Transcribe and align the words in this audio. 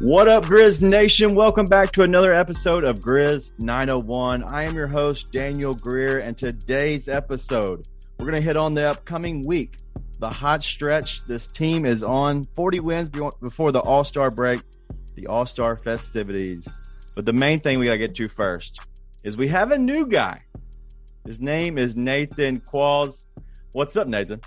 What 0.00 0.26
up, 0.26 0.46
Grizz 0.46 0.82
Nation? 0.82 1.36
Welcome 1.36 1.66
back 1.66 1.92
to 1.92 2.02
another 2.02 2.34
episode 2.34 2.82
of 2.82 2.98
Grizz 2.98 3.52
901. 3.60 4.42
I 4.52 4.64
am 4.64 4.74
your 4.74 4.88
host, 4.88 5.30
Daniel 5.30 5.72
Greer, 5.72 6.18
and 6.18 6.36
today's 6.36 7.06
episode, 7.08 7.86
we're 8.18 8.26
going 8.26 8.34
to 8.34 8.44
hit 8.44 8.56
on 8.56 8.74
the 8.74 8.90
upcoming 8.90 9.46
week, 9.46 9.76
the 10.18 10.28
hot 10.28 10.64
stretch. 10.64 11.24
This 11.26 11.46
team 11.46 11.86
is 11.86 12.02
on 12.02 12.42
40 12.56 12.80
wins 12.80 13.08
before 13.40 13.70
the 13.70 13.78
All 13.78 14.02
Star 14.02 14.32
break, 14.32 14.62
the 15.14 15.28
All 15.28 15.46
Star 15.46 15.76
festivities. 15.76 16.66
But 17.14 17.24
the 17.24 17.32
main 17.32 17.60
thing 17.60 17.78
we 17.78 17.86
got 17.86 17.92
to 17.92 17.98
get 17.98 18.16
to 18.16 18.26
first 18.26 18.80
is 19.22 19.36
we 19.36 19.46
have 19.48 19.70
a 19.70 19.78
new 19.78 20.08
guy. 20.08 20.40
His 21.24 21.38
name 21.38 21.78
is 21.78 21.94
Nathan 21.94 22.60
Qualls. 22.60 23.26
What's 23.70 23.94
up, 23.94 24.08
Nathan? 24.08 24.40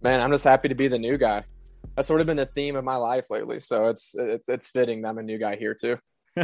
Man, 0.00 0.22
I'm 0.22 0.30
just 0.30 0.44
happy 0.44 0.68
to 0.68 0.74
be 0.74 0.88
the 0.88 0.98
new 0.98 1.18
guy 1.18 1.44
that's 1.98 2.06
sort 2.06 2.20
of 2.20 2.28
been 2.28 2.36
the 2.36 2.46
theme 2.46 2.76
of 2.76 2.84
my 2.84 2.94
life 2.94 3.28
lately. 3.28 3.58
So 3.58 3.86
it's 3.86 4.14
it's 4.16 4.48
it's 4.48 4.68
fitting 4.68 5.02
that 5.02 5.08
I'm 5.08 5.18
a 5.18 5.22
new 5.24 5.36
guy 5.36 5.56
here 5.56 5.74
too. 5.74 5.98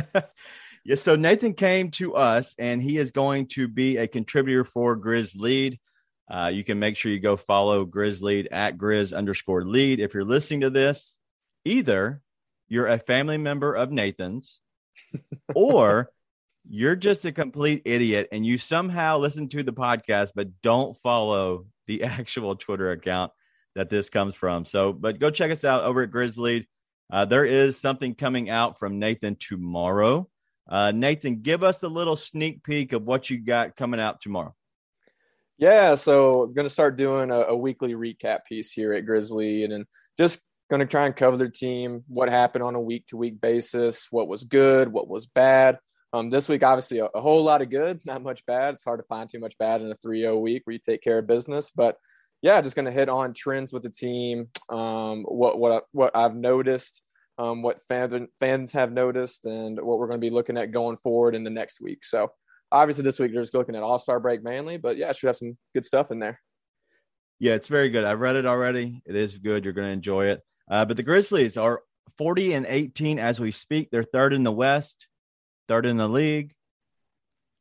yeah. 0.85 0.97
So 0.97 1.15
Nathan 1.15 1.55
came 1.55 1.93
to 1.93 2.17
us, 2.17 2.57
and 2.59 2.83
he 2.83 2.99
is 2.99 3.13
going 3.13 3.47
to 3.51 3.69
be 3.69 3.97
a 3.99 4.09
contributor 4.09 4.65
for 4.65 4.97
Grizz 4.97 5.39
Lead. 5.39 5.79
Uh, 6.29 6.51
you 6.53 6.65
can 6.65 6.81
make 6.81 6.97
sure 6.97 7.13
you 7.13 7.21
go 7.21 7.37
follow 7.37 7.87
Grizz 7.87 8.21
Lead 8.21 8.49
at 8.51 8.77
Grizz 8.77 9.17
underscore 9.17 9.65
Lead. 9.65 10.01
If 10.01 10.13
you're 10.13 10.25
listening 10.25 10.63
to 10.63 10.71
this, 10.71 11.19
either 11.65 12.21
you're 12.67 12.89
a 12.89 12.99
family 12.99 13.39
member 13.39 13.75
of 13.75 13.93
Nathan's, 13.93 14.59
or 15.55 16.11
you're 16.69 16.97
just 16.97 17.25
a 17.27 17.31
complete 17.31 17.83
idiot 17.85 18.27
and 18.33 18.45
you 18.45 18.59
somehow 18.59 19.19
listen 19.19 19.49
to 19.51 19.63
the 19.63 19.73
podcast 19.73 20.33
but 20.35 20.49
don't 20.63 20.97
follow 20.97 21.67
the 21.87 22.03
actual 22.05 22.57
Twitter 22.57 22.91
account 22.91 23.31
that 23.75 23.91
this 23.91 24.11
comes 24.11 24.35
from. 24.35 24.65
So, 24.65 24.93
but 24.93 25.19
go 25.19 25.31
check 25.31 25.51
us 25.51 25.65
out 25.65 25.85
over 25.85 26.03
at 26.03 26.11
Grizz 26.11 26.39
Lead. 26.39 26.67
Uh, 27.13 27.25
there 27.25 27.45
is 27.45 27.79
something 27.79 28.15
coming 28.15 28.51
out 28.51 28.79
from 28.79 28.99
Nathan 28.99 29.37
tomorrow. 29.39 30.29
Uh, 30.69 30.93
Nathan, 30.93 31.43
give 31.43 31.63
us 31.63 31.83
a 31.83 31.89
little 31.89 32.17
sneak 32.17 32.65
peek 32.65 32.93
of 32.93 33.03
what 33.03 33.29
you 33.29 33.39
got 33.39 33.77
coming 33.77 34.01
out 34.01 34.21
tomorrow. 34.21 34.55
Yeah, 35.59 35.95
so 35.95 36.43
I'm 36.43 36.55
going 36.55 36.67
to 36.67 36.73
start 36.73 36.97
doing 36.97 37.31
a, 37.31 37.41
a, 37.41 37.57
weekly 37.57 37.93
recap 37.93 38.45
piece 38.45 38.73
here 38.73 38.93
at 38.93 39.07
Grizz 39.07 39.31
Lead 39.31 39.71
and 39.71 39.85
just 40.19 40.41
going 40.69 40.81
to 40.81 40.87
try 40.87 41.07
and 41.07 41.15
cover 41.15 41.37
their 41.37 41.49
team, 41.49 42.03
what 42.09 42.29
happened 42.29 42.65
on 42.65 42.75
a 42.75 42.81
week 42.81 43.07
to 43.09 43.17
week 43.17 43.41
basis, 43.41 44.09
what 44.11 44.27
was 44.27 44.45
good, 44.45 44.89
what 44.89 45.07
was 45.07 45.27
bad. 45.27 45.79
Um, 46.13 46.31
this 46.31 46.49
week, 46.49 46.63
obviously, 46.63 46.99
a, 46.99 47.07
a, 47.07 47.21
whole 47.21 47.45
lot 47.45 47.63
of 47.63 47.71
good, 47.71 48.01
not 48.07 48.23
much 48.23 48.45
bad. 48.47 48.75
It's 48.75 48.85
hard 48.85 49.01
to 49.01 49.07
find 49.07 49.29
too 49.29 49.39
much 49.39 49.57
bad 49.59 49.81
in 49.81 49.93
a 49.93 49.97
3 49.97 50.23
0 50.23 50.39
week 50.39 50.63
where 50.65 50.73
you 50.73 50.81
take 50.81 51.03
care 51.03 51.19
of 51.19 51.27
business. 51.27 51.71
But 51.71 51.97
yeah, 52.45 52.61
just 52.61 52.77
going 52.77 52.85
to 52.85 52.93
hit 52.93 53.09
on 53.09 53.33
trends 53.33 53.73
with 53.73 53.83
the 53.83 53.89
team, 53.89 54.51
um, 54.69 55.23
what 55.23 55.59
what 55.59 55.85
what 55.93 56.15
I've 56.15 56.37
noticed, 56.37 57.01
um, 57.39 57.63
what 57.63 57.81
fans 57.89 58.29
fans 58.39 58.73
have 58.73 58.93
noticed, 58.93 59.47
and 59.47 59.81
what 59.81 59.99
we're 59.99 60.09
going 60.09 60.21
to 60.21 60.27
be 60.27 60.29
looking 60.29 60.59
at 60.59 60.71
going 60.71 60.99
forward 60.99 61.35
in 61.35 61.43
the 61.43 61.49
next 61.49 61.81
week. 61.81 62.05
So 62.05 62.33
obviously 62.71 63.03
this 63.03 63.19
week 63.19 63.33
they're 63.33 63.41
just 63.41 63.55
looking 63.55 63.75
at 63.75 63.83
All 63.83 63.99
Star 63.99 64.21
break 64.21 64.45
mainly, 64.45 64.77
but 64.77 64.99
yeah, 64.99 65.11
should 65.13 65.29
have 65.29 65.37
some 65.37 65.57
good 65.73 65.87
stuff 65.87 66.11
in 66.11 66.19
there. 66.19 66.39
Yeah, 67.39 67.55
it's 67.55 67.69
very 67.69 67.89
good. 67.89 68.05
I've 68.05 68.21
read 68.21 68.37
it 68.37 68.45
already. 68.45 69.01
It 69.07 69.17
is 69.17 69.39
good. 69.39 69.65
You're 69.65 69.73
going 69.73 69.89
to 69.89 69.93
enjoy 69.95 70.27
it. 70.27 70.43
Uh, 70.71 70.85
but 70.85 70.99
the 70.99 71.03
Grizzlies 71.03 71.57
are 71.57 71.81
40 72.19 72.53
and 72.53 72.67
18 72.69 73.19
as 73.19 73.41
we 73.41 73.53
speak. 73.53 73.89
They're 73.91 74.03
third 74.03 74.35
in 74.35 74.43
the 74.45 74.53
West, 74.53 75.07
third 75.67 75.87
in 75.87 75.97
the 75.97 76.09
league. 76.11 76.55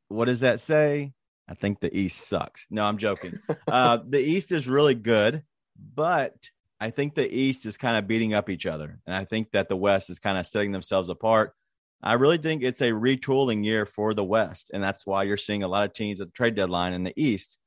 What 0.09 0.25
does 0.25 0.41
that 0.41 0.59
say? 0.59 1.13
I 1.47 1.55
think 1.55 1.79
the 1.79 1.95
East 1.95 2.27
sucks. 2.27 2.65
No, 2.69 2.83
I'm 2.83 2.97
joking. 2.97 3.39
uh, 3.67 3.99
the 4.07 4.19
East 4.19 4.51
is 4.51 4.67
really 4.67 4.95
good, 4.95 5.43
but 5.77 6.35
I 6.79 6.89
think 6.89 7.15
the 7.15 7.33
East 7.33 7.65
is 7.65 7.77
kind 7.77 7.97
of 7.97 8.07
beating 8.07 8.33
up 8.33 8.49
each 8.49 8.65
other. 8.65 8.99
And 9.05 9.15
I 9.15 9.25
think 9.25 9.51
that 9.51 9.69
the 9.69 9.75
West 9.77 10.09
is 10.09 10.19
kind 10.19 10.37
of 10.37 10.45
setting 10.45 10.71
themselves 10.71 11.09
apart. 11.09 11.53
I 12.01 12.13
really 12.13 12.37
think 12.37 12.63
it's 12.63 12.81
a 12.81 12.91
retooling 12.91 13.63
year 13.63 13.85
for 13.85 14.13
the 14.13 14.23
West. 14.23 14.71
And 14.73 14.83
that's 14.83 15.07
why 15.07 15.23
you're 15.23 15.37
seeing 15.37 15.63
a 15.63 15.67
lot 15.69 15.85
of 15.85 15.93
teams 15.93 16.19
at 16.19 16.27
the 16.27 16.33
trade 16.33 16.55
deadline 16.55 16.93
in 16.93 17.03
the 17.03 17.13
East 17.15 17.57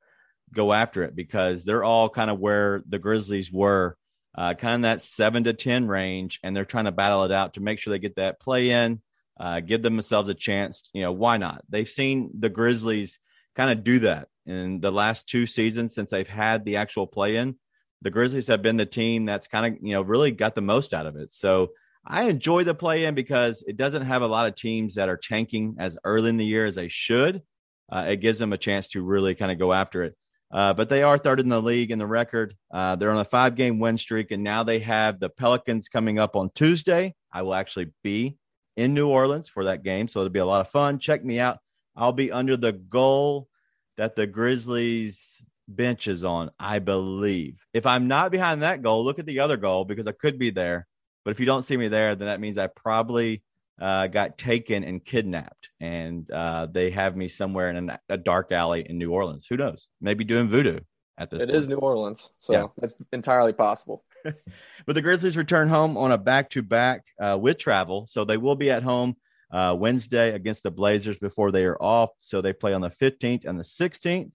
go 0.53 0.72
after 0.72 1.03
it 1.03 1.16
because 1.16 1.64
they're 1.64 1.84
all 1.84 2.10
kind 2.10 2.31
of 2.31 2.38
where 2.38 2.82
the 2.87 2.98
Grizzlies 2.98 3.50
were, 3.50 3.97
uh, 4.37 4.53
kind 4.53 4.75
of 4.75 4.82
that 4.82 5.00
seven 5.00 5.44
to 5.44 5.54
10 5.54 5.88
range. 5.88 6.38
And 6.43 6.54
they're 6.54 6.66
trying 6.66 6.84
to 6.84 6.93
battle 6.93 7.25
it 7.25 7.32
out 7.32 7.54
to 7.54 7.60
make 7.60 7.78
sure 7.78 7.93
they 7.93 7.98
get 7.98 8.16
that 8.16 8.38
play 8.38 8.70
in, 8.70 9.00
uh, 9.41 9.60
give 9.60 9.82
themselves 9.82 10.28
a 10.28 10.34
chance. 10.34 10.91
You 10.93 11.03
know, 11.03 11.12
why 11.12 11.38
not? 11.38 11.62
They've 11.70 11.88
seen 11.88 12.31
the 12.38 12.50
Grizzlies 12.50 13.19
kind 13.56 13.71
of 13.71 13.83
do 13.84 14.00
that. 14.00 14.28
In 14.44 14.81
the 14.81 14.93
last 14.93 15.28
two 15.28 15.47
seasons 15.47 15.94
since 15.94 16.11
they've 16.11 16.28
had 16.28 16.65
the 16.65 16.77
actual 16.77 17.06
play 17.06 17.37
in, 17.37 17.56
the 18.03 18.11
Grizzlies 18.11 18.47
have 18.47 18.62
been 18.62 18.77
the 18.77 18.87
team 18.87 19.25
that's 19.25 19.49
kind 19.49 19.75
of, 19.75 19.83
you 19.83 19.94
know, 19.94 20.03
really 20.03 20.31
got 20.31 20.55
the 20.55 20.61
most 20.61 20.94
out 20.94 21.06
of 21.06 21.17
it. 21.17 21.33
So 21.33 21.71
I 22.06 22.25
enjoy 22.25 22.62
the 22.62 22.75
play 22.75 23.05
in 23.05 23.15
because 23.17 23.65
it 23.67 23.77
doesn't 23.77 24.06
have 24.06 24.22
a 24.22 24.28
lot 24.28 24.47
of 24.47 24.55
teams 24.55 24.94
that 24.94 25.09
are 25.09 25.17
tanking 25.17 25.77
as 25.78 25.99
early 26.05 26.31
in 26.31 26.37
the 26.37 26.44
year 26.44 26.67
as 26.67 26.77
they 26.77 26.89
should. 26.89 27.43
Uh, 27.91 28.06
it 28.11 28.21
gives 28.21 28.39
them 28.39 28.53
a 28.53 28.59
chance 28.59 28.89
to 28.89 29.03
really 29.03 29.34
kind 29.34 29.50
of 29.50 29.59
go 29.59 29.73
after 29.73 30.05
it. 30.05 30.15
Uh, 30.53 30.75
but 30.75 30.88
they 30.88 31.03
are 31.03 31.19
third 31.19 31.41
in 31.41 31.49
the 31.49 31.61
league 31.61 31.91
in 31.91 31.99
the 31.99 32.06
record. 32.06 32.55
Uh, 32.73 32.94
they're 32.94 33.11
on 33.11 33.19
a 33.19 33.25
five 33.25 33.56
game 33.56 33.81
win 33.81 33.99
streak, 33.99 34.31
and 34.31 34.44
now 34.44 34.62
they 34.62 34.78
have 34.78 35.19
the 35.19 35.28
Pelicans 35.28 35.88
coming 35.88 36.21
up 36.21 36.37
on 36.37 36.50
Tuesday. 36.55 37.15
I 37.33 37.43
will 37.43 37.55
actually 37.55 37.93
be 38.05 38.38
in 38.77 38.94
New 38.94 39.09
Orleans 39.09 39.49
for 39.49 39.65
that 39.65 39.83
game, 39.83 40.06
so 40.06 40.21
it'll 40.21 40.31
be 40.31 40.38
a 40.38 40.47
lot 40.47 40.61
of 40.61 40.69
fun. 40.69 41.00
Check 41.00 41.25
me 41.25 41.41
out. 41.41 41.59
I'll 41.96 42.12
be 42.12 42.32
under 42.32 42.56
the 42.56 42.72
goal 42.72 43.48
that 43.96 44.16
the 44.16 44.26
Grizzlies 44.26 45.42
bench 45.68 46.06
is 46.06 46.24
on, 46.24 46.50
I 46.58 46.78
believe. 46.78 47.64
If 47.72 47.86
I'm 47.86 48.08
not 48.08 48.30
behind 48.30 48.62
that 48.62 48.82
goal, 48.82 49.04
look 49.04 49.18
at 49.18 49.26
the 49.26 49.40
other 49.40 49.56
goal 49.56 49.84
because 49.84 50.06
I 50.06 50.12
could 50.12 50.38
be 50.38 50.50
there. 50.50 50.86
But 51.24 51.32
if 51.32 51.40
you 51.40 51.46
don't 51.46 51.62
see 51.62 51.76
me 51.76 51.88
there, 51.88 52.14
then 52.14 52.28
that 52.28 52.40
means 52.40 52.58
I 52.58 52.68
probably 52.68 53.42
uh, 53.80 54.06
got 54.06 54.38
taken 54.38 54.84
and 54.84 55.04
kidnapped, 55.04 55.70
and 55.80 56.30
uh, 56.30 56.66
they 56.66 56.90
have 56.90 57.16
me 57.16 57.28
somewhere 57.28 57.68
in 57.70 57.90
a, 57.90 58.00
a, 58.08 58.16
dark 58.16 58.52
alley 58.52 58.86
in 58.88 58.96
New 58.96 59.12
Orleans. 59.12 59.46
Who 59.50 59.56
knows? 59.56 59.88
Maybe 60.00 60.24
doing 60.24 60.48
voodoo 60.48 60.80
at 61.18 61.30
this. 61.30 61.42
It 61.42 61.46
point. 61.46 61.56
is 61.56 61.68
New 61.68 61.76
Orleans, 61.76 62.30
so 62.38 62.52
yeah. 62.52 62.66
it's 62.82 62.94
entirely 63.12 63.52
possible. 63.52 64.04
but 64.24 64.94
the 64.94 65.02
Grizzlies 65.02 65.36
return 65.36 65.68
home 65.68 65.98
on 65.98 66.10
a 66.10 66.16
back-to-back 66.16 67.04
uh, 67.20 67.36
with 67.38 67.58
travel, 67.58 68.06
so 68.08 68.24
they 68.24 68.38
will 68.38 68.56
be 68.56 68.70
at 68.70 68.82
home 68.82 69.16
uh, 69.50 69.76
Wednesday 69.78 70.32
against 70.34 70.62
the 70.62 70.70
Blazers 70.70 71.18
before 71.18 71.50
they 71.50 71.64
are 71.64 71.80
off. 71.80 72.10
So 72.18 72.40
they 72.40 72.52
play 72.52 72.74
on 72.74 72.80
the 72.80 72.90
15th 72.90 73.44
and 73.44 73.58
the 73.58 73.64
16th, 73.64 74.30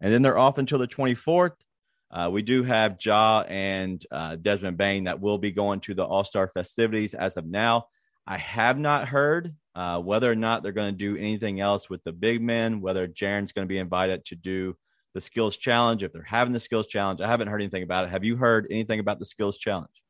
and 0.00 0.12
then 0.12 0.22
they're 0.22 0.38
off 0.38 0.58
until 0.58 0.78
the 0.78 0.88
24th. 0.88 1.56
Uh, 2.10 2.28
we 2.30 2.42
do 2.42 2.62
have 2.62 2.98
Ja 3.02 3.42
and 3.48 4.04
uh, 4.10 4.36
Desmond 4.36 4.76
Bane 4.76 5.04
that 5.04 5.20
will 5.20 5.38
be 5.38 5.50
going 5.50 5.80
to 5.80 5.94
the 5.94 6.04
All 6.04 6.24
Star 6.24 6.46
festivities 6.48 7.14
as 7.14 7.36
of 7.36 7.46
now. 7.46 7.86
I 8.26 8.36
have 8.36 8.78
not 8.78 9.08
heard 9.08 9.54
uh, 9.74 9.98
whether 9.98 10.30
or 10.30 10.34
not 10.34 10.62
they're 10.62 10.72
going 10.72 10.92
to 10.92 10.98
do 10.98 11.16
anything 11.16 11.60
else 11.60 11.88
with 11.88 12.04
the 12.04 12.12
big 12.12 12.42
men, 12.42 12.80
whether 12.80 13.08
Jaren's 13.08 13.52
going 13.52 13.66
to 13.66 13.72
be 13.72 13.78
invited 13.78 14.26
to 14.26 14.36
do 14.36 14.76
the 15.14 15.20
skills 15.20 15.56
challenge, 15.56 16.02
if 16.02 16.12
they're 16.12 16.22
having 16.22 16.52
the 16.52 16.60
skills 16.60 16.86
challenge. 16.86 17.20
I 17.20 17.28
haven't 17.28 17.48
heard 17.48 17.60
anything 17.60 17.82
about 17.82 18.04
it. 18.04 18.10
Have 18.10 18.24
you 18.24 18.36
heard 18.36 18.66
anything 18.70 19.00
about 19.00 19.18
the 19.18 19.24
skills 19.24 19.56
challenge? 19.56 20.01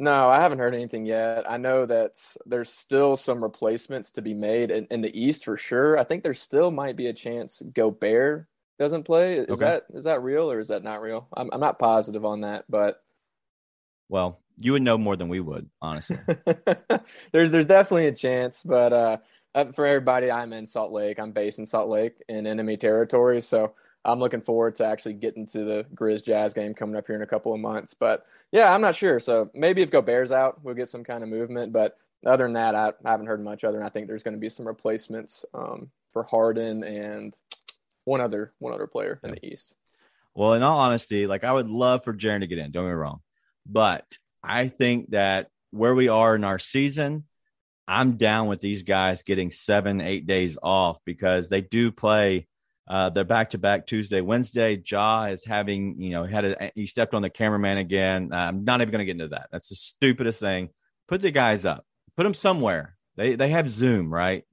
No, 0.00 0.30
I 0.30 0.40
haven't 0.40 0.60
heard 0.60 0.74
anything 0.74 1.04
yet. 1.04 1.44
I 1.48 1.58
know 1.58 1.84
that 1.84 2.18
there's 2.46 2.72
still 2.72 3.18
some 3.18 3.42
replacements 3.42 4.12
to 4.12 4.22
be 4.22 4.32
made 4.32 4.70
in, 4.70 4.86
in 4.90 5.02
the 5.02 5.20
East 5.20 5.44
for 5.44 5.58
sure. 5.58 5.98
I 5.98 6.04
think 6.04 6.22
there 6.22 6.32
still 6.32 6.70
might 6.70 6.96
be 6.96 7.08
a 7.08 7.12
chance 7.12 7.62
Gobert 7.74 8.46
doesn't 8.78 9.02
play. 9.02 9.40
Is 9.40 9.50
okay. 9.50 9.66
that 9.66 9.84
is 9.92 10.04
that 10.04 10.22
real 10.22 10.50
or 10.50 10.58
is 10.58 10.68
that 10.68 10.82
not 10.82 11.02
real? 11.02 11.28
I'm 11.34 11.50
I'm 11.52 11.60
not 11.60 11.78
positive 11.78 12.24
on 12.24 12.40
that, 12.40 12.64
but 12.66 13.02
well, 14.08 14.40
you 14.58 14.72
would 14.72 14.80
know 14.80 14.96
more 14.96 15.16
than 15.16 15.28
we 15.28 15.40
would, 15.40 15.68
honestly. 15.82 16.18
there's 17.32 17.50
there's 17.50 17.66
definitely 17.66 18.06
a 18.06 18.12
chance, 18.12 18.62
but 18.62 18.94
uh, 18.94 19.18
for 19.74 19.84
everybody, 19.84 20.30
I'm 20.30 20.54
in 20.54 20.66
Salt 20.66 20.92
Lake. 20.92 21.20
I'm 21.20 21.32
based 21.32 21.58
in 21.58 21.66
Salt 21.66 21.90
Lake 21.90 22.14
in 22.26 22.46
enemy 22.46 22.78
territory, 22.78 23.42
so 23.42 23.74
I'm 24.04 24.18
looking 24.18 24.40
forward 24.40 24.76
to 24.76 24.86
actually 24.86 25.14
getting 25.14 25.46
to 25.48 25.64
the 25.64 25.86
Grizz 25.94 26.24
Jazz 26.24 26.54
game 26.54 26.74
coming 26.74 26.96
up 26.96 27.06
here 27.06 27.16
in 27.16 27.22
a 27.22 27.26
couple 27.26 27.52
of 27.52 27.60
months. 27.60 27.94
But 27.94 28.24
yeah, 28.50 28.72
I'm 28.72 28.80
not 28.80 28.94
sure. 28.94 29.18
So 29.18 29.50
maybe 29.54 29.82
if 29.82 29.90
Gobert's 29.90 30.32
out, 30.32 30.64
we'll 30.64 30.74
get 30.74 30.88
some 30.88 31.04
kind 31.04 31.22
of 31.22 31.28
movement. 31.28 31.72
But 31.72 31.98
other 32.24 32.44
than 32.44 32.54
that, 32.54 32.74
I, 32.74 32.92
haven't 33.04 33.26
heard 33.26 33.42
much 33.42 33.64
other 33.64 33.78
than 33.78 33.86
I 33.86 33.90
think 33.90 34.06
there's 34.06 34.22
going 34.22 34.34
to 34.34 34.40
be 34.40 34.48
some 34.48 34.66
replacements 34.66 35.44
um, 35.54 35.90
for 36.12 36.22
Harden 36.22 36.84
and 36.84 37.34
one 38.04 38.20
other 38.20 38.52
one 38.58 38.72
other 38.72 38.86
player 38.86 39.20
in 39.22 39.32
the 39.32 39.46
East. 39.46 39.74
Well, 40.34 40.54
in 40.54 40.62
all 40.62 40.78
honesty, 40.78 41.26
like 41.26 41.44
I 41.44 41.52
would 41.52 41.68
love 41.68 42.04
for 42.04 42.14
Jaren 42.14 42.40
to 42.40 42.46
get 42.46 42.58
in. 42.58 42.70
Don't 42.70 42.84
get 42.84 42.90
me 42.90 42.94
wrong, 42.94 43.20
but 43.66 44.04
I 44.42 44.68
think 44.68 45.10
that 45.10 45.48
where 45.70 45.94
we 45.94 46.08
are 46.08 46.34
in 46.34 46.44
our 46.44 46.58
season, 46.58 47.24
I'm 47.86 48.16
down 48.16 48.46
with 48.46 48.60
these 48.60 48.82
guys 48.82 49.22
getting 49.22 49.50
seven, 49.50 50.00
eight 50.00 50.26
days 50.26 50.56
off 50.62 50.98
because 51.04 51.48
they 51.48 51.60
do 51.60 51.90
play. 51.90 52.46
Uh, 52.90 53.08
they're 53.08 53.22
back 53.22 53.50
to 53.50 53.58
back 53.58 53.86
Tuesday, 53.86 54.20
Wednesday. 54.20 54.82
Ja 54.84 55.26
is 55.26 55.44
having, 55.44 56.02
you 56.02 56.10
know, 56.10 56.24
had 56.24 56.44
a, 56.44 56.72
he 56.74 56.86
stepped 56.86 57.14
on 57.14 57.22
the 57.22 57.30
cameraman 57.30 57.78
again. 57.78 58.30
I'm 58.32 58.64
not 58.64 58.80
even 58.80 58.90
going 58.90 58.98
to 58.98 59.04
get 59.04 59.12
into 59.12 59.28
that. 59.28 59.46
That's 59.52 59.68
the 59.68 59.76
stupidest 59.76 60.40
thing. 60.40 60.70
Put 61.06 61.22
the 61.22 61.30
guys 61.30 61.64
up, 61.64 61.86
put 62.16 62.24
them 62.24 62.34
somewhere. 62.34 62.96
They 63.14 63.36
they 63.36 63.50
have 63.50 63.70
Zoom, 63.70 64.12
right? 64.12 64.44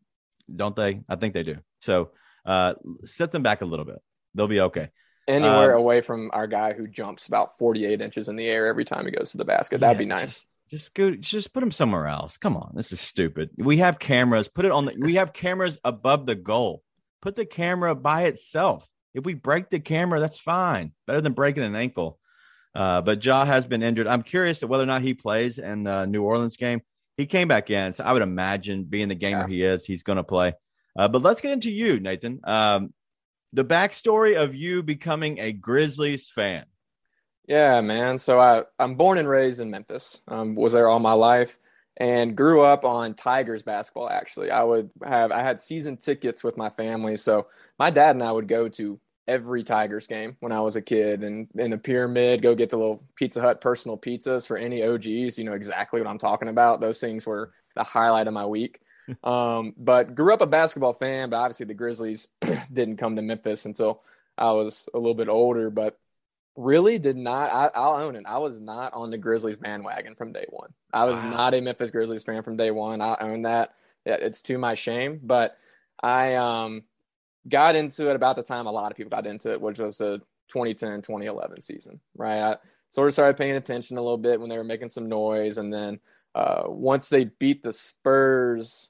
Don't 0.55 0.75
they? 0.75 1.01
I 1.09 1.15
think 1.15 1.33
they 1.33 1.41
do. 1.41 1.57
So 1.81 2.11
uh, 2.45 2.75
set 3.05 3.31
them 3.31 3.41
back 3.41 3.61
a 3.61 3.65
little 3.65 3.85
bit. 3.85 3.99
They'll 4.35 4.47
be 4.47 4.61
okay. 4.61 4.87
Anywhere 5.27 5.73
um, 5.73 5.81
away 5.81 6.01
from 6.01 6.29
our 6.31 6.45
guy 6.45 6.73
who 6.73 6.87
jumps 6.87 7.27
about 7.27 7.57
48 7.57 8.01
inches 8.01 8.29
in 8.29 8.35
the 8.35 8.45
air 8.45 8.67
every 8.67 8.85
time 8.85 9.05
he 9.05 9.11
goes 9.11 9.31
to 9.31 9.37
the 9.37 9.45
basket. 9.45 9.79
That'd 9.79 9.97
yeah, 9.97 9.99
be 9.99 10.05
nice. 10.05 10.45
Just, 10.69 10.93
just 10.93 10.93
go, 10.93 11.11
just 11.15 11.53
put 11.53 11.63
him 11.63 11.71
somewhere 11.71 12.05
else. 12.05 12.37
Come 12.37 12.55
on, 12.55 12.73
this 12.75 12.91
is 12.91 12.99
stupid. 12.99 13.49
We 13.57 13.77
have 13.77 13.97
cameras. 13.97 14.47
Put 14.47 14.65
it 14.65 14.71
on 14.71 14.85
the. 14.85 14.95
We 14.99 15.15
have 15.15 15.33
cameras 15.33 15.79
above 15.83 16.27
the 16.27 16.35
goal. 16.35 16.83
Put 17.21 17.35
the 17.35 17.45
camera 17.45 17.95
by 17.95 18.23
itself. 18.23 18.87
If 19.13 19.25
we 19.25 19.33
break 19.33 19.69
the 19.69 19.79
camera, 19.79 20.19
that's 20.19 20.39
fine. 20.39 20.91
Better 21.07 21.21
than 21.21 21.33
breaking 21.33 21.63
an 21.63 21.75
ankle. 21.75 22.19
Uh, 22.75 23.01
but 23.01 23.23
Ja 23.23 23.45
has 23.45 23.65
been 23.65 23.81
injured. 23.81 24.07
I'm 24.07 24.21
curious 24.21 24.63
whether 24.63 24.83
or 24.83 24.87
not 24.87 25.01
he 25.01 25.13
plays 25.13 25.57
in 25.57 25.83
the 25.83 26.05
New 26.05 26.23
Orleans 26.23 26.57
game. 26.57 26.81
He 27.17 27.25
came 27.25 27.47
back 27.47 27.71
in, 27.71 27.93
so 27.93 28.03
I 28.03 28.13
would 28.13 28.21
imagine, 28.21 28.83
being 28.83 29.07
the 29.07 29.15
gamer 29.15 29.41
yeah. 29.41 29.47
he 29.47 29.63
is, 29.63 29.85
he's 29.85 30.03
going 30.03 30.17
to 30.17 30.23
play. 30.23 30.53
Uh, 30.95 31.07
but 31.07 31.23
let's 31.23 31.41
get 31.41 31.51
into 31.51 31.71
you, 31.71 31.99
Nathan. 31.99 32.39
Um, 32.43 32.93
the 33.53 33.65
backstory 33.65 34.35
of 34.35 34.53
you 34.53 34.83
becoming 34.83 35.39
a 35.39 35.51
Grizzlies 35.51 36.29
fan. 36.29 36.65
Yeah, 37.47 37.81
man. 37.81 38.17
So 38.17 38.39
I 38.39 38.65
I'm 38.77 38.95
born 38.95 39.17
and 39.17 39.27
raised 39.27 39.61
in 39.61 39.71
Memphis. 39.71 40.21
Um, 40.27 40.53
was 40.53 40.73
there 40.73 40.89
all 40.89 40.99
my 40.99 41.13
life 41.13 41.57
and 41.97 42.35
grew 42.35 42.61
up 42.61 42.85
on 42.85 43.15
Tigers 43.15 43.63
basketball. 43.63 44.09
Actually, 44.09 44.51
I 44.51 44.63
would 44.63 44.91
have 45.03 45.31
I 45.31 45.41
had 45.41 45.59
season 45.59 45.97
tickets 45.97 46.43
with 46.43 46.55
my 46.55 46.69
family, 46.69 47.17
so 47.17 47.47
my 47.79 47.89
dad 47.89 48.15
and 48.15 48.23
I 48.23 48.31
would 48.31 48.47
go 48.47 48.69
to 48.69 48.99
every 49.27 49.63
Tigers 49.63 50.07
game 50.07 50.37
when 50.39 50.51
I 50.51 50.61
was 50.61 50.75
a 50.75 50.81
kid, 50.81 51.23
and 51.23 51.47
in 51.55 51.71
the 51.71 51.77
pyramid, 51.77 52.41
go 52.41 52.55
get 52.55 52.69
the 52.69 52.77
little 52.77 53.03
Pizza 53.15 53.41
Hut 53.41 53.59
personal 53.59 53.97
pizzas 53.97 54.47
for 54.47 54.57
any 54.57 54.83
OGs. 54.83 55.37
You 55.37 55.43
know 55.43 55.53
exactly 55.53 55.99
what 55.99 56.09
I'm 56.09 56.19
talking 56.19 56.47
about. 56.47 56.79
Those 56.79 56.99
things 56.99 57.25
were 57.25 57.51
the 57.75 57.83
highlight 57.83 58.27
of 58.27 58.33
my 58.33 58.45
week. 58.45 58.79
um, 59.23 59.73
but 59.77 60.15
grew 60.15 60.33
up 60.33 60.41
a 60.41 60.47
basketball 60.47 60.93
fan, 60.93 61.29
but 61.29 61.37
obviously 61.37 61.65
the 61.65 61.73
Grizzlies 61.73 62.27
didn't 62.71 62.97
come 62.97 63.15
to 63.15 63.21
Memphis 63.21 63.65
until 63.65 64.03
I 64.37 64.51
was 64.51 64.87
a 64.93 64.97
little 64.97 65.15
bit 65.15 65.29
older. 65.29 65.69
But 65.69 65.97
really 66.57 66.99
did 66.99 67.15
not 67.15 67.73
I, 67.75 67.79
will 67.79 68.03
own 68.03 68.15
it. 68.15 68.25
I 68.27 68.39
was 68.39 68.59
not 68.59 68.93
on 68.93 69.11
the 69.11 69.17
grizzlies 69.17 69.55
bandwagon 69.55 70.15
from 70.15 70.33
day 70.33 70.45
one. 70.49 70.73
I 70.91 71.05
was 71.05 71.15
wow. 71.15 71.29
not 71.29 71.53
a 71.53 71.61
memphis 71.61 71.91
grizzlies 71.91 72.23
fan 72.23 72.43
from 72.43 72.57
day 72.57 72.71
one. 72.71 72.99
I 72.99 73.15
own 73.21 73.43
that. 73.43 73.73
It's 74.05 74.41
to 74.43 74.57
my 74.57 74.73
shame 74.75 75.19
but 75.21 75.57
i 76.01 76.35
um 76.35 76.83
got 77.47 77.75
into 77.75 78.09
it 78.09 78.15
about 78.15 78.35
the 78.35 78.43
time 78.43 78.67
a 78.67 78.71
lot 78.71 78.91
of 78.91 78.97
people 78.97 79.09
got 79.09 79.27
into 79.27 79.51
it 79.51 79.61
which 79.61 79.79
was 79.79 79.97
the 79.97 80.19
2010 80.49 81.01
2011 81.01 81.61
season 81.61 81.99
right? 82.15 82.39
I 82.39 82.57
sort 82.89 83.07
of 83.07 83.13
started 83.13 83.37
paying 83.37 83.55
attention 83.55 83.97
a 83.97 84.01
little 84.01 84.17
bit 84.17 84.39
when 84.39 84.49
they 84.49 84.57
were 84.57 84.63
making 84.63 84.89
some 84.89 85.09
noise 85.09 85.57
and 85.57 85.73
then 85.73 85.99
uh, 86.35 86.63
once 86.67 87.09
they 87.09 87.25
beat 87.25 87.63
the 87.63 87.73
spurs 87.73 88.89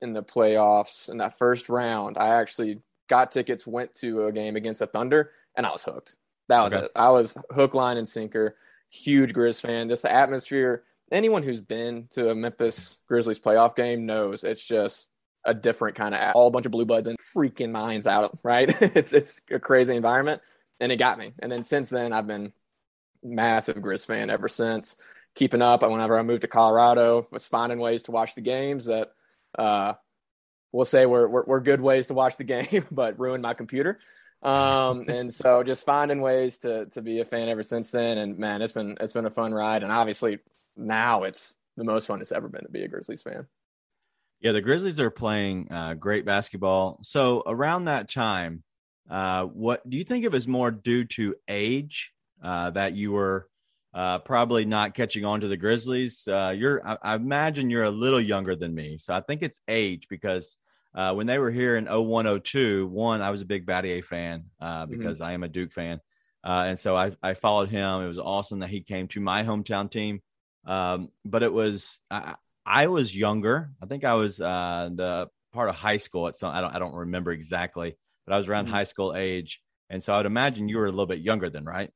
in 0.00 0.12
the 0.12 0.22
playoffs 0.22 1.08
in 1.08 1.18
that 1.18 1.36
first 1.38 1.68
round 1.68 2.16
i 2.18 2.28
actually 2.28 2.80
got 3.08 3.32
tickets 3.32 3.66
went 3.66 3.94
to 3.94 4.26
a 4.26 4.32
game 4.32 4.56
against 4.56 4.80
the 4.80 4.86
thunder 4.86 5.32
and 5.56 5.66
i 5.66 5.70
was 5.70 5.82
hooked 5.82 6.14
that 6.48 6.62
was 6.62 6.74
okay. 6.74 6.86
it. 6.86 6.92
I 6.96 7.10
was 7.10 7.36
hook, 7.50 7.74
line, 7.74 7.96
and 7.96 8.08
sinker. 8.08 8.56
Huge 8.90 9.32
Grizz 9.34 9.60
fan. 9.60 9.88
Just 9.88 10.02
the 10.02 10.12
atmosphere. 10.12 10.84
Anyone 11.12 11.42
who's 11.42 11.60
been 11.60 12.08
to 12.10 12.30
a 12.30 12.34
Memphis 12.34 12.98
Grizzlies 13.06 13.38
playoff 13.38 13.76
game 13.76 14.06
knows 14.06 14.44
it's 14.44 14.64
just 14.64 15.08
a 15.44 15.54
different 15.54 15.96
kind 15.96 16.14
of 16.14 16.32
all 16.34 16.48
a 16.48 16.50
bunch 16.50 16.66
of 16.66 16.72
blue 16.72 16.84
bloods 16.84 17.06
and 17.06 17.18
freaking 17.34 17.70
minds 17.70 18.06
out. 18.06 18.38
Right? 18.42 18.70
it's 18.96 19.12
it's 19.12 19.40
a 19.50 19.58
crazy 19.58 19.94
environment, 19.94 20.42
and 20.80 20.90
it 20.90 20.96
got 20.96 21.18
me. 21.18 21.32
And 21.38 21.52
then 21.52 21.62
since 21.62 21.90
then, 21.90 22.12
I've 22.12 22.26
been 22.26 22.52
massive 23.22 23.76
Grizz 23.76 24.06
fan 24.06 24.30
ever 24.30 24.48
since. 24.48 24.96
Keeping 25.34 25.62
up. 25.62 25.82
Whenever 25.82 26.18
I 26.18 26.22
moved 26.22 26.42
to 26.42 26.48
Colorado, 26.48 27.28
was 27.30 27.46
finding 27.46 27.78
ways 27.78 28.02
to 28.04 28.10
watch 28.10 28.34
the 28.34 28.40
games 28.40 28.86
that 28.86 29.12
uh, 29.56 29.92
we'll 30.72 30.84
say 30.84 31.06
were, 31.06 31.28
were, 31.28 31.44
were 31.46 31.60
good 31.60 31.80
ways 31.80 32.08
to 32.08 32.14
watch 32.14 32.36
the 32.36 32.44
game, 32.44 32.86
but 32.90 33.20
ruined 33.20 33.42
my 33.42 33.54
computer 33.54 34.00
um 34.42 35.04
and 35.08 35.34
so 35.34 35.64
just 35.64 35.84
finding 35.84 36.20
ways 36.20 36.58
to 36.58 36.86
to 36.86 37.02
be 37.02 37.20
a 37.20 37.24
fan 37.24 37.48
ever 37.48 37.62
since 37.62 37.90
then. 37.90 38.18
And 38.18 38.38
man 38.38 38.62
it's 38.62 38.72
been 38.72 38.96
it's 39.00 39.12
been 39.12 39.26
a 39.26 39.30
fun 39.30 39.52
ride. 39.52 39.82
And 39.82 39.90
obviously 39.90 40.38
now 40.76 41.24
it's 41.24 41.54
the 41.76 41.84
most 41.84 42.06
fun 42.06 42.20
it's 42.20 42.32
ever 42.32 42.48
been 42.48 42.62
to 42.62 42.70
be 42.70 42.82
a 42.82 42.88
grizzlies 42.88 43.22
fan. 43.22 43.46
Yeah 44.40 44.52
the 44.52 44.60
grizzlies 44.60 45.00
are 45.00 45.10
playing 45.10 45.72
uh, 45.72 45.94
great 45.94 46.24
basketball. 46.24 46.98
So 47.02 47.42
around 47.46 47.86
that 47.86 48.08
time 48.08 48.62
uh 49.10 49.44
what 49.44 49.88
do 49.88 49.96
you 49.96 50.04
think 50.04 50.24
it 50.24 50.32
was 50.32 50.46
more 50.46 50.70
due 50.70 51.04
to 51.04 51.34
age 51.48 52.12
uh 52.42 52.70
that 52.70 52.94
you 52.94 53.12
were 53.12 53.48
uh, 53.94 54.18
probably 54.18 54.64
not 54.64 54.94
catching 54.94 55.24
on 55.24 55.40
to 55.40 55.48
the 55.48 55.56
Grizzlies. 55.56 56.28
Uh, 56.28 56.54
you're, 56.54 56.86
I, 56.86 56.98
I, 57.02 57.14
imagine 57.14 57.70
you're 57.70 57.84
a 57.84 57.90
little 57.90 58.20
younger 58.20 58.54
than 58.54 58.74
me, 58.74 58.98
so 58.98 59.14
I 59.14 59.20
think 59.20 59.42
it's 59.42 59.60
age 59.66 60.06
because 60.08 60.56
uh, 60.94 61.14
when 61.14 61.26
they 61.26 61.38
were 61.38 61.50
here 61.50 61.76
in 61.76 61.86
0102, 61.86 62.86
one, 62.86 63.22
I 63.22 63.30
was 63.30 63.40
a 63.40 63.46
big 63.46 63.66
Battier 63.66 64.02
fan 64.02 64.44
uh, 64.60 64.82
mm-hmm. 64.82 64.90
because 64.90 65.18
mm-hmm. 65.18 65.28
I 65.28 65.32
am 65.32 65.42
a 65.42 65.48
Duke 65.48 65.72
fan. 65.72 66.00
Uh, 66.42 66.66
and 66.68 66.78
so 66.78 66.96
I, 66.96 67.12
I 67.22 67.34
followed 67.34 67.68
him. 67.68 68.02
It 68.02 68.08
was 68.08 68.18
awesome 68.18 68.60
that 68.60 68.70
he 68.70 68.80
came 68.80 69.08
to 69.08 69.20
my 69.20 69.42
hometown 69.42 69.90
team. 69.90 70.22
Um, 70.64 71.10
but 71.24 71.42
it 71.42 71.52
was, 71.52 71.98
I, 72.10 72.34
I, 72.64 72.86
was 72.88 73.14
younger. 73.14 73.70
I 73.82 73.86
think 73.86 74.04
I 74.04 74.14
was 74.14 74.40
uh, 74.40 74.90
the 74.92 75.28
part 75.52 75.68
of 75.68 75.76
high 75.76 75.96
school 75.96 76.28
at 76.28 76.36
some, 76.36 76.54
I 76.54 76.60
don't, 76.60 76.74
I 76.74 76.78
don't 76.78 76.94
remember 76.94 77.32
exactly, 77.32 77.96
but 78.26 78.34
I 78.34 78.36
was 78.36 78.48
around 78.48 78.66
mm-hmm. 78.66 78.74
high 78.74 78.84
school 78.84 79.14
age. 79.16 79.60
And 79.90 80.02
so 80.02 80.12
I 80.12 80.18
would 80.18 80.26
imagine 80.26 80.68
you 80.68 80.78
were 80.78 80.86
a 80.86 80.90
little 80.90 81.06
bit 81.06 81.20
younger 81.20 81.48
than, 81.48 81.64
right? 81.64 81.90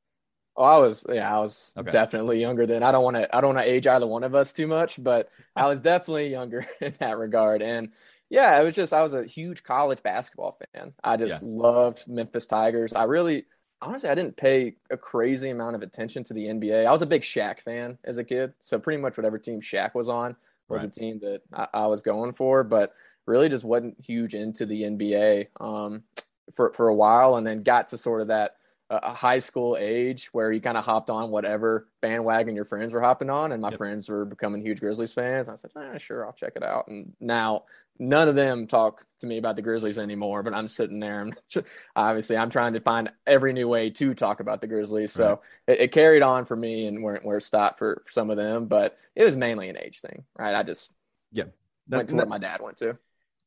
Oh, 0.55 0.63
I 0.63 0.77
was 0.77 1.03
yeah, 1.09 1.35
I 1.35 1.39
was 1.39 1.71
okay. 1.75 1.89
definitely 1.89 2.39
younger 2.39 2.67
than. 2.67 2.83
I 2.83 2.91
don't 2.91 3.03
want 3.03 3.15
to 3.15 3.35
I 3.35 3.41
don't 3.41 3.55
want 3.55 3.65
to 3.65 3.71
age 3.71 3.87
either 3.87 4.05
one 4.05 4.23
of 4.23 4.35
us 4.35 4.53
too 4.53 4.67
much, 4.67 5.01
but 5.03 5.29
I 5.55 5.65
was 5.65 5.81
definitely 5.81 6.29
younger 6.29 6.65
in 6.81 6.93
that 6.99 7.17
regard. 7.17 7.63
And 7.63 7.89
yeah, 8.33 8.59
it 8.59 8.63
was 8.63 8.73
just 8.73 8.93
I 8.93 9.03
was 9.03 9.13
a 9.13 9.25
huge 9.25 9.63
college 9.63 10.01
basketball 10.01 10.57
fan. 10.73 10.93
I 11.03 11.17
just 11.17 11.43
yeah. 11.43 11.49
loved 11.51 12.07
Memphis 12.07 12.47
Tigers. 12.47 12.91
I 12.91 13.03
really 13.03 13.45
honestly 13.79 14.09
I 14.09 14.15
didn't 14.15 14.37
pay 14.37 14.73
a 14.89 14.97
crazy 14.97 15.51
amount 15.51 15.75
of 15.75 15.83
attention 15.83 16.23
to 16.23 16.33
the 16.33 16.47
NBA. 16.47 16.87
I 16.87 16.91
was 16.91 17.03
a 17.03 17.05
big 17.05 17.21
Shaq 17.21 17.59
fan 17.59 17.99
as 18.03 18.17
a 18.17 18.23
kid, 18.23 18.53
so 18.59 18.79
pretty 18.79 18.99
much 18.99 19.17
whatever 19.17 19.37
team 19.37 19.61
Shaq 19.61 19.93
was 19.93 20.09
on 20.09 20.35
was 20.67 20.81
right. 20.81 20.87
a 20.87 20.99
team 20.99 21.19
that 21.19 21.41
I, 21.53 21.67
I, 21.75 21.85
was 21.85 22.01
going 22.01 22.33
for. 22.33 22.63
But 22.63 22.93
really 23.27 23.49
just 23.49 23.63
wasn't 23.63 24.03
huge 24.03 24.33
into 24.33 24.65
the 24.65 24.81
NBA 24.81 25.49
um, 25.61 26.01
for 26.55 26.73
for 26.73 26.87
a 26.87 26.95
while, 26.95 27.35
and 27.35 27.45
then 27.45 27.61
got 27.61 27.89
to 27.89 27.99
sort 27.99 28.21
of 28.21 28.29
that 28.29 28.55
a 29.01 29.13
high 29.13 29.39
school 29.39 29.77
age 29.79 30.29
where 30.33 30.51
you 30.51 30.61
kind 30.61 30.77
of 30.77 30.85
hopped 30.85 31.09
on 31.09 31.31
whatever 31.31 31.87
bandwagon 32.01 32.55
your 32.55 32.65
friends 32.65 32.93
were 32.93 33.01
hopping 33.01 33.29
on, 33.29 33.51
and 33.51 33.61
my 33.61 33.69
yep. 33.69 33.77
friends 33.77 34.09
were 34.09 34.25
becoming 34.25 34.61
huge 34.61 34.79
Grizzlies 34.79 35.13
fans. 35.13 35.49
I 35.49 35.55
said, 35.55 35.71
eh, 35.75 35.97
sure, 35.97 36.25
I'll 36.25 36.33
check 36.33 36.53
it 36.55 36.63
out. 36.63 36.87
And 36.87 37.13
now 37.19 37.63
none 37.99 38.27
of 38.27 38.35
them 38.35 38.67
talk 38.67 39.05
to 39.19 39.27
me 39.27 39.37
about 39.37 39.55
the 39.55 39.61
Grizzlies 39.61 39.97
anymore, 39.97 40.43
but 40.43 40.53
I'm 40.53 40.67
sitting 40.67 40.99
there 40.99 41.21
and 41.21 41.37
obviously 41.95 42.37
I'm 42.37 42.49
trying 42.49 42.73
to 42.73 42.79
find 42.79 43.11
every 43.25 43.53
new 43.53 43.67
way 43.67 43.91
to 43.91 44.13
talk 44.13 44.39
about 44.39 44.61
the 44.61 44.67
Grizzlies. 44.67 45.11
So 45.11 45.41
it, 45.67 45.79
it, 45.79 45.91
carried 45.91 46.23
on 46.23 46.45
for 46.45 46.55
me 46.55 46.87
and 46.87 47.03
where, 47.03 47.19
where 47.21 47.37
it 47.37 47.43
stopped 47.43 47.79
for, 47.79 48.01
for, 48.05 48.11
some 48.11 48.29
of 48.29 48.37
them, 48.37 48.65
but 48.65 48.97
it 49.15 49.23
was 49.23 49.35
mainly 49.35 49.69
an 49.69 49.77
age 49.77 49.99
thing, 50.01 50.23
right? 50.37 50.55
I 50.55 50.63
just 50.63 50.91
yeah, 51.31 51.45
that, 51.87 51.97
went 51.97 52.09
to 52.09 52.15
what 52.15 52.27
my 52.27 52.39
dad 52.39 52.61
went 52.61 52.77
to 52.77 52.97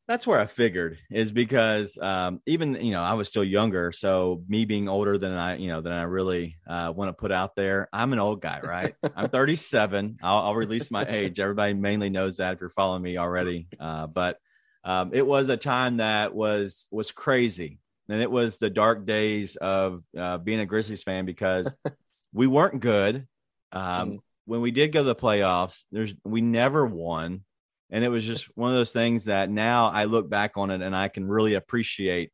that's 0.09 0.27
where 0.27 0.39
I 0.39 0.47
figured 0.47 0.99
is 1.11 1.33
because 1.33 1.99
um, 1.99 2.41
even 2.47 2.75
you 2.77 2.93
know 2.93 3.03
I 3.03 3.15
was 3.15 3.29
still 3.29 3.43
younger, 3.45 3.91
so 3.91 4.43
me 4.49 4.65
being 4.65 4.89
older 4.89 5.19
than 5.19 5.33
I 5.33 5.57
you 5.57 5.69
know 5.69 5.81
than 5.81 5.93
I 5.93 6.03
really 6.03 6.57
uh, 6.67 6.93
want 6.95 7.09
to 7.09 7.13
put 7.13 7.33
out 7.33 7.57
there. 7.57 7.89
I'm 7.93 8.13
an 8.13 8.21
old 8.21 8.41
guy, 8.41 8.61
right? 8.63 8.95
I'm 9.17 9.29
37. 9.29 10.19
I'll, 10.23 10.39
I'll, 10.39 10.55
release 10.55 10.91
my 10.91 11.05
age. 11.09 11.41
Everybody 11.41 11.75
mainly 11.75 12.09
knows 12.09 12.37
that 12.37 12.55
if 12.55 12.61
you're 12.61 12.71
following 12.71 13.03
me 13.03 13.17
already. 13.17 13.67
Uh, 13.81 14.07
but 14.07 14.39
um, 14.85 15.11
it 15.13 15.27
was 15.27 15.49
a 15.49 15.57
time 15.57 15.97
that 15.97 16.35
was 16.35 16.87
was 16.93 17.11
crazy, 17.11 17.81
and 18.09 18.23
it 18.23 18.31
was 18.31 18.59
the 18.59 18.71
dark 18.71 19.07
days 19.07 19.57
of 19.57 20.05
uh, 20.17 20.39
being 20.39 20.61
a 20.61 20.67
Grizzlies 20.67 21.03
fan 21.03 21.27
because 21.27 21.75
we 22.33 22.47
weren't 22.47 22.81
good. 22.81 23.27
Um, 23.73 24.11
mm. 24.11 24.19
When 24.45 24.61
we 24.61 24.71
did 24.71 24.93
go 24.93 25.01
to 25.01 25.05
the 25.05 25.17
playoffs, 25.17 25.83
there's 25.91 26.15
we 26.25 26.41
never 26.41 26.87
won 26.87 27.43
and 27.91 28.05
it 28.05 28.09
was 28.09 28.25
just 28.25 28.47
one 28.57 28.71
of 28.71 28.77
those 28.77 28.93
things 28.93 29.27
that 29.27 29.51
now 29.51 29.87
I 29.87 30.05
look 30.05 30.29
back 30.29 30.53
on 30.57 30.71
it 30.71 30.83
and 30.83 30.95
I 30.95 31.09
can 31.09 31.27
really 31.27 31.55
appreciate 31.55 32.33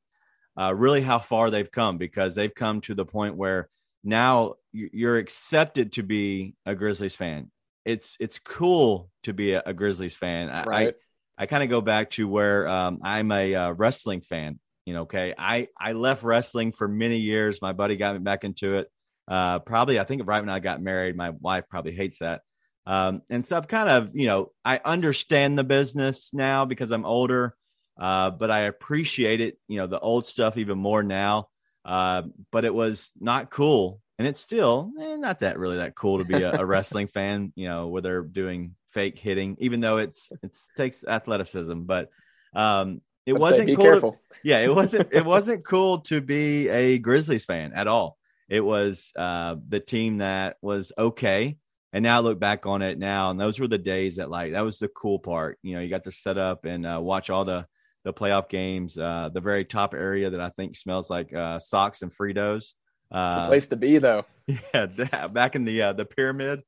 uh, 0.58 0.74
really 0.74 1.02
how 1.02 1.18
far 1.18 1.50
they've 1.50 1.70
come 1.70 1.98
because 1.98 2.34
they've 2.34 2.54
come 2.54 2.80
to 2.82 2.94
the 2.94 3.04
point 3.04 3.36
where 3.36 3.68
now 4.04 4.54
you're 4.72 5.18
accepted 5.18 5.92
to 5.92 6.02
be 6.02 6.54
a 6.66 6.74
Grizzlies 6.74 7.16
fan. 7.16 7.50
It's 7.84 8.16
it's 8.20 8.38
cool 8.38 9.10
to 9.24 9.32
be 9.32 9.52
a, 9.52 9.62
a 9.66 9.72
Grizzlies 9.72 10.16
fan. 10.16 10.48
Right. 10.66 10.94
I 11.38 11.42
I 11.42 11.46
kind 11.46 11.62
of 11.62 11.70
go 11.70 11.80
back 11.80 12.10
to 12.10 12.28
where 12.28 12.68
um, 12.68 13.00
I'm 13.02 13.30
a 13.32 13.54
uh, 13.54 13.70
wrestling 13.72 14.20
fan. 14.20 14.58
You 14.86 14.94
know, 14.94 15.02
okay, 15.02 15.34
I 15.36 15.68
I 15.78 15.92
left 15.92 16.22
wrestling 16.22 16.72
for 16.72 16.88
many 16.88 17.18
years. 17.18 17.62
My 17.62 17.72
buddy 17.72 17.96
got 17.96 18.14
me 18.14 18.20
back 18.20 18.44
into 18.44 18.74
it. 18.74 18.88
Uh, 19.28 19.60
probably 19.60 19.98
I 19.98 20.04
think 20.04 20.22
right 20.26 20.40
when 20.40 20.48
I 20.48 20.60
got 20.60 20.82
married, 20.82 21.16
my 21.16 21.30
wife 21.30 21.64
probably 21.68 21.94
hates 21.94 22.18
that. 22.18 22.42
Um, 22.86 23.22
and 23.30 23.44
so 23.44 23.56
I've 23.56 23.68
kind 23.68 23.88
of, 23.88 24.10
you 24.14 24.26
know, 24.26 24.52
I 24.64 24.80
understand 24.84 25.56
the 25.56 25.64
business 25.64 26.30
now 26.32 26.64
because 26.64 26.90
I'm 26.90 27.04
older, 27.04 27.54
uh, 27.98 28.30
but 28.30 28.50
I 28.50 28.62
appreciate 28.62 29.40
it, 29.40 29.58
you 29.68 29.78
know, 29.78 29.86
the 29.86 30.00
old 30.00 30.26
stuff 30.26 30.56
even 30.56 30.78
more 30.78 31.02
now. 31.02 31.48
Uh, 31.84 32.22
but 32.50 32.64
it 32.64 32.74
was 32.74 33.12
not 33.20 33.50
cool. 33.50 34.00
And 34.18 34.28
it's 34.28 34.40
still 34.40 34.92
eh, 35.00 35.16
not 35.16 35.40
that 35.40 35.58
really 35.58 35.78
that 35.78 35.94
cool 35.94 36.18
to 36.18 36.24
be 36.24 36.42
a, 36.42 36.60
a 36.60 36.66
wrestling 36.66 37.08
fan, 37.08 37.52
you 37.56 37.68
know, 37.68 37.88
where 37.88 38.02
they're 38.02 38.22
doing 38.22 38.76
fake 38.90 39.18
hitting, 39.18 39.56
even 39.58 39.80
though 39.80 39.96
it's 39.98 40.30
it 40.42 40.56
takes 40.76 41.04
athleticism. 41.04 41.80
But 41.82 42.10
um, 42.54 43.00
it 43.26 43.34
I'd 43.34 43.40
wasn't 43.40 43.66
be 43.68 43.76
cool. 43.76 43.84
careful. 43.84 44.12
To, 44.12 44.18
yeah, 44.44 44.60
it 44.60 44.74
wasn't. 44.74 45.12
it 45.12 45.24
wasn't 45.34 45.64
cool 45.64 46.00
to 46.02 46.20
be 46.20 46.68
a 46.68 46.98
Grizzlies 46.98 47.44
fan 47.44 47.72
at 47.74 47.88
all. 47.88 48.16
It 48.48 48.60
was 48.60 49.12
uh, 49.16 49.56
the 49.68 49.80
team 49.80 50.18
that 50.18 50.56
was 50.60 50.92
okay. 50.96 51.56
And 51.92 52.02
now 52.02 52.16
I 52.16 52.20
look 52.20 52.38
back 52.40 52.64
on 52.66 52.80
it 52.82 52.98
now, 52.98 53.30
and 53.30 53.38
those 53.38 53.60
were 53.60 53.68
the 53.68 53.78
days 53.78 54.16
that 54.16 54.30
like 54.30 54.52
that 54.52 54.62
was 54.64 54.78
the 54.78 54.88
cool 54.88 55.18
part. 55.18 55.58
You 55.62 55.74
know, 55.74 55.80
you 55.82 55.90
got 55.90 56.04
to 56.04 56.10
set 56.10 56.38
up 56.38 56.64
and 56.64 56.86
uh, 56.86 56.98
watch 57.02 57.28
all 57.30 57.44
the 57.44 57.66
the 58.04 58.12
playoff 58.12 58.48
games. 58.48 58.96
Uh, 58.98 59.28
the 59.32 59.40
very 59.40 59.64
top 59.64 59.92
area 59.94 60.30
that 60.30 60.40
I 60.40 60.48
think 60.50 60.74
smells 60.76 61.10
like 61.10 61.34
uh, 61.34 61.58
socks 61.58 62.02
and 62.02 62.10
Fritos. 62.10 62.56
It's 62.56 62.74
a 63.12 63.16
Uh, 63.16 63.46
place 63.46 63.68
to 63.68 63.76
be, 63.76 63.98
though. 63.98 64.24
yeah, 64.46 64.86
that, 64.86 65.32
back 65.34 65.54
in 65.54 65.64
the 65.64 65.82
uh, 65.82 65.92
the 65.92 66.04
pyramid. 66.06 66.62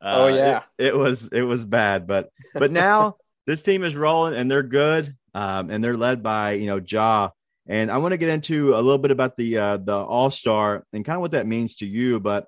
Oh, 0.00 0.24
Uh, 0.24 0.28
yeah. 0.28 0.62
it, 0.78 0.86
it 0.86 0.96
was 0.96 1.28
it 1.32 1.42
was 1.42 1.64
bad, 1.64 2.06
but 2.06 2.30
but 2.54 2.70
now 2.70 3.16
this 3.46 3.62
team 3.62 3.82
is 3.84 3.96
rolling 3.96 4.34
and 4.34 4.48
they're 4.50 4.62
good, 4.62 5.14
um, 5.34 5.68
and 5.70 5.82
they're 5.82 5.96
led 5.96 6.22
by 6.22 6.52
you 6.52 6.66
know 6.66 6.80
Ja. 6.86 7.30
And 7.66 7.90
I 7.90 7.98
want 7.98 8.12
to 8.12 8.16
get 8.18 8.30
into 8.30 8.74
a 8.74 8.80
little 8.80 8.98
bit 8.98 9.10
about 9.10 9.36
the 9.36 9.58
uh, 9.58 9.76
the 9.78 9.96
All 9.96 10.30
Star 10.30 10.84
and 10.92 11.04
kind 11.04 11.16
of 11.16 11.20
what 11.22 11.32
that 11.32 11.46
means 11.46 11.74
to 11.76 11.86
you. 11.86 12.18
But 12.20 12.46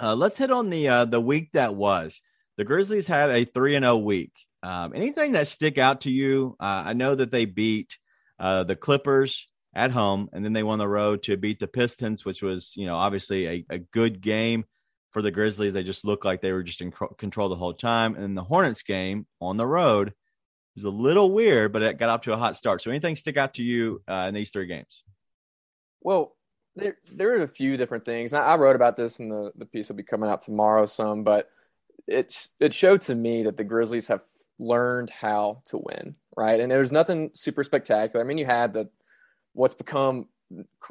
uh, 0.00 0.14
let's 0.14 0.38
hit 0.38 0.50
on 0.50 0.70
the 0.70 0.88
uh, 0.88 1.04
the 1.04 1.20
week 1.20 1.50
that 1.52 1.74
was. 1.74 2.20
The 2.56 2.64
Grizzlies 2.64 3.06
had 3.06 3.30
a 3.30 3.44
three 3.44 3.76
and 3.76 3.84
zero 3.84 3.98
week. 3.98 4.32
Um, 4.62 4.92
anything 4.94 5.32
that 5.32 5.46
stick 5.46 5.78
out 5.78 6.02
to 6.02 6.10
you? 6.10 6.56
Uh, 6.60 6.82
I 6.86 6.92
know 6.92 7.14
that 7.14 7.30
they 7.30 7.44
beat 7.44 7.96
uh, 8.38 8.64
the 8.64 8.76
Clippers 8.76 9.46
at 9.74 9.92
home, 9.92 10.28
and 10.32 10.44
then 10.44 10.52
they 10.52 10.62
won 10.62 10.78
the 10.78 10.88
road 10.88 11.22
to 11.24 11.36
beat 11.36 11.60
the 11.60 11.68
Pistons, 11.68 12.24
which 12.24 12.42
was 12.42 12.72
you 12.76 12.86
know 12.86 12.96
obviously 12.96 13.46
a, 13.46 13.66
a 13.70 13.78
good 13.78 14.20
game 14.20 14.64
for 15.12 15.22
the 15.22 15.30
Grizzlies. 15.30 15.72
They 15.72 15.82
just 15.82 16.04
looked 16.04 16.24
like 16.24 16.40
they 16.40 16.52
were 16.52 16.62
just 16.62 16.80
in 16.80 16.92
control 17.16 17.48
the 17.48 17.56
whole 17.56 17.74
time. 17.74 18.14
And 18.14 18.36
the 18.36 18.44
Hornets 18.44 18.82
game 18.82 19.26
on 19.40 19.56
the 19.56 19.66
road 19.66 20.12
was 20.74 20.84
a 20.84 20.90
little 20.90 21.30
weird, 21.32 21.72
but 21.72 21.82
it 21.82 21.98
got 21.98 22.08
off 22.08 22.22
to 22.22 22.32
a 22.32 22.36
hot 22.36 22.56
start. 22.56 22.82
So 22.82 22.90
anything 22.90 23.16
stick 23.16 23.36
out 23.36 23.54
to 23.54 23.62
you 23.62 24.02
uh, 24.08 24.26
in 24.28 24.34
these 24.34 24.50
three 24.50 24.66
games? 24.66 25.02
Well, 26.00 26.36
there 26.78 26.96
there 27.12 27.38
are 27.38 27.42
a 27.42 27.48
few 27.48 27.76
different 27.76 28.04
things. 28.04 28.32
I, 28.32 28.42
I 28.42 28.56
wrote 28.56 28.76
about 28.76 28.96
this 28.96 29.18
and 29.18 29.30
the 29.30 29.52
the 29.56 29.66
piece 29.66 29.88
will 29.88 29.96
be 29.96 30.02
coming 30.02 30.30
out 30.30 30.40
tomorrow 30.40 30.86
some, 30.86 31.24
but 31.24 31.50
it's 32.06 32.50
it 32.60 32.72
showed 32.72 33.02
to 33.02 33.14
me 33.14 33.42
that 33.44 33.56
the 33.56 33.64
Grizzlies 33.64 34.08
have 34.08 34.22
learned 34.58 35.10
how 35.10 35.62
to 35.66 35.78
win, 35.78 36.16
right? 36.36 36.58
And 36.60 36.70
there 36.70 36.78
was 36.78 36.92
nothing 36.92 37.30
super 37.34 37.62
spectacular. 37.62 38.24
I 38.24 38.26
mean, 38.26 38.38
you 38.38 38.46
had 38.46 38.72
the 38.72 38.88
what's 39.52 39.74
become 39.74 40.26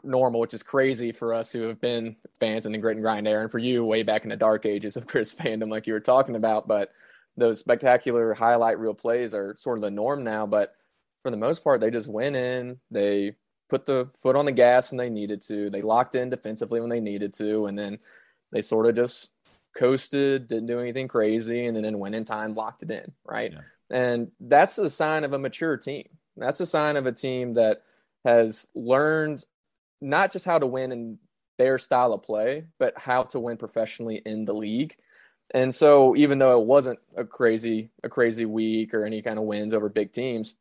normal, 0.04 0.40
which 0.40 0.54
is 0.54 0.64
crazy 0.64 1.12
for 1.12 1.34
us 1.34 1.52
who 1.52 1.64
have 1.64 1.82
been 1.82 2.16
fans 2.40 2.66
in 2.66 2.72
the 2.72 2.78
grit 2.78 2.96
and 2.96 3.04
grind 3.04 3.28
era, 3.28 3.42
and 3.42 3.52
for 3.52 3.60
you 3.60 3.84
way 3.84 4.04
back 4.04 4.24
in 4.24 4.30
the 4.30 4.36
dark 4.36 4.66
ages 4.66 4.98
of 4.98 5.08
Grizz 5.08 5.36
fandom, 5.36 5.72
like 5.72 5.88
you 5.88 5.94
were 5.94 6.00
talking 6.00 6.36
about. 6.36 6.68
But 6.68 6.92
those 7.36 7.60
spectacular 7.60 8.34
highlight 8.34 8.80
reel 8.80 8.94
plays 8.94 9.34
are 9.34 9.56
sort 9.58 9.78
of 9.78 9.82
the 9.82 9.92
norm 9.92 10.24
now. 10.24 10.46
But 10.46 10.76
for 11.24 11.32
the 11.32 11.38
most 11.38 11.64
part, 11.64 11.82
they 11.82 11.92
just 11.92 12.08
went 12.08 12.36
in, 12.36 12.80
they 12.92 13.36
put 13.70 13.86
the 13.86 14.10
foot 14.22 14.36
on 14.36 14.46
the 14.46 14.52
gas 14.52 14.92
when 14.92 14.98
they 14.98 15.10
needed 15.10 15.42
to, 15.44 15.70
they 15.70 15.82
locked 15.82 16.16
in 16.16 16.30
defensively 16.30 16.80
when 16.80 16.90
they 16.90 17.00
needed 17.00 17.34
to, 17.36 17.66
and 17.66 17.78
then 17.78 18.00
they 18.52 18.62
sort 18.62 18.86
of 18.86 18.96
just 18.96 19.30
coasted, 19.76 20.48
didn't 20.48 20.68
do 20.68 20.80
anything 20.80 21.08
crazy, 21.08 21.66
and 21.66 21.76
then 21.76 21.86
in 21.86 22.00
win 22.00 22.14
in 22.14 22.26
time 22.26 22.56
locked 22.56 22.84
it 22.84 22.92
in, 22.92 23.12
right? 23.26 23.54
Yeah. 23.54 23.62
And 23.90 24.32
that's 24.40 24.78
a 24.78 24.90
sign 24.90 25.24
of 25.24 25.34
a 25.34 25.40
mature 25.40 25.78
team. 25.78 26.08
That's 26.36 26.60
a 26.60 26.66
sign 26.66 26.98
of 26.98 27.06
a 27.06 27.12
team 27.12 27.56
that 27.56 27.84
has 28.26 28.68
learned 28.76 29.44
not 30.02 30.32
just 30.32 30.46
how 30.46 30.60
to 30.60 30.68
win 30.68 30.92
in 30.92 31.20
their 31.58 31.80
style 31.80 32.14
of 32.14 32.24
play, 32.24 32.66
but 32.78 32.98
how 32.98 33.24
to 33.24 33.40
win 33.40 33.58
professionally 33.58 34.22
in 34.26 34.46
the 34.46 34.54
league. 34.54 34.96
And 35.52 35.74
so 35.74 36.16
even 36.16 36.40
though 36.40 36.60
it 36.60 36.66
wasn't 36.66 37.00
a 37.16 37.24
crazy 37.24 37.90
a 38.04 38.10
crazy 38.10 38.46
week 38.46 38.94
or 38.94 39.06
any 39.06 39.22
kind 39.22 39.40
of 39.40 39.46
wins 39.46 39.74
over 39.74 39.90
big 39.90 40.12
teams, 40.12 40.56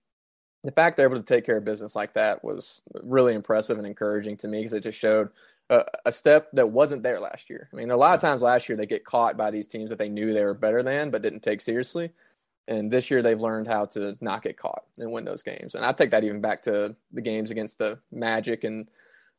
the 0.66 0.72
fact 0.72 0.96
they're 0.96 1.06
able 1.06 1.16
to 1.16 1.22
take 1.22 1.46
care 1.46 1.58
of 1.58 1.64
business 1.64 1.94
like 1.94 2.12
that 2.14 2.42
was 2.42 2.82
really 3.04 3.34
impressive 3.34 3.78
and 3.78 3.86
encouraging 3.86 4.36
to 4.38 4.48
me 4.48 4.58
because 4.58 4.72
it 4.72 4.82
just 4.82 4.98
showed 4.98 5.28
a, 5.70 5.82
a 6.04 6.10
step 6.10 6.48
that 6.54 6.68
wasn't 6.68 7.04
there 7.04 7.20
last 7.20 7.48
year. 7.48 7.68
I 7.72 7.76
mean, 7.76 7.92
a 7.92 7.96
lot 7.96 8.16
of 8.16 8.20
times 8.20 8.42
last 8.42 8.68
year 8.68 8.76
they 8.76 8.84
get 8.84 9.04
caught 9.04 9.36
by 9.36 9.52
these 9.52 9.68
teams 9.68 9.90
that 9.90 9.98
they 9.98 10.08
knew 10.08 10.32
they 10.32 10.44
were 10.44 10.54
better 10.54 10.82
than 10.82 11.10
but 11.10 11.22
didn't 11.22 11.44
take 11.44 11.60
seriously. 11.60 12.10
And 12.66 12.90
this 12.90 13.12
year 13.12 13.22
they've 13.22 13.40
learned 13.40 13.68
how 13.68 13.84
to 13.86 14.18
not 14.20 14.42
get 14.42 14.56
caught 14.56 14.82
and 14.98 15.12
win 15.12 15.24
those 15.24 15.44
games. 15.44 15.76
And 15.76 15.84
I 15.84 15.92
take 15.92 16.10
that 16.10 16.24
even 16.24 16.40
back 16.40 16.62
to 16.62 16.96
the 17.12 17.20
games 17.20 17.52
against 17.52 17.78
the 17.78 18.00
Magic 18.10 18.64
and 18.64 18.88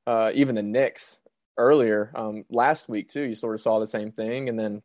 uh, 0.06 0.32
even 0.34 0.56
the 0.56 0.64
Knicks 0.64 1.20
earlier 1.58 2.10
um, 2.16 2.46
last 2.50 2.88
week 2.88 3.10
too. 3.10 3.24
You 3.24 3.36
sort 3.36 3.56
of 3.56 3.60
saw 3.60 3.80
the 3.80 3.88
same 3.88 4.14
thing. 4.14 4.48
And 4.48 4.58
then 4.58 4.82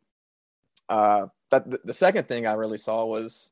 uh, 0.89 1.27
that 1.51 1.71
the, 1.71 1.79
the 1.85 1.93
second 1.93 2.27
thing 2.27 2.45
I 2.45 2.53
really 2.53 2.77
saw 2.77 3.05
was 3.05 3.49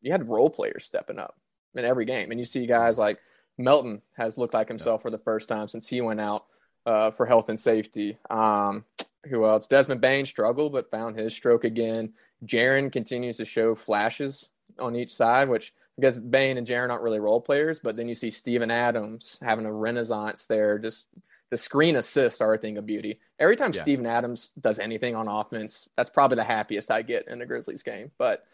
you 0.00 0.12
had 0.12 0.28
role 0.28 0.48
players 0.48 0.84
stepping 0.84 1.18
up 1.18 1.34
in 1.74 1.84
every 1.84 2.04
game, 2.04 2.30
and 2.30 2.40
you 2.40 2.44
see 2.44 2.66
guys 2.66 2.98
like 2.98 3.18
Melton 3.58 4.02
has 4.16 4.38
looked 4.38 4.54
like 4.54 4.68
himself 4.68 5.02
for 5.02 5.10
the 5.10 5.18
first 5.18 5.48
time 5.48 5.68
since 5.68 5.88
he 5.88 6.00
went 6.00 6.20
out 6.20 6.46
uh, 6.86 7.10
for 7.10 7.26
health 7.26 7.48
and 7.48 7.58
safety. 7.58 8.18
Um, 8.28 8.84
who 9.28 9.44
else? 9.44 9.66
Desmond 9.66 10.00
Bane 10.00 10.26
struggled 10.26 10.72
but 10.72 10.90
found 10.90 11.18
his 11.18 11.34
stroke 11.34 11.64
again. 11.64 12.14
Jaren 12.44 12.90
continues 12.90 13.36
to 13.36 13.44
show 13.44 13.74
flashes 13.74 14.48
on 14.78 14.96
each 14.96 15.14
side, 15.14 15.48
which 15.48 15.74
I 15.98 16.00
guess 16.00 16.16
Bane 16.16 16.56
and 16.56 16.66
Jaren 16.66 16.90
aren't 16.90 17.02
really 17.02 17.20
role 17.20 17.40
players, 17.40 17.80
but 17.80 17.96
then 17.96 18.08
you 18.08 18.14
see 18.14 18.30
Steven 18.30 18.70
Adams 18.70 19.38
having 19.42 19.66
a 19.66 19.72
renaissance 19.72 20.46
there. 20.46 20.78
Just 20.78 21.06
the 21.50 21.58
screen 21.58 21.96
assists 21.96 22.40
are 22.40 22.54
a 22.54 22.58
thing 22.58 22.78
of 22.78 22.86
beauty. 22.86 23.20
Every 23.38 23.56
time 23.56 23.72
Yeah. 23.74 23.82
Steven 23.82 24.06
Adams 24.06 24.52
does 24.58 24.78
anything 24.78 25.14
on 25.14 25.28
offense, 25.28 25.90
that's 25.96 26.08
probably 26.08 26.36
the 26.36 26.44
happiest 26.44 26.90
I 26.90 27.02
get 27.02 27.28
in 27.28 27.42
a 27.42 27.46
Grizzlies 27.46 27.82
game. 27.82 28.10
But 28.16 28.46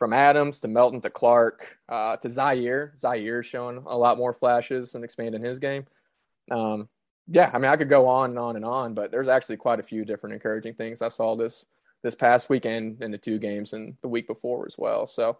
from 0.00 0.14
Adams 0.14 0.60
to 0.60 0.68
Melton 0.68 1.02
to 1.02 1.10
Clarke 1.10 1.78
uh, 1.88 2.16
to 2.16 2.26
Ziaire, 2.26 2.98
Ziaire 2.98 3.44
showing 3.44 3.84
a 3.86 3.96
lot 3.96 4.16
more 4.16 4.32
flashes 4.32 4.94
and 4.94 5.04
expanding 5.04 5.44
his 5.44 5.58
game. 5.58 5.84
Um, 6.50 6.88
yeah, 7.28 7.50
I 7.52 7.58
mean, 7.58 7.70
I 7.70 7.76
could 7.76 7.90
go 7.90 8.08
on 8.08 8.30
and 8.30 8.38
on 8.38 8.56
and 8.56 8.64
on, 8.64 8.94
but 8.94 9.10
there's 9.10 9.28
actually 9.28 9.58
quite 9.58 9.78
a 9.78 9.84
few 9.84 10.06
different 10.06 10.32
encouraging 10.32 10.74
things 10.74 11.02
I 11.02 11.08
saw 11.08 11.36
this 11.36 11.66
this 12.02 12.14
past 12.14 12.48
weekend 12.48 13.02
in 13.02 13.10
the 13.10 13.18
two 13.18 13.38
games 13.38 13.74
and 13.74 13.94
the 14.00 14.08
week 14.08 14.26
before 14.26 14.64
as 14.66 14.76
well. 14.78 15.06
So, 15.06 15.36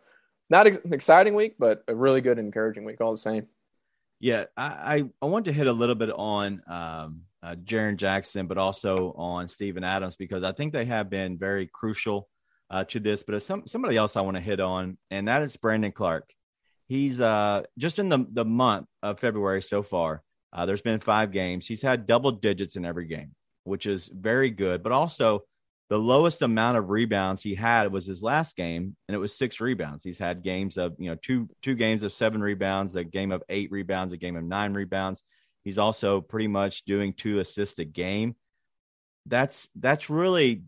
not 0.51 0.67
ex- 0.67 0.79
an 0.85 0.93
exciting 0.93 1.35
week, 1.35 1.57
but 1.59 1.83
a 1.89 1.95
really 1.95 2.21
good 2.21 2.39
encouraging 2.39 2.85
week 2.85 3.01
all 3.01 3.13
the 3.13 3.19
same. 3.19 3.47
Yeah, 4.21 4.45
I, 4.59 4.65
I, 4.67 5.05
I 5.23 5.27
want 5.27 5.47
to 5.47 5.55
hit 5.55 5.69
a 5.69 5.73
little 5.73 5.95
bit 5.95 6.11
on 6.11 6.61
um, 6.69 7.23
uh, 7.43 7.55
Jaren 7.65 7.97
Jackson, 7.97 8.47
but 8.47 8.59
also 8.59 9.15
on 9.17 9.49
Steven 9.49 9.85
Adams 9.85 10.17
because 10.17 10.45
I 10.45 10.53
think 10.53 10.75
they 10.75 10.85
have 10.85 11.09
been 11.09 11.39
very 11.39 11.67
crucial 11.67 12.29
uh, 12.71 12.85
to 12.85 13.01
this. 13.01 13.23
But 13.23 13.43
some, 13.43 13.67
somebody 13.67 13.97
else 13.97 14.17
I 14.17 14.21
want 14.23 14.37
to 14.37 14.43
hit 14.43 14.61
on, 14.61 14.99
and 15.11 15.29
that 15.29 15.43
is 15.43 15.57
Brandon 15.57 15.93
Clarke. 15.93 16.33
He's 16.89 17.21
uh, 17.21 17.63
just 17.79 17.99
in 17.99 18.09
the, 18.09 18.27
the 18.31 18.45
month 18.45 18.87
of 19.03 19.21
February 19.21 19.63
so 19.63 19.83
far. 19.83 20.23
Uh, 20.53 20.67
there's 20.67 20.83
been 20.83 21.01
five 21.01 21.31
games. 21.31 21.67
He's 21.67 21.83
had 21.83 22.07
double 22.07 22.33
digits 22.33 22.77
in 22.77 22.85
every 22.85 23.07
game, 23.07 23.35
which 23.65 23.87
is 23.87 24.11
very 24.13 24.51
good. 24.51 24.83
But 24.83 24.93
also, 24.93 25.45
the 25.89 25.99
lowest 25.99 26.43
amount 26.43 26.79
of 26.79 26.89
rebounds 26.89 27.43
he 27.43 27.55
had 27.55 27.93
was 27.93 28.07
his 28.07 28.23
last 28.23 28.57
game, 28.57 28.97
and 29.07 29.15
it 29.15 29.19
was 29.19 29.37
six 29.37 29.61
rebounds. 29.61 30.05
He's 30.05 30.19
had 30.19 30.43
games 30.43 30.77
of 30.79 30.95
you 30.99 31.11
know 31.11 31.17
two 31.21 31.49
two 31.63 31.75
games 31.75 32.03
of 32.03 32.13
seven 32.13 32.41
rebounds, 32.41 32.97
a 32.97 33.05
game 33.05 33.33
of 33.33 33.43
eight 33.49 33.71
rebounds, 33.71 34.13
a 34.13 34.17
game 34.17 34.37
of 34.37 34.45
nine 34.45 34.73
rebounds. 34.73 35.23
He's 35.65 35.79
also 35.79 36.21
pretty 36.21 36.47
much 36.47 36.85
doing 36.85 37.13
two 37.13 37.41
assists 37.41 37.79
a 37.81 37.85
game. 37.85 38.37
That's 39.27 39.69
that's 39.75 40.11
really 40.11 40.63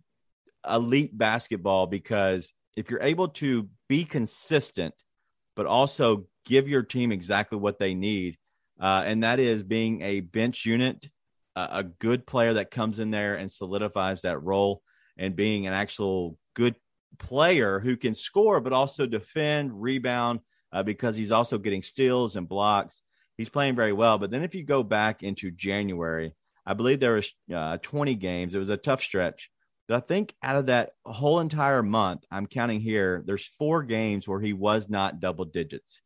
elite 0.68 1.16
basketball 1.16 1.86
because 1.86 2.52
if 2.76 2.90
you're 2.90 3.02
able 3.02 3.28
to 3.28 3.68
be 3.88 4.04
consistent, 4.04 4.94
but 5.56 5.66
also 5.66 6.26
give 6.44 6.68
your 6.68 6.82
team 6.82 7.12
exactly 7.12 7.58
what 7.58 7.78
they 7.78 7.94
need, 7.94 8.36
uh, 8.80 9.02
and 9.06 9.22
that 9.22 9.38
is 9.38 9.62
being 9.62 10.02
a 10.02 10.20
bench 10.20 10.64
unit, 10.64 11.08
a, 11.54 11.84
good 11.84 12.26
player 12.26 12.54
that 12.54 12.70
comes 12.70 12.98
in 12.98 13.10
there 13.10 13.34
and 13.34 13.52
solidifies 13.52 14.22
that 14.22 14.42
role, 14.42 14.82
and 15.18 15.36
being 15.36 15.66
an 15.66 15.74
actual 15.74 16.38
good 16.54 16.74
player 17.18 17.78
who 17.78 17.96
can 17.96 18.14
score 18.14 18.60
but 18.60 18.72
also 18.72 19.06
defend, 19.06 19.70
rebound, 19.80 20.40
uh, 20.72 20.82
because 20.82 21.16
he's 21.16 21.32
also 21.32 21.58
getting 21.58 21.82
steals 21.82 22.36
and 22.36 22.48
blocks. 22.48 23.02
He's 23.36 23.50
playing 23.50 23.76
very 23.76 23.92
well. 23.92 24.18
But 24.18 24.30
then 24.30 24.42
if 24.42 24.54
you 24.54 24.64
go 24.64 24.82
back 24.82 25.22
into 25.22 25.50
January, 25.50 26.34
I 26.64 26.74
believe 26.74 27.00
there 27.00 27.14
was 27.14 27.32
uh, 27.54 27.78
20 27.82 28.14
games. 28.14 28.54
It 28.54 28.58
was 28.58 28.68
a 28.70 28.76
tough 28.76 29.02
stretch. 29.02 29.50
But 29.88 29.96
I 29.96 30.00
think 30.00 30.34
out 30.42 30.56
of 30.56 30.66
that 30.66 30.92
whole 31.04 31.40
entire 31.40 31.82
month, 31.82 32.24
I'm 32.30 32.46
counting 32.46 32.80
here, 32.80 33.22
there's 33.26 33.50
four 33.58 33.82
games 33.82 34.26
where 34.26 34.40
he 34.40 34.52
was 34.52 34.88
not 34.88 35.20
double 35.20 35.44
digits. 35.44 36.00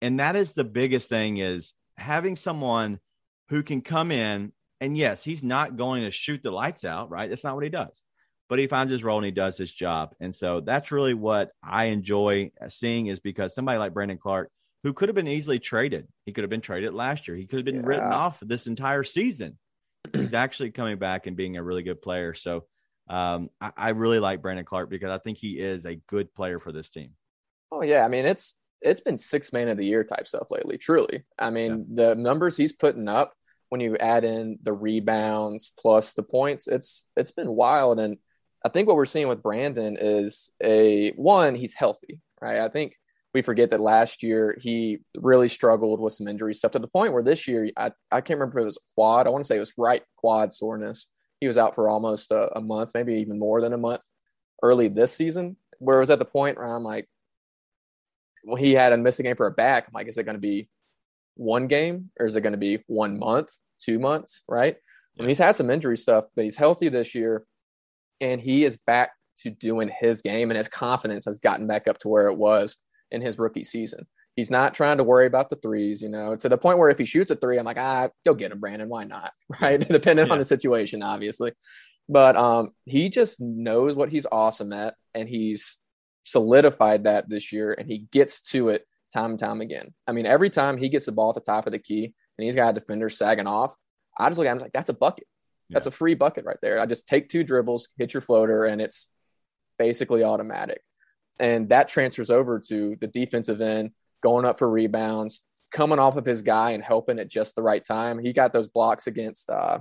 And 0.00 0.20
that 0.20 0.36
is 0.36 0.52
the 0.52 0.64
biggest 0.64 1.08
thing 1.08 1.38
is 1.38 1.72
having 1.96 2.36
someone 2.36 3.00
who 3.48 3.62
can 3.62 3.80
come 3.82 4.10
in 4.12 4.52
and 4.80 4.96
yes, 4.96 5.24
he's 5.24 5.42
not 5.42 5.76
going 5.76 6.02
to 6.02 6.10
shoot 6.10 6.42
the 6.42 6.50
lights 6.50 6.84
out, 6.84 7.10
right? 7.10 7.28
That's 7.28 7.44
not 7.44 7.54
what 7.54 7.64
he 7.64 7.70
does. 7.70 8.02
but 8.48 8.58
he 8.58 8.66
finds 8.66 8.90
his 8.90 9.02
role 9.02 9.18
and 9.18 9.24
he 9.24 9.30
does 9.30 9.56
his 9.56 9.72
job. 9.72 10.14
And 10.20 10.34
so 10.34 10.60
that's 10.60 10.92
really 10.92 11.14
what 11.14 11.50
I 11.62 11.86
enjoy 11.86 12.50
seeing 12.68 13.06
is 13.06 13.18
because 13.20 13.54
somebody 13.54 13.78
like 13.78 13.94
Brandon 13.94 14.18
Clarke, 14.18 14.50
who 14.82 14.92
could 14.92 15.08
have 15.08 15.16
been 15.16 15.28
easily 15.28 15.58
traded, 15.58 16.06
he 16.26 16.32
could 16.32 16.44
have 16.44 16.50
been 16.50 16.60
traded 16.60 16.92
last 16.92 17.26
year. 17.26 17.36
He 17.36 17.46
could 17.46 17.58
have 17.58 17.64
been 17.64 17.76
yeah. 17.76 17.86
written 17.86 18.12
off 18.12 18.38
this 18.40 18.66
entire 18.66 19.02
season. 19.02 19.58
He's 20.12 20.34
actually 20.34 20.70
coming 20.72 20.98
back 20.98 21.26
and 21.26 21.36
being 21.36 21.56
a 21.56 21.62
really 21.62 21.82
good 21.82 22.02
player. 22.02 22.34
So 22.34 22.66
um, 23.08 23.50
I, 23.60 23.72
I 23.76 23.88
really 23.90 24.18
like 24.18 24.42
Brandon 24.42 24.64
Clarke 24.64 24.90
because 24.90 25.10
I 25.10 25.18
think 25.18 25.38
he 25.38 25.58
is 25.58 25.84
a 25.84 25.96
good 26.06 26.34
player 26.34 26.58
for 26.58 26.72
this 26.72 26.90
team. 26.90 27.10
Oh 27.70 27.82
yeah, 27.82 28.04
I 28.04 28.08
mean 28.08 28.26
it's 28.26 28.56
it's 28.80 29.00
been 29.00 29.18
six 29.18 29.52
man 29.52 29.68
of 29.68 29.78
the 29.78 29.86
year 29.86 30.04
type 30.04 30.28
stuff 30.28 30.48
lately. 30.50 30.78
Truly, 30.78 31.24
I 31.38 31.50
mean 31.50 31.86
yeah. 31.90 32.06
the 32.06 32.14
numbers 32.14 32.56
he's 32.56 32.72
putting 32.72 33.08
up 33.08 33.34
when 33.74 33.80
you 33.80 33.96
add 33.96 34.22
in 34.22 34.56
the 34.62 34.72
rebounds 34.72 35.72
plus 35.76 36.12
the 36.12 36.22
points, 36.22 36.68
it's 36.68 37.06
it's 37.16 37.32
been 37.32 37.50
wild. 37.50 37.98
And 37.98 38.18
I 38.64 38.68
think 38.68 38.86
what 38.86 38.96
we're 38.96 39.04
seeing 39.04 39.26
with 39.26 39.42
Brandon 39.42 39.96
is 40.00 40.52
a 40.62 41.10
one, 41.16 41.56
he's 41.56 41.74
healthy, 41.74 42.20
right? 42.40 42.60
I 42.60 42.68
think 42.68 42.94
we 43.34 43.42
forget 43.42 43.70
that 43.70 43.80
last 43.80 44.22
year 44.22 44.56
he 44.60 44.98
really 45.16 45.48
struggled 45.48 45.98
with 45.98 46.12
some 46.12 46.28
injury 46.28 46.54
stuff 46.54 46.70
to 46.70 46.78
the 46.78 46.86
point 46.86 47.12
where 47.12 47.24
this 47.24 47.48
year 47.48 47.68
I, 47.76 47.90
I 48.12 48.20
can't 48.20 48.38
remember 48.38 48.60
if 48.60 48.62
it 48.62 48.66
was 48.66 48.80
quad. 48.94 49.26
I 49.26 49.30
want 49.30 49.42
to 49.42 49.48
say 49.48 49.56
it 49.56 49.60
was 49.60 49.72
right 49.76 50.02
quad 50.16 50.52
soreness. 50.52 51.08
He 51.40 51.46
was 51.46 51.58
out 51.58 51.74
for 51.74 51.88
almost 51.88 52.30
a, 52.30 52.56
a 52.56 52.60
month, 52.60 52.92
maybe 52.94 53.14
even 53.14 53.38
more 53.38 53.60
than 53.60 53.72
a 53.72 53.78
month 53.78 54.02
early 54.62 54.88
this 54.88 55.12
season. 55.12 55.56
Where 55.78 55.96
it 55.96 56.00
was 56.00 56.10
at 56.10 56.18
the 56.18 56.24
point 56.24 56.56
where 56.56 56.74
I'm 56.74 56.84
like, 56.84 57.08
well, 58.44 58.56
he 58.56 58.72
had 58.72 58.92
a 58.92 58.96
missing 58.96 59.24
game 59.24 59.36
for 59.36 59.46
a 59.46 59.50
back. 59.50 59.86
I'm 59.86 59.92
like, 59.92 60.08
is 60.08 60.18
it 60.18 60.24
going 60.24 60.36
to 60.36 60.40
be 60.40 60.68
one 61.34 61.66
game 61.66 62.10
or 62.18 62.26
is 62.26 62.36
it 62.36 62.42
going 62.42 62.52
to 62.52 62.58
be 62.58 62.84
one 62.86 63.18
month, 63.18 63.50
two 63.80 63.98
months? 63.98 64.42
Right. 64.48 64.76
Yeah. 65.14 65.22
And 65.22 65.28
he's 65.28 65.38
had 65.38 65.56
some 65.56 65.70
injury 65.70 65.96
stuff, 65.96 66.26
but 66.34 66.44
he's 66.44 66.56
healthy 66.56 66.88
this 66.88 67.14
year 67.14 67.44
and 68.20 68.40
he 68.40 68.64
is 68.64 68.76
back 68.76 69.12
to 69.38 69.50
doing 69.50 69.90
his 70.00 70.22
game 70.22 70.50
and 70.50 70.58
his 70.58 70.68
confidence 70.68 71.24
has 71.24 71.38
gotten 71.38 71.66
back 71.66 71.88
up 71.88 71.98
to 71.98 72.08
where 72.08 72.28
it 72.28 72.36
was 72.36 72.76
in 73.10 73.20
his 73.20 73.38
rookie 73.38 73.64
season. 73.64 74.06
He's 74.36 74.50
not 74.50 74.74
trying 74.74 74.98
to 74.98 75.04
worry 75.04 75.26
about 75.26 75.48
the 75.48 75.56
threes, 75.56 76.02
you 76.02 76.08
know, 76.08 76.34
to 76.36 76.48
the 76.48 76.58
point 76.58 76.78
where 76.78 76.90
if 76.90 76.98
he 76.98 77.04
shoots 77.04 77.30
a 77.30 77.36
three, 77.36 77.58
I'm 77.58 77.64
like, 77.64 77.78
ah, 77.78 78.08
go 78.26 78.34
get 78.34 78.50
him, 78.50 78.60
Brandon. 78.60 78.88
Why 78.88 79.04
not? 79.04 79.32
Right. 79.60 79.80
Depending 79.80 80.26
yeah. 80.26 80.32
on 80.32 80.38
the 80.38 80.44
situation, 80.44 81.02
obviously. 81.02 81.52
But 82.08 82.36
um, 82.36 82.70
he 82.84 83.08
just 83.08 83.40
knows 83.40 83.94
what 83.94 84.10
he's 84.10 84.26
awesome 84.30 84.72
at, 84.72 84.94
and 85.14 85.28
he's 85.28 85.78
solidified 86.24 87.04
that 87.04 87.28
this 87.28 87.52
year, 87.52 87.72
and 87.72 87.88
he 87.88 88.06
gets 88.10 88.42
to 88.50 88.70
it 88.70 88.86
time 89.14 89.30
and 89.30 89.38
time 89.38 89.60
again. 89.60 89.94
I 90.06 90.12
mean, 90.12 90.26
every 90.26 90.50
time 90.50 90.76
he 90.76 90.88
gets 90.88 91.06
the 91.06 91.12
ball 91.12 91.30
at 91.30 91.36
the 91.36 91.40
top 91.40 91.66
of 91.66 91.72
the 91.72 91.78
key 91.78 92.12
and 92.36 92.44
he's 92.44 92.56
got 92.56 92.70
a 92.70 92.80
defender 92.80 93.08
sagging 93.08 93.46
off, 93.46 93.74
I 94.18 94.28
just 94.28 94.38
look 94.38 94.46
at 94.46 94.52
him 94.52 94.58
like, 94.58 94.72
that's 94.72 94.88
a 94.88 94.94
bucket. 94.94 95.26
That's 95.70 95.86
yeah. 95.86 95.90
a 95.90 95.92
free 95.92 96.14
bucket 96.14 96.44
right 96.44 96.58
there. 96.60 96.80
I 96.80 96.86
just 96.86 97.08
take 97.08 97.28
two 97.28 97.44
dribbles, 97.44 97.88
hit 97.96 98.12
your 98.12 98.20
floater, 98.20 98.64
and 98.64 98.80
it's 98.80 99.08
basically 99.78 100.24
automatic. 100.24 100.82
And 101.38 101.68
that 101.70 101.88
transfers 101.88 102.30
over 102.30 102.60
to 102.68 102.96
the 103.00 103.06
defensive 103.06 103.60
end, 103.60 103.92
going 104.24 104.44
up 104.44 104.58
for 104.58 104.68
rebounds, 104.68 105.44
coming 105.70 105.98
off 106.00 106.16
of 106.16 106.24
his 106.24 106.42
guy 106.42 106.70
and 106.70 106.82
helping 106.82 107.18
at 107.18 107.28
just 107.28 107.54
the 107.54 107.62
right 107.62 107.84
time. 107.84 108.18
He 108.18 108.32
got 108.32 108.52
those 108.52 108.68
blocks 108.68 109.06
against, 109.06 109.50
uh, 109.50 109.80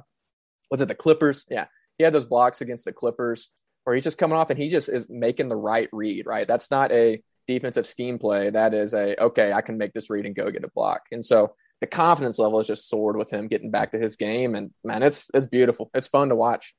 was 0.70 0.82
it 0.82 0.88
the 0.88 0.96
Clippers? 0.96 1.46
Yeah. 1.50 1.68
He 1.98 2.04
had 2.04 2.14
those 2.14 2.26
blocks 2.26 2.62
against 2.62 2.86
the 2.86 2.94
Clippers 2.94 3.50
where 3.84 3.96
he's 3.96 4.04
just 4.04 4.18
coming 4.18 4.38
off 4.38 4.50
and 4.50 4.60
he 4.60 4.70
just 4.70 4.90
is 4.90 5.08
making 5.10 5.50
the 5.50 5.56
right 5.56 5.90
read, 5.92 6.26
right? 6.26 6.48
That's 6.48 6.70
not 6.70 6.92
a 6.92 7.22
defensive 7.48 7.88
scheme 7.88 8.20
play. 8.20 8.50
That 8.50 8.74
is 8.74 8.94
a, 8.94 9.22
okay, 9.22 9.54
I 9.54 9.62
can 9.62 9.78
make 9.78 9.94
this 9.94 10.10
read 10.10 10.26
and 10.26 10.36
go 10.36 10.52
get 10.52 10.64
a 10.64 10.72
block. 10.74 11.04
And 11.12 11.24
so 11.24 11.56
the 11.80 11.88
confidence 11.88 12.40
level 12.40 12.60
is 12.60 12.68
just 12.68 12.90
soared 12.90 13.16
with 13.16 13.32
him 13.32 13.48
getting 13.48 13.72
back 13.72 13.92
to 13.92 14.00
his 14.00 14.16
game. 14.16 14.56
And 14.56 14.72
man, 14.84 15.04
it's, 15.04 15.30
it's 15.34 15.48
beautiful. 15.48 15.90
It's 15.94 16.08
fun 16.08 16.30
to 16.30 16.36
watch. 16.36 16.74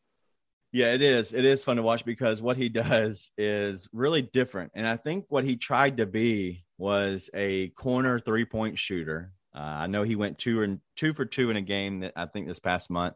Yeah, 0.75 0.93
it 0.93 1.03
is. 1.03 1.33
It 1.33 1.45
is 1.45 1.63
fun 1.63 1.77
to 1.77 1.83
watch 1.83 2.05
because 2.05 2.43
what 2.43 2.57
he 2.57 2.69
does 2.69 3.31
is 3.39 3.89
really 3.93 4.23
different. 4.23 4.73
And 4.75 4.85
I 4.85 4.97
think 4.97 5.27
what 5.29 5.45
he 5.45 5.55
tried 5.55 5.99
to 5.99 6.07
be 6.07 6.65
was 6.79 7.31
a 7.33 7.69
corner 7.69 8.19
three 8.19 8.45
point 8.45 8.77
shooter. 8.77 9.31
Uh, 9.55 9.61
I 9.61 9.87
know 9.87 10.03
he 10.03 10.17
went 10.17 10.37
two 10.37 10.65
and 10.65 10.81
two 10.97 11.15
for 11.15 11.27
two 11.27 11.51
in 11.51 11.57
a 11.57 11.63
game 11.63 12.01
that 12.01 12.15
I 12.17 12.27
think 12.27 12.49
this 12.49 12.59
past 12.59 12.91
month, 12.91 13.15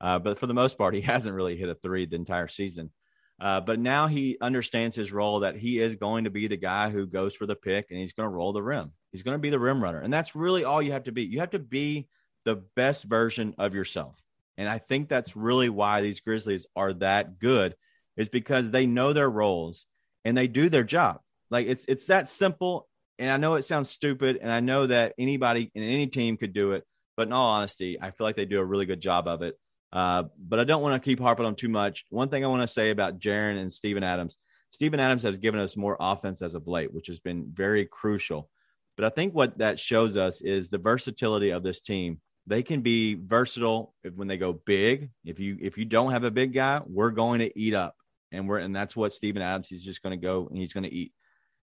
uh, 0.00 0.20
but 0.20 0.38
for 0.38 0.46
the 0.46 0.54
most 0.54 0.78
part, 0.78 0.94
he 0.94 1.00
hasn't 1.00 1.34
really 1.34 1.56
hit 1.56 1.68
a 1.68 1.74
three 1.74 2.06
the 2.06 2.14
entire 2.14 2.46
season. 2.46 2.92
Uh, 3.40 3.60
but 3.60 3.80
now 3.80 4.06
he 4.06 4.38
understands 4.40 4.94
his 4.94 5.10
role 5.10 5.40
that 5.40 5.56
he 5.56 5.80
is 5.80 5.96
going 5.96 6.24
to 6.24 6.30
be 6.30 6.46
the 6.46 6.56
guy 6.56 6.90
who 6.90 7.08
goes 7.08 7.34
for 7.34 7.46
the 7.46 7.56
pick 7.56 7.86
and 7.90 7.98
he's 7.98 8.12
going 8.12 8.28
to 8.28 8.36
roll 8.36 8.52
the 8.52 8.62
rim. 8.62 8.92
He's 9.10 9.22
going 9.24 9.34
to 9.34 9.40
be 9.40 9.50
the 9.50 9.58
rim 9.58 9.82
runner. 9.82 10.00
And 10.00 10.12
that's 10.12 10.36
really 10.36 10.62
all 10.62 10.80
you 10.80 10.92
have 10.92 11.04
to 11.04 11.12
be. 11.12 11.24
You 11.24 11.40
have 11.40 11.50
to 11.50 11.58
be 11.58 12.06
the 12.44 12.62
best 12.76 13.02
version 13.02 13.56
of 13.58 13.74
yourself. 13.74 14.22
And 14.60 14.68
I 14.68 14.76
think 14.76 15.08
that's 15.08 15.36
really 15.36 15.70
why 15.70 16.02
these 16.02 16.20
Grizzlies 16.20 16.66
are 16.76 16.92
that 16.94 17.38
good 17.38 17.74
is 18.18 18.28
because 18.28 18.70
they 18.70 18.86
know 18.86 19.14
their 19.14 19.30
roles 19.30 19.86
and 20.22 20.36
they 20.36 20.48
do 20.48 20.68
their 20.68 20.84
job. 20.84 21.20
Like 21.50 21.66
it's 21.66 21.86
it's 21.88 22.06
that 22.06 22.28
simple. 22.28 22.86
And 23.18 23.30
I 23.30 23.38
know 23.38 23.54
it 23.54 23.62
sounds 23.62 23.90
stupid, 23.90 24.38
and 24.40 24.50
I 24.50 24.60
know 24.60 24.86
that 24.86 25.14
anybody 25.18 25.70
in 25.74 25.82
any 25.82 26.06
team 26.06 26.36
could 26.36 26.52
do 26.52 26.72
it. 26.72 26.84
But 27.16 27.28
in 27.28 27.32
all 27.32 27.50
honesty, 27.50 27.98
I 28.00 28.10
feel 28.10 28.26
like 28.26 28.36
they 28.36 28.44
do 28.44 28.60
a 28.60 28.64
really 28.64 28.86
good 28.86 29.00
job 29.00 29.28
of 29.28 29.42
it. 29.42 29.58
Uh, 29.92 30.24
but 30.38 30.60
I 30.60 30.64
don't 30.64 30.82
want 30.82 31.02
to 31.02 31.06
keep 31.06 31.20
harping 31.20 31.46
on 31.46 31.56
too 31.56 31.68
much. 31.68 32.04
One 32.10 32.28
thing 32.28 32.44
I 32.44 32.48
want 32.48 32.62
to 32.62 32.68
say 32.68 32.90
about 32.90 33.18
Jaren 33.18 33.60
and 33.60 33.72
Steven 33.72 34.04
Adams 34.04 34.36
Steven 34.72 35.00
Adams 35.00 35.22
has 35.24 35.38
given 35.38 35.60
us 35.60 35.76
more 35.76 35.96
offense 35.98 36.42
as 36.42 36.54
of 36.54 36.68
late, 36.68 36.92
which 36.92 37.08
has 37.08 37.18
been 37.18 37.50
very 37.52 37.86
crucial. 37.86 38.50
But 38.96 39.04
I 39.04 39.08
think 39.10 39.34
what 39.34 39.58
that 39.58 39.80
shows 39.80 40.16
us 40.16 40.40
is 40.40 40.68
the 40.68 40.78
versatility 40.78 41.50
of 41.50 41.62
this 41.62 41.80
team. 41.80 42.20
They 42.46 42.62
can 42.62 42.80
be 42.80 43.14
versatile 43.14 43.94
when 44.14 44.28
they 44.28 44.36
go 44.36 44.52
big. 44.52 45.10
If 45.24 45.38
you 45.38 45.56
if 45.60 45.78
you 45.78 45.84
don't 45.84 46.12
have 46.12 46.24
a 46.24 46.30
big 46.30 46.52
guy, 46.52 46.80
we're 46.86 47.10
going 47.10 47.40
to 47.40 47.58
eat 47.58 47.74
up, 47.74 47.96
and 48.32 48.48
we're 48.48 48.58
and 48.58 48.74
that's 48.74 48.96
what 48.96 49.12
Steven 49.12 49.42
Adams. 49.42 49.68
He's 49.68 49.84
just 49.84 50.02
going 50.02 50.18
to 50.18 50.26
go 50.26 50.48
and 50.48 50.56
he's 50.56 50.72
going 50.72 50.84
to 50.84 50.92
eat. 50.92 51.12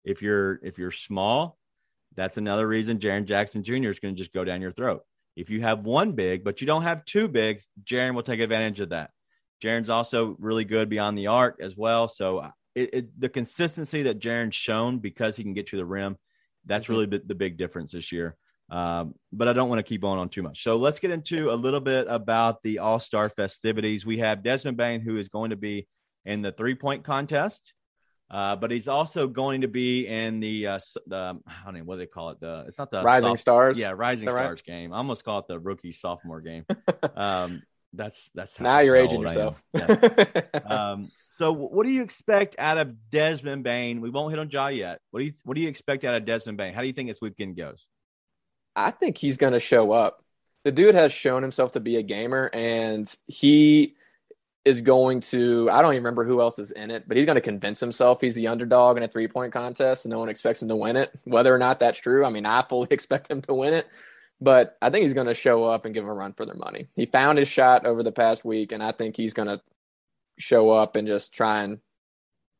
If 0.06 0.22
you're 0.22 0.60
if 0.64 0.78
you're 0.78 0.92
small, 0.92 1.58
that's 2.16 2.38
another 2.38 2.68
reason 2.68 3.00
Jaren 3.00 3.26
Jackson 3.26 3.64
Jr. 3.64 3.90
is 3.90 4.00
going 4.00 4.16
to 4.16 4.20
just 4.20 4.34
go 4.34 4.44
down 4.44 4.62
your 4.62 4.72
throat. 4.72 5.04
If 5.36 5.50
you 5.50 5.62
have 5.62 5.86
one 5.86 6.14
big, 6.14 6.44
but 6.44 6.62
you 6.62 6.68
don't 6.68 6.84
have 6.84 7.06
two 7.06 7.28
bigs, 7.28 7.68
Jaren 7.84 8.16
will 8.16 8.24
take 8.24 8.40
advantage 8.40 8.80
of 8.80 8.90
that. 8.90 9.12
Jaren's 9.64 9.90
also 9.90 10.36
really 10.40 10.66
good 10.66 10.90
beyond 10.90 11.18
the 11.18 11.28
arc 11.28 11.58
as 11.62 11.78
well. 11.78 12.08
So 12.08 12.40
uh, 12.40 12.52
it, 12.76 12.94
it, 12.94 13.20
the 13.20 13.30
consistency 13.30 14.04
that 14.04 14.20
Jaren's 14.20 14.56
shown 14.56 15.00
because 15.00 15.36
he 15.36 15.44
can 15.44 15.54
get 15.54 15.68
to 15.68 15.78
the 15.78 15.86
rim, 15.86 16.18
that's 16.66 16.86
mm-hmm. 16.86 16.94
really 16.94 17.22
the 17.26 17.36
big 17.36 17.58
difference 17.58 17.92
this 17.92 18.12
year. 18.12 18.36
Um, 18.70 19.16
but 19.32 19.48
I 19.48 19.54
don't 19.54 19.70
want 19.70 19.80
to 19.80 19.84
keep 19.84 20.04
on 20.04 20.18
on 20.18 20.30
too 20.30 20.44
much. 20.44 20.64
So 20.64 20.76
let's 20.76 21.00
get 21.00 21.12
into 21.12 21.52
a 21.52 21.56
little 21.56 21.80
bit 21.80 22.06
about 22.10 22.62
the 22.64 22.80
All 22.80 23.00
Star 23.00 23.30
festivities. 23.30 24.06
We 24.06 24.18
have 24.18 24.44
Desmond 24.44 24.78
Bane, 24.78 25.02
who 25.02 25.18
is 25.18 25.30
going 25.30 25.52
to 25.52 25.56
be 25.56 25.88
in 26.26 26.42
the 26.42 26.52
three 26.52 26.76
point 26.76 27.04
contest. 27.04 27.74
Uh, 28.30 28.58
but 28.58 28.72
he's 28.72 28.90
also 28.90 29.26
going 29.26 29.62
to 29.62 29.70
be 29.70 30.06
in 30.06 30.42
the, 30.42 30.68
uh, 30.68 30.80
the 31.06 31.40
I 31.48 31.64
don't 31.64 31.76
know 31.76 31.84
what 31.86 31.98
they 31.98 32.08
call 32.08 32.32
it. 32.32 32.42
The 32.42 32.66
it's 32.68 32.78
not 32.78 32.92
the 32.92 33.02
Rising 33.02 33.30
soft, 33.30 33.40
Stars. 33.40 33.80
Yeah, 33.80 33.94
Rising 33.96 34.30
Stars 34.30 34.60
right? 34.60 34.64
game. 34.66 34.92
I 34.92 34.98
almost 34.98 35.24
call 35.24 35.40
it 35.40 35.48
the 35.48 35.58
rookie 35.58 35.94
sophomore 35.94 36.42
game. 36.42 36.66
um, 37.16 37.64
that's 37.94 38.30
that's 38.36 38.60
now 38.60 38.80
you're 38.80 38.98
aging 38.98 39.22
yourself. 39.22 39.64
Yeah. 39.74 40.42
um, 40.66 41.10
so, 41.30 41.54
what 41.54 41.86
do 41.86 41.92
you 41.92 42.02
expect 42.02 42.58
out 42.60 42.78
of 42.78 43.10
Desmond 43.10 43.64
Bane? 43.64 44.02
We 44.02 44.10
won't 44.10 44.32
hit 44.32 44.40
on 44.40 44.50
Ja 44.50 44.68
yet. 44.68 45.00
What 45.12 45.22
do 45.22 45.26
you 45.26 45.34
what 45.46 45.56
do 45.56 45.62
you 45.62 45.70
expect 45.70 46.04
out 46.04 46.14
of 46.14 46.26
Desmond 46.26 46.58
Bane? 46.58 46.74
How 46.74 46.82
do 46.82 46.88
you 46.88 46.94
think 46.94 47.08
this 47.08 47.22
weekend 47.22 47.56
goes? 47.56 47.88
I 48.78 48.92
think 48.92 49.18
he's 49.18 49.38
going 49.38 49.54
to 49.54 49.60
show 49.60 49.92
up. 49.92 50.24
The 50.64 50.72
dude 50.72 50.96
has 50.96 51.12
shown 51.12 51.42
himself 51.42 51.74
to 51.74 51.80
be 51.80 51.98
a 51.98 52.04
gamer, 52.04 52.50
and 52.54 53.14
he 53.28 53.96
is 54.68 54.82
going 54.82 55.22
to 55.22 55.70
I 55.72 55.82
don't 55.82 55.94
even 55.94 56.04
remember 56.04 56.26
who 56.26 56.42
else 56.42 56.60
is 56.60 56.72
in 56.72 56.92
it, 56.92 57.08
but 57.08 57.16
he's 57.16 57.26
going 57.26 57.36
to 57.36 57.42
convince 57.42 57.80
himself 57.80 58.20
he's 58.20 58.36
the 58.36 58.48
underdog 58.48 58.98
in 58.98 59.04
a 59.04 59.08
three 59.08 59.30
point 59.30 59.54
contest 59.54 60.04
and 60.04 60.12
no 60.12 60.20
one 60.20 60.28
expects 60.28 60.62
him 60.62 60.68
to 60.68 60.76
win 60.76 60.98
it. 60.98 61.10
Whether 61.24 61.56
or 61.56 61.58
not 61.58 61.80
that's 61.80 62.00
true, 62.00 62.26
I 62.26 62.30
mean, 62.30 62.46
I 62.46 62.64
fully 62.64 62.90
expect 62.92 63.32
him 63.32 63.42
to 63.44 63.54
win 63.54 63.74
it, 63.74 63.88
but 64.42 64.78
I 64.82 64.90
think 64.90 65.04
he's 65.04 65.14
going 65.14 65.28
to 65.28 65.34
show 65.34 65.64
up 65.64 65.86
and 65.86 65.94
give 65.94 66.04
him 66.04 66.10
a 66.10 66.14
run 66.14 66.34
for 66.34 66.46
their 66.46 66.56
money. 66.56 66.88
He 66.98 67.06
found 67.06 67.38
his 67.38 67.48
shot 67.48 67.86
over 67.86 68.04
the 68.04 68.12
past 68.12 68.44
week, 68.44 68.74
and 68.74 68.84
I 68.84 68.92
think 68.92 69.16
he's 69.16 69.34
going 69.34 69.48
to 69.48 69.62
show 70.38 70.70
up 70.72 70.98
and 70.98 71.08
just 71.08 71.34
try 71.34 71.64
and 71.64 71.80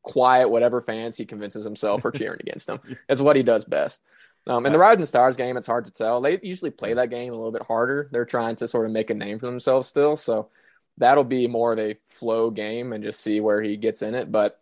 quiet 0.02 0.48
whatever 0.48 0.80
fans 0.80 1.18
he 1.18 1.26
convinces 1.26 1.62
himself 1.62 2.02
are 2.06 2.10
cheering 2.10 2.40
against 2.40 2.70
him. 2.70 2.80
It's 3.10 3.20
what 3.20 3.36
he 3.36 3.42
does 3.42 3.66
best. 3.66 4.00
Um, 4.46 4.64
in 4.64 4.72
the 4.72 4.78
Rising 4.78 5.04
Stars 5.04 5.36
game, 5.36 5.56
it's 5.56 5.66
hard 5.66 5.84
to 5.84 5.90
tell. 5.90 6.20
They 6.20 6.38
usually 6.42 6.70
play 6.70 6.94
that 6.94 7.10
game 7.10 7.32
a 7.32 7.36
little 7.36 7.52
bit 7.52 7.62
harder. 7.62 8.08
They're 8.10 8.24
trying 8.24 8.56
to 8.56 8.68
sort 8.68 8.86
of 8.86 8.92
make 8.92 9.10
a 9.10 9.14
name 9.14 9.38
for 9.38 9.46
themselves 9.46 9.88
still. 9.88 10.16
So 10.16 10.48
that'll 10.96 11.24
be 11.24 11.46
more 11.46 11.72
of 11.72 11.78
a 11.78 11.98
flow 12.08 12.50
game 12.50 12.92
and 12.92 13.04
just 13.04 13.20
see 13.20 13.40
where 13.40 13.60
he 13.60 13.76
gets 13.76 14.00
in 14.00 14.14
it. 14.14 14.32
But 14.32 14.60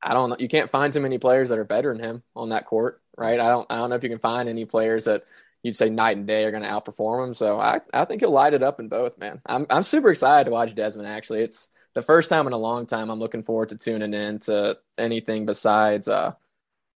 I 0.00 0.14
don't 0.14 0.30
know. 0.30 0.36
You 0.38 0.48
can't 0.48 0.70
find 0.70 0.92
too 0.92 1.00
many 1.00 1.18
players 1.18 1.48
that 1.48 1.58
are 1.58 1.64
better 1.64 1.92
than 1.92 2.04
him 2.04 2.22
on 2.36 2.50
that 2.50 2.66
court, 2.66 3.02
right? 3.16 3.40
I 3.40 3.48
don't. 3.48 3.66
I 3.70 3.76
don't 3.76 3.90
know 3.90 3.96
if 3.96 4.02
you 4.02 4.10
can 4.10 4.18
find 4.18 4.48
any 4.48 4.64
players 4.64 5.04
that 5.06 5.24
you'd 5.64 5.74
say 5.74 5.88
night 5.88 6.16
and 6.16 6.26
day 6.26 6.44
are 6.44 6.50
going 6.50 6.62
to 6.62 6.68
outperform 6.68 7.28
him. 7.28 7.34
So 7.34 7.58
I, 7.58 7.80
I 7.92 8.04
think 8.04 8.20
he'll 8.20 8.30
light 8.30 8.54
it 8.54 8.62
up 8.62 8.78
in 8.78 8.88
both, 8.88 9.18
man. 9.18 9.40
I'm, 9.46 9.66
I'm 9.70 9.82
super 9.82 10.10
excited 10.10 10.44
to 10.44 10.50
watch 10.50 10.74
Desmond. 10.74 11.08
Actually, 11.08 11.40
it's 11.40 11.68
the 11.94 12.02
first 12.02 12.28
time 12.28 12.46
in 12.46 12.52
a 12.52 12.58
long 12.58 12.86
time. 12.86 13.10
I'm 13.10 13.18
looking 13.18 13.42
forward 13.42 13.70
to 13.70 13.76
tuning 13.76 14.12
in 14.12 14.40
to 14.40 14.78
anything 14.98 15.46
besides, 15.46 16.06
uh, 16.06 16.34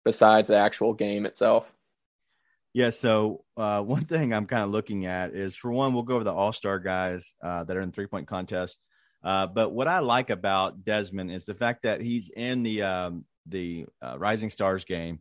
besides 0.05 0.49
the 0.49 0.57
actual 0.57 0.93
game 0.93 1.27
itself. 1.27 1.75
Yeah. 2.73 2.91
So 2.91 3.45
uh, 3.57 3.83
one 3.83 4.05
thing 4.05 4.33
I'm 4.33 4.47
kind 4.47 4.65
of 4.65 4.71
looking 4.71 5.07
at 5.07 5.35
is 5.35 5.57
for 5.57 5.73
one, 5.73 5.95
we'll 5.95 6.03
go 6.03 6.17
over 6.17 6.25
the 6.25 6.35
All 6.35 6.53
Star 6.53 6.79
guys 6.79 7.35
uh, 7.43 7.65
that 7.65 7.77
are 7.77 7.83
in 7.83 7.93
three 7.93 8.07
point 8.07 8.27
contest. 8.27 8.79
Uh, 9.23 9.47
but 9.47 9.73
what 9.73 9.89
I 9.89 10.01
like 10.01 10.29
about 10.29 10.85
Desmond 10.85 11.33
is 11.33 11.47
the 11.47 11.55
fact 11.55 11.83
that 11.85 12.03
he's 12.03 12.29
in 12.29 12.63
the 12.63 12.83
um, 12.83 13.25
the 13.47 13.87
uh, 14.03 14.19
Rising 14.19 14.51
Stars 14.51 14.85
game, 14.85 15.21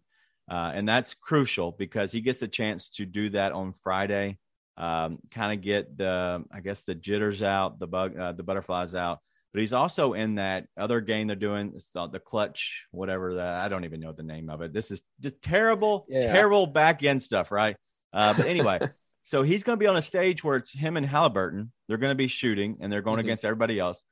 uh, 0.52 0.72
and 0.74 0.88
that's 0.88 1.14
crucial 1.14 1.72
because 1.72 2.12
he 2.12 2.20
gets 2.20 2.42
a 2.42 2.48
chance 2.48 2.90
to 2.90 3.06
do 3.06 3.30
that 3.30 3.54
on 3.54 3.72
Friday. 3.72 4.38
Um, 4.76 5.20
kind 5.32 5.58
of 5.58 5.64
get 5.64 5.98
the 5.98 6.44
I 6.52 6.60
guess 6.60 6.82
the 6.82 6.96
jitters 6.96 7.42
out, 7.42 7.80
the 7.80 7.88
bug, 7.88 8.18
uh, 8.18 8.34
the 8.34 8.44
butterflies 8.44 8.94
out. 8.94 9.20
But 9.54 9.60
he's 9.60 9.74
also 9.74 10.14
in 10.14 10.36
that 10.36 10.66
other 10.76 11.00
game 11.00 11.28
they're 11.28 11.36
doing, 11.36 11.74
it's 11.76 11.90
the 11.90 12.20
clutch, 12.20 12.88
whatever 12.90 13.36
that 13.36 13.54
I 13.62 13.70
don't 13.70 13.86
even 13.86 14.00
know 14.00 14.12
the 14.12 14.24
name 14.24 14.50
of 14.50 14.62
it. 14.62 14.74
This 14.74 14.90
is 14.90 15.04
just 15.20 15.42
terrible, 15.44 16.08
yeah. 16.10 16.34
terrible 16.34 16.66
back 16.66 17.04
end 17.04 17.22
stuff, 17.22 17.52
right? 17.52 17.76
Uh, 18.12 18.34
but 18.34 18.48
anyway, 18.48 18.80
so 19.24 19.44
he's 19.44 19.64
going 19.64 19.78
to 19.78 19.80
be 19.80 19.88
on 19.88 19.96
a 19.96 20.02
stage 20.02 20.44
where 20.44 20.58
it's 20.58 20.74
him 20.74 20.98
and 20.98 21.06
Halliburton. 21.06 21.72
They're 21.88 21.98
going 21.98 22.12
to 22.12 22.16
be 22.16 22.28
shooting 22.28 22.78
and 22.82 22.92
they're 22.92 23.04
going 23.04 23.18
mm-hmm. 23.20 23.28
against 23.28 23.46
everybody 23.46 23.78
else. 23.78 24.04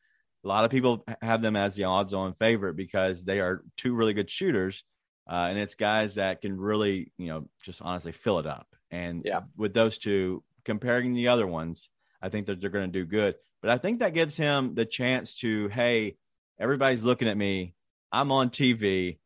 A 0.44 0.48
lot 0.48 0.64
of 0.64 0.70
people 0.70 1.04
have 1.24 1.42
them 1.42 1.56
as 1.56 1.76
the 1.76 1.86
odds 1.86 2.14
on 2.14 2.34
favorite 2.36 2.76
because 2.76 3.26
they 3.26 3.40
are 3.40 3.64
two 3.78 3.96
really 3.96 4.14
good 4.14 4.30
shooters. 4.30 4.84
Uh, 5.28 5.48
and 5.50 5.58
it's 5.58 5.76
guys 5.76 6.16
that 6.16 6.42
can 6.42 6.60
really, 6.60 7.12
you 7.18 7.28
know, 7.28 7.48
just 7.64 7.82
honestly 7.82 8.12
fill 8.12 8.38
it 8.38 8.46
up. 8.46 8.68
And 8.92 9.24
yeah. 9.26 9.42
with 9.58 9.74
those 9.74 9.98
two, 9.98 10.44
comparing 10.66 11.14
the 11.14 11.30
other 11.30 11.48
ones, 11.48 11.90
I 12.22 12.30
think 12.30 12.48
that 12.48 12.62
they're 12.62 12.70
going 12.70 12.92
to 12.92 13.00
do 13.00 13.06
good. 13.06 13.36
But 13.62 13.72
I 13.72 13.78
think 13.78 14.00
that 14.00 14.14
gives 14.14 14.36
him 14.36 14.76
the 14.76 14.86
chance 14.86 15.36
to, 15.38 15.68
hey, 15.70 16.18
everybody's 16.60 17.04
looking 17.04 17.28
at 17.28 17.38
me. 17.38 17.76
I'm 18.12 18.32
on 18.32 18.50
TV. 18.50 19.20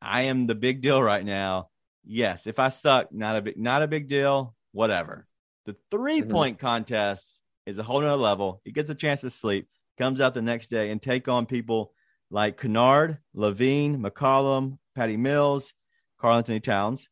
I 0.00 0.22
am 0.22 0.46
the 0.46 0.54
big 0.54 0.80
deal 0.80 1.02
right 1.02 1.24
now. 1.24 1.68
Yes, 2.04 2.46
if 2.46 2.58
I 2.58 2.68
suck, 2.68 3.12
not 3.12 3.36
a 3.36 3.42
big, 3.42 3.56
not 3.56 3.82
a 3.82 3.88
big 3.88 4.08
deal 4.08 4.54
whatever. 4.72 5.26
The 5.66 5.76
three 5.90 6.22
point 6.22 6.56
mm-hmm. 6.56 6.66
contest 6.66 7.42
is 7.66 7.78
a 7.78 7.82
whole 7.82 8.00
nother 8.00 8.16
level. 8.16 8.60
He 8.64 8.72
gets 8.72 8.90
a 8.90 8.94
chance 8.94 9.20
to 9.20 9.30
sleep, 9.30 9.68
comes 9.98 10.20
out 10.20 10.34
the 10.34 10.42
next 10.42 10.68
day 10.68 10.90
and 10.90 11.00
take 11.00 11.28
on 11.28 11.46
people 11.46 11.92
like 12.30 12.60
Kennard, 12.60 13.18
LaVine, 13.36 14.00
McCollum, 14.00 14.78
Patty 14.96 15.16
Mills, 15.16 15.72
Karl-Anthony 16.18 16.60
Towns, 16.60 17.08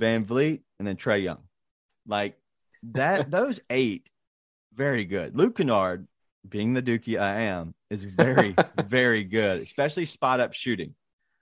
VanVleet, 0.00 0.62
and 0.78 0.88
then 0.88 0.96
Trae 0.96 1.22
Young. 1.22 1.42
Like 2.06 2.36
that, 2.82 3.30
those 3.30 3.60
eight, 3.70 4.08
very 4.74 5.04
good. 5.04 5.36
Luke 5.36 5.56
Kennard, 5.56 6.08
being 6.48 6.74
the 6.74 6.82
Dookie 6.82 7.20
I 7.20 7.42
am, 7.42 7.74
is 7.90 8.04
very, 8.04 8.54
very 8.86 9.24
good, 9.24 9.60
especially 9.60 10.04
spot 10.04 10.40
up 10.40 10.54
shooting. 10.54 10.94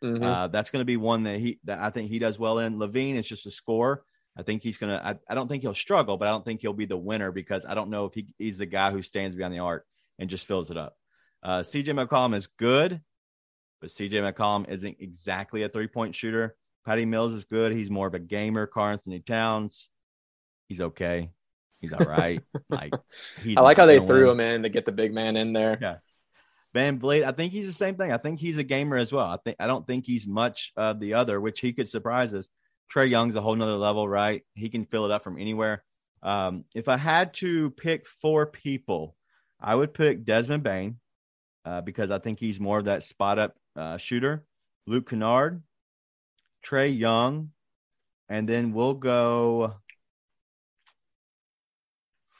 Mm-hmm. 0.03 0.23
Uh, 0.23 0.49
that's 0.49 0.71
going 0.71 0.81
to 0.81 0.87
be 0.87 0.97
one 0.97 1.25
that 1.25 1.39
he 1.39 1.61
that 1.65 1.79
I 1.79 1.91
think 1.91 2.11
he 2.11 2.19
does 2.19 2.39
well 2.39 2.59
in. 2.59 2.79
LaVine 2.79 3.17
is 3.17 3.29
just 3.29 3.47
a 3.47 3.51
score. 3.51 4.05
I 4.37 4.43
think 4.43 4.63
he's 4.63 4.79
gonna. 4.79 5.01
I, 5.05 5.17
I 5.31 5.35
don't 5.35 5.49
think 5.49 5.63
he'll 5.63 5.75
struggle, 5.75 6.17
but 6.17 6.29
I 6.29 6.31
don't 6.31 6.45
think 6.45 6.61
he'll 6.61 6.73
be 6.73 6.87
the 6.87 6.97
winner 6.97 7.33
because 7.33 7.67
I 7.67 7.75
don't 7.75 7.91
know 7.91 8.07
if 8.07 8.15
he, 8.15 8.35
he's 8.39 8.59
the 8.59 8.67
guy 8.67 8.91
who 8.91 9.03
stands 9.03 9.37
behind 9.37 9.53
the 9.53 9.59
arc 9.59 9.85
and 10.19 10.31
just 10.31 10.47
fills 10.47 10.71
it 10.71 10.77
up. 10.79 10.97
Uh, 11.43 11.61
CJ 11.61 12.07
McCollum 12.07 12.35
is 12.35 12.47
good, 12.47 13.01
but 13.81 13.91
CJ 13.91 14.13
McCollum 14.13 14.69
isn't 14.71 14.97
exactly 15.01 15.63
a 15.65 15.69
three 15.69 15.89
point 15.89 16.15
shooter. 16.15 16.57
Patty 16.87 17.05
Mills 17.05 17.35
is 17.35 17.45
good. 17.45 17.73
He's 17.73 17.91
more 17.91 18.07
of 18.07 18.15
a 18.15 18.19
gamer. 18.19 18.67
Karl-Anthony 18.67 19.21
Towns, 19.21 19.89
he's 20.69 20.81
okay. 20.81 21.31
He's 21.81 21.93
all 21.93 22.07
right. 22.07 22.43
like 22.69 22.93
I 23.57 23.61
like 23.61 23.77
how 23.77 23.87
they 23.87 23.99
threw 23.99 24.29
win. 24.29 24.41
him 24.41 24.41
in 24.41 24.63
to 24.65 24.69
get 24.69 24.85
the 24.85 24.93
big 24.93 25.13
man 25.15 25.37
in 25.37 25.53
there. 25.53 25.79
Yeah. 25.81 25.97
VanVleet, 26.75 27.25
I 27.25 27.33
think 27.33 27.53
he's 27.53 27.67
the 27.67 27.73
same 27.73 27.97
thing. 27.97 28.13
I 28.13 28.19
think 28.19 28.39
he's 28.39 28.59
a 28.59 28.63
gamer 28.63 28.97
as 28.97 29.13
well. 29.13 29.27
I 29.27 29.39
think 29.39 29.57
I 29.59 29.67
don't 29.67 29.87
think 29.87 30.07
he's 30.07 30.27
much 30.27 30.73
of 30.77 31.01
the 31.01 31.15
other, 31.15 31.41
which 31.41 31.61
he 31.61 31.73
could 31.73 31.89
surprise 31.89 32.33
us. 32.33 32.49
Trae 32.93 33.09
Young's 33.09 33.35
a 33.35 33.41
whole 33.41 33.57
nother 33.57 33.77
level, 33.77 34.09
right? 34.09 34.45
He 34.55 34.69
can 34.69 34.85
fill 34.85 35.05
it 35.05 35.11
up 35.11 35.25
from 35.25 35.39
anywhere. 35.39 35.85
Um, 36.23 36.65
if 36.75 36.89
I 36.89 36.97
had 36.97 37.35
to 37.35 37.71
pick 37.71 38.07
four 38.07 38.47
people, 38.47 39.17
I 39.61 39.75
would 39.75 39.95
pick 39.95 40.25
Desmond 40.25 40.63
Bane 40.63 40.99
uh, 41.65 41.81
because 41.81 42.11
I 42.11 42.19
think 42.19 42.39
he's 42.39 42.61
more 42.61 42.79
of 42.79 42.85
that 42.85 43.03
spot 43.03 43.39
up 43.39 43.57
uh, 43.77 43.97
shooter. 43.97 44.45
Luke 44.87 45.11
Kennard, 45.11 45.63
Trae 46.65 46.97
Young, 46.97 47.51
and 48.29 48.49
then 48.49 48.73
we'll 48.73 48.95
go 48.95 49.75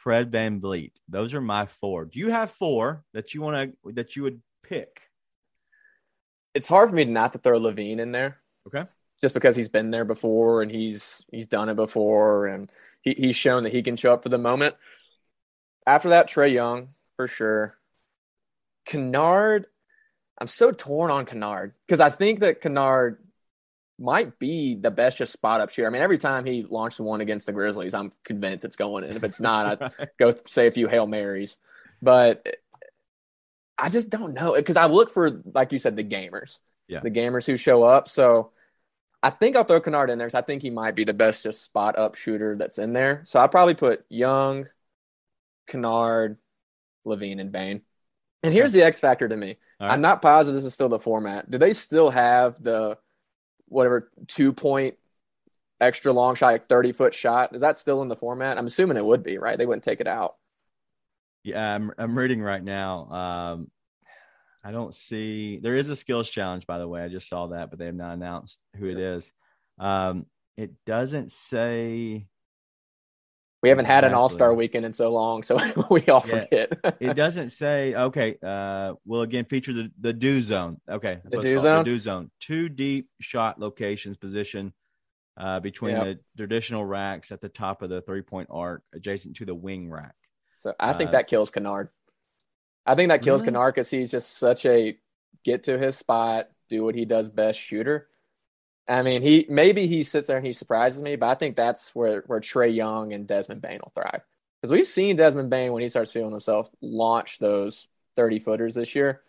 Fred 0.03 0.33
Van 0.33 0.61
VanVleet. 0.61 0.93
Those 1.09 1.35
are 1.35 1.41
my 1.41 1.67
four. 1.67 2.05
Do 2.05 2.19
you 2.19 2.31
have 2.31 2.51
four 2.51 3.05
that 3.13 3.35
you 3.35 3.43
want 3.43 3.75
to 3.85 3.93
that 3.93 4.17
you 4.17 4.23
would 4.23 4.41
pick? 4.63 5.03
It's 6.55 6.69
hard 6.69 6.91
for 6.91 6.97
me 6.97 7.05
not 7.05 7.33
to 7.33 7.39
throw 7.39 7.61
LaVine 7.61 8.01
in 8.01 8.13
there. 8.13 8.39
Okay 8.67 8.85
just 9.21 9.35
because 9.35 9.55
he's 9.55 9.69
been 9.69 9.91
there 9.91 10.05
before 10.05 10.63
and 10.63 10.71
he's 10.71 11.25
he's 11.31 11.47
done 11.47 11.69
it 11.69 11.77
before 11.77 12.47
and 12.47 12.71
he, 13.03 13.15
he's 13.15 13.37
shown 13.37 13.63
that 13.65 13.73
he 13.73 13.83
can 13.83 13.97
show 13.97 14.13
up 14.13 14.23
for 14.23 14.29
the 14.29 14.39
moment. 14.39 14.75
After 15.87 16.11
that, 16.11 16.29
Trae 16.29 16.53
Young 16.53 16.89
for 17.17 17.27
sure. 17.27 17.77
Kennard, 18.87 19.67
I'm 20.39 20.49
so 20.49 20.73
torn 20.73 21.11
on 21.11 21.27
Kennard 21.27 21.75
because 21.87 22.01
I 22.01 22.09
think 22.09 22.41
that 22.41 22.61
Kennard 22.61 23.23
might 24.01 24.39
be 24.39 24.75
the 24.75 24.91
best 24.91 25.19
just 25.19 25.33
spot 25.33 25.61
up 25.61 25.71
shooter. 25.71 25.87
I 25.87 25.91
mean, 25.91 26.03
every 26.03 26.19
time 26.19 26.47
he 26.47 26.63
launched 26.63 26.99
one 26.99 27.21
against 27.21 27.47
the 27.47 27.53
Grizzlies, 27.53 27.93
I'm 27.93 28.11
convinced 28.25 28.65
it's 28.65 28.77
going. 28.77 29.05
And 29.05 29.17
if 29.17 29.23
it's 29.23 29.41
not, 29.41 29.83
I 29.83 30.07
go 30.19 30.35
say 30.47 30.67
a 30.67 30.73
few 30.73 30.89
hail 30.89 31.07
marys. 31.07 31.59
But 32.01 32.47
I 33.77 33.91
just 33.91 34.09
don't 34.09 34.33
know 34.33 34.55
because 34.55 34.77
I 34.77 34.87
look 34.87 35.11
for, 35.11 35.43
like 35.53 35.73
you 35.73 35.79
said, 35.79 35.97
the 35.97 36.05
gamers, 36.05 36.59
yeah, 36.89 37.01
the 37.01 37.11
gamers 37.11 37.47
who 37.47 37.59
show 37.59 37.83
up. 37.83 38.09
So 38.09 38.53
I 39.23 39.29
think 39.29 39.55
I'll 39.55 39.65
throw 39.65 39.81
Kennard 39.81 40.09
in 40.09 40.19
there. 40.19 40.31
So 40.31 40.39
I 40.39 40.43
think 40.43 40.63
he 40.63 40.71
might 40.71 40.95
be 40.95 41.05
the 41.05 41.15
best 41.15 41.43
just 41.43 41.63
spot 41.63 41.99
up 41.99 42.15
shooter 42.15 42.57
that's 42.57 42.79
in 42.79 42.95
there. 42.95 43.21
So 43.25 43.39
I'll 43.39 43.49
probably 43.49 43.75
put 43.75 44.07
Young, 44.09 44.67
Kennard, 45.67 46.39
LaVine, 47.07 47.41
and 47.41 47.53
Bane. 47.53 47.83
And 48.43 48.55
here's 48.55 48.73
the 48.73 48.83
X 48.83 48.99
factor 48.99 49.29
to 49.29 49.37
me. 49.37 49.59
Right. 49.79 49.93
I'm 49.93 50.01
not 50.01 50.23
positive 50.23 50.55
this 50.55 50.65
is 50.65 50.73
still 50.73 50.89
the 50.89 50.99
format. 50.99 51.51
Do 51.51 51.59
they 51.59 51.75
still 51.75 52.09
have 52.09 52.63
the 52.63 52.97
whatever 53.71 54.11
two 54.27 54.53
point 54.53 54.97
extra 55.81 56.13
long 56.13 56.35
shot, 56.35 56.53
like 56.53 56.69
30 56.69 56.93
foot 56.93 57.15
shot? 57.15 57.55
Is 57.55 57.63
that 57.63 57.77
still 57.77 58.03
in 58.03 58.09
the 58.09 58.17
format? 58.17 58.59
I'm 58.59 58.67
assuming 58.67 58.99
it 58.99 59.05
would 59.05 59.23
be, 59.23 59.39
right? 59.39 59.57
They 59.57 59.67
wouldn't 59.67 59.85
take 59.85 60.01
it 60.01 60.07
out. 60.07 60.37
Yeah, 61.43 61.75
I'm, 61.75 61.91
I'm 61.97 62.19
reading 62.19 62.43
right 62.43 62.63
now. 62.63 63.11
Um, 63.11 63.71
I 64.63 64.73
don't 64.73 64.95
see. 64.95 65.59
There 65.59 65.77
is 65.77 65.89
a 65.89 65.97
skills 65.97 66.29
challenge, 66.29 66.67
by 66.67 66.79
the 66.79 66.87
way. 66.87 67.03
I 67.03 67.09
just 67.09 67.29
saw 67.29 67.47
that, 67.47 67.71
but 67.71 67.79
they 67.79 67.87
have 67.87 67.95
not 67.95 68.13
announced 68.13 68.61
who 68.77 68.87
yeah. 68.87 68.93
it 68.93 68.99
is. 68.99 69.33
Um, 69.79 70.27
it 70.57 70.73
doesn't 70.85 71.33
say. 71.33 72.27
We 73.63 73.69
haven't 73.69 73.85
exactly. 73.85 74.07
had 74.07 74.13
an 74.13 74.15
All 74.15 74.29
Star 74.29 74.55
weekend 74.55 74.87
in 74.87 74.93
so 74.93 75.11
long, 75.11 75.43
so 75.43 75.57
we 75.91 76.01
all 76.07 76.25
yeah. 76.27 76.41
forget. 76.41 76.97
it 77.01 77.15
doesn't 77.15 77.51
say. 77.51 77.95
Okay, 77.95 78.37
uh, 78.43 78.95
will 79.05 79.23
again 79.23 79.45
feature 79.45 79.73
the 79.73 79.91
the 80.01 80.13
Dew 80.13 80.41
zone. 80.41 80.81
Okay, 80.89 81.21
the 81.25 81.41
Dew 81.43 81.59
zone. 81.59 81.85
The 81.85 81.91
Dew 81.91 81.99
zone. 81.99 82.31
Two 82.41 82.69
deep 82.71 83.11
shot 83.21 83.61
locations 83.61 84.17
position 84.17 84.73
uh, 85.37 85.61
between 85.61 85.97
yep. 85.97 86.05
the 86.05 86.19
traditional 86.37 86.85
racks 86.85 87.33
at 87.33 87.41
the 87.41 87.49
top 87.49 87.83
of 87.83 87.91
the 87.91 88.01
three 88.03 88.23
point 88.23 88.49
arc, 88.51 88.83
adjacent 88.95 89.37
to 89.37 89.45
the 89.45 89.55
wing 89.55 89.91
rack. 89.91 90.15
So 90.53 90.75
I 90.79 90.93
think 90.93 91.09
uh, 91.09 91.13
that 91.13 91.27
kills 91.27 91.51
Kennard. 91.51 91.91
I 92.87 92.95
think 92.95 93.09
that 93.09 93.23
kills 93.23 93.43
really? 93.43 93.71
because 93.71 93.91
he's 93.91 94.11
just 94.11 94.39
such 94.39 94.67
a 94.67 94.99
get 95.45 95.65
to 95.65 95.79
his 95.79 95.97
spot, 95.97 96.49
do 96.69 96.85
what 96.85 96.95
he 96.95 97.05
does 97.05 97.29
best 97.29 97.59
shooter. 97.59 98.09
I 98.91 99.03
mean, 99.03 99.23
he 99.23 99.47
maybe 99.49 99.87
he 99.87 100.03
sits 100.03 100.27
there 100.27 100.37
and 100.37 100.47
he 100.47 100.53
surprises 100.53 101.01
me, 101.01 101.15
but 101.15 101.29
I 101.29 101.35
think 101.37 101.55
that's 101.55 101.95
where 101.95 102.25
where 102.27 102.41
Trae 102.41 102.75
Young 102.75 103.13
and 103.13 103.27
Desmond 103.27 103.63
Bane 103.63 103.81
will 103.85 103.93
thrive 103.95 104.23
because 104.61 104.73
we've 104.73 104.89
seen 104.89 105.15
Desmond 105.15 105.49
Bane 105.49 105.73
when 105.73 105.83
he 105.83 105.89
starts 105.89 106.11
feeling 106.11 106.33
himself 106.33 106.69
launch 106.81 107.39
those 107.39 107.87
thirty 108.17 108.41
footers 108.41 108.75
this 108.75 108.97
year, 108.97 109.23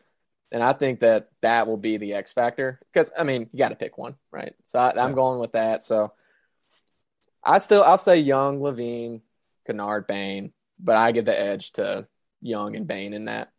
and 0.51 0.63
I 0.63 0.73
think 0.73 1.01
that 1.01 1.29
that 1.41 1.67
will 1.67 1.77
be 1.77 1.97
the 1.97 2.15
X 2.15 2.33
factor 2.33 2.79
because 2.91 3.11
I 3.15 3.23
mean 3.23 3.49
you 3.53 3.59
got 3.59 3.69
to 3.69 3.75
pick 3.75 3.99
one, 3.99 4.15
right? 4.31 4.55
So 4.63 4.79
I, 4.79 5.05
am 5.05 5.13
going 5.13 5.39
with 5.39 5.51
that. 5.51 5.83
So 5.83 6.11
I 7.43 7.59
still 7.59 7.83
I'll 7.83 7.99
say 7.99 8.17
Young, 8.17 8.61
LaVine, 8.61 9.21
Kennard, 9.67 10.07
Bane, 10.07 10.53
but 10.79 10.95
I 10.95 11.11
give 11.11 11.25
the 11.25 11.39
edge 11.39 11.73
to 11.73 12.07
Young 12.41 12.75
and 12.75 12.87
Bane 12.87 13.13
in 13.13 13.25
that 13.25 13.51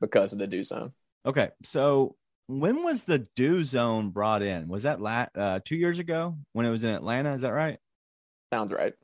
because 0.00 0.32
of 0.32 0.40
the 0.40 0.48
Dew 0.48 0.64
zone. 0.64 0.92
Okay, 1.24 1.50
so 1.62 2.16
when 2.50 2.82
was 2.82 3.04
the 3.04 3.20
Dew 3.36 3.64
zone 3.64 4.10
brought 4.10 4.42
in? 4.42 4.68
Was 4.68 4.82
that 4.82 5.00
la- 5.00 5.26
uh, 5.34 5.60
two 5.64 5.76
years 5.76 5.98
ago 5.98 6.36
when 6.52 6.66
it 6.66 6.70
was 6.70 6.84
in 6.84 6.90
Atlanta? 6.90 7.34
Is 7.34 7.42
that 7.42 7.52
right? 7.52 7.78
Sounds 8.52 8.72
right. 8.72 8.94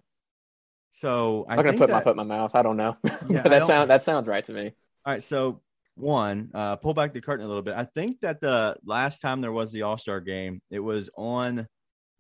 So 0.93 1.47
I'm 1.49 1.57
not 1.57 1.65
gonna 1.65 1.79
put 1.79 1.89
that, 1.89 1.93
my 1.93 2.03
foot 2.03 2.11
in 2.11 2.17
my 2.17 2.37
mouth. 2.37 2.55
I 2.55 2.63
don't 2.63 2.77
know. 2.77 2.97
Yeah, 3.29 3.43
that 3.43 3.65
sounds 3.65 3.89
that 3.89 4.03
sounds 4.03 4.27
right 4.27 4.45
to 4.45 4.53
me. 4.53 4.73
All 5.05 5.13
right, 5.13 5.23
so 5.23 5.61
one, 5.95 6.51
uh, 6.55 6.77
pull 6.77 6.95
back 6.95 7.13
the 7.13 7.21
curtain 7.21 7.45
a 7.45 7.49
little 7.49 7.63
bit. 7.63 7.75
I 7.75 7.85
think 7.85 8.21
that 8.21 8.41
the 8.41 8.77
last 8.85 9.21
time 9.21 9.41
there 9.41 9.53
was 9.53 9.73
the 9.73 9.83
All 9.83 9.99
Star 9.99 10.21
game, 10.21 10.61
it 10.71 10.81
was 10.81 11.09
on 11.17 11.67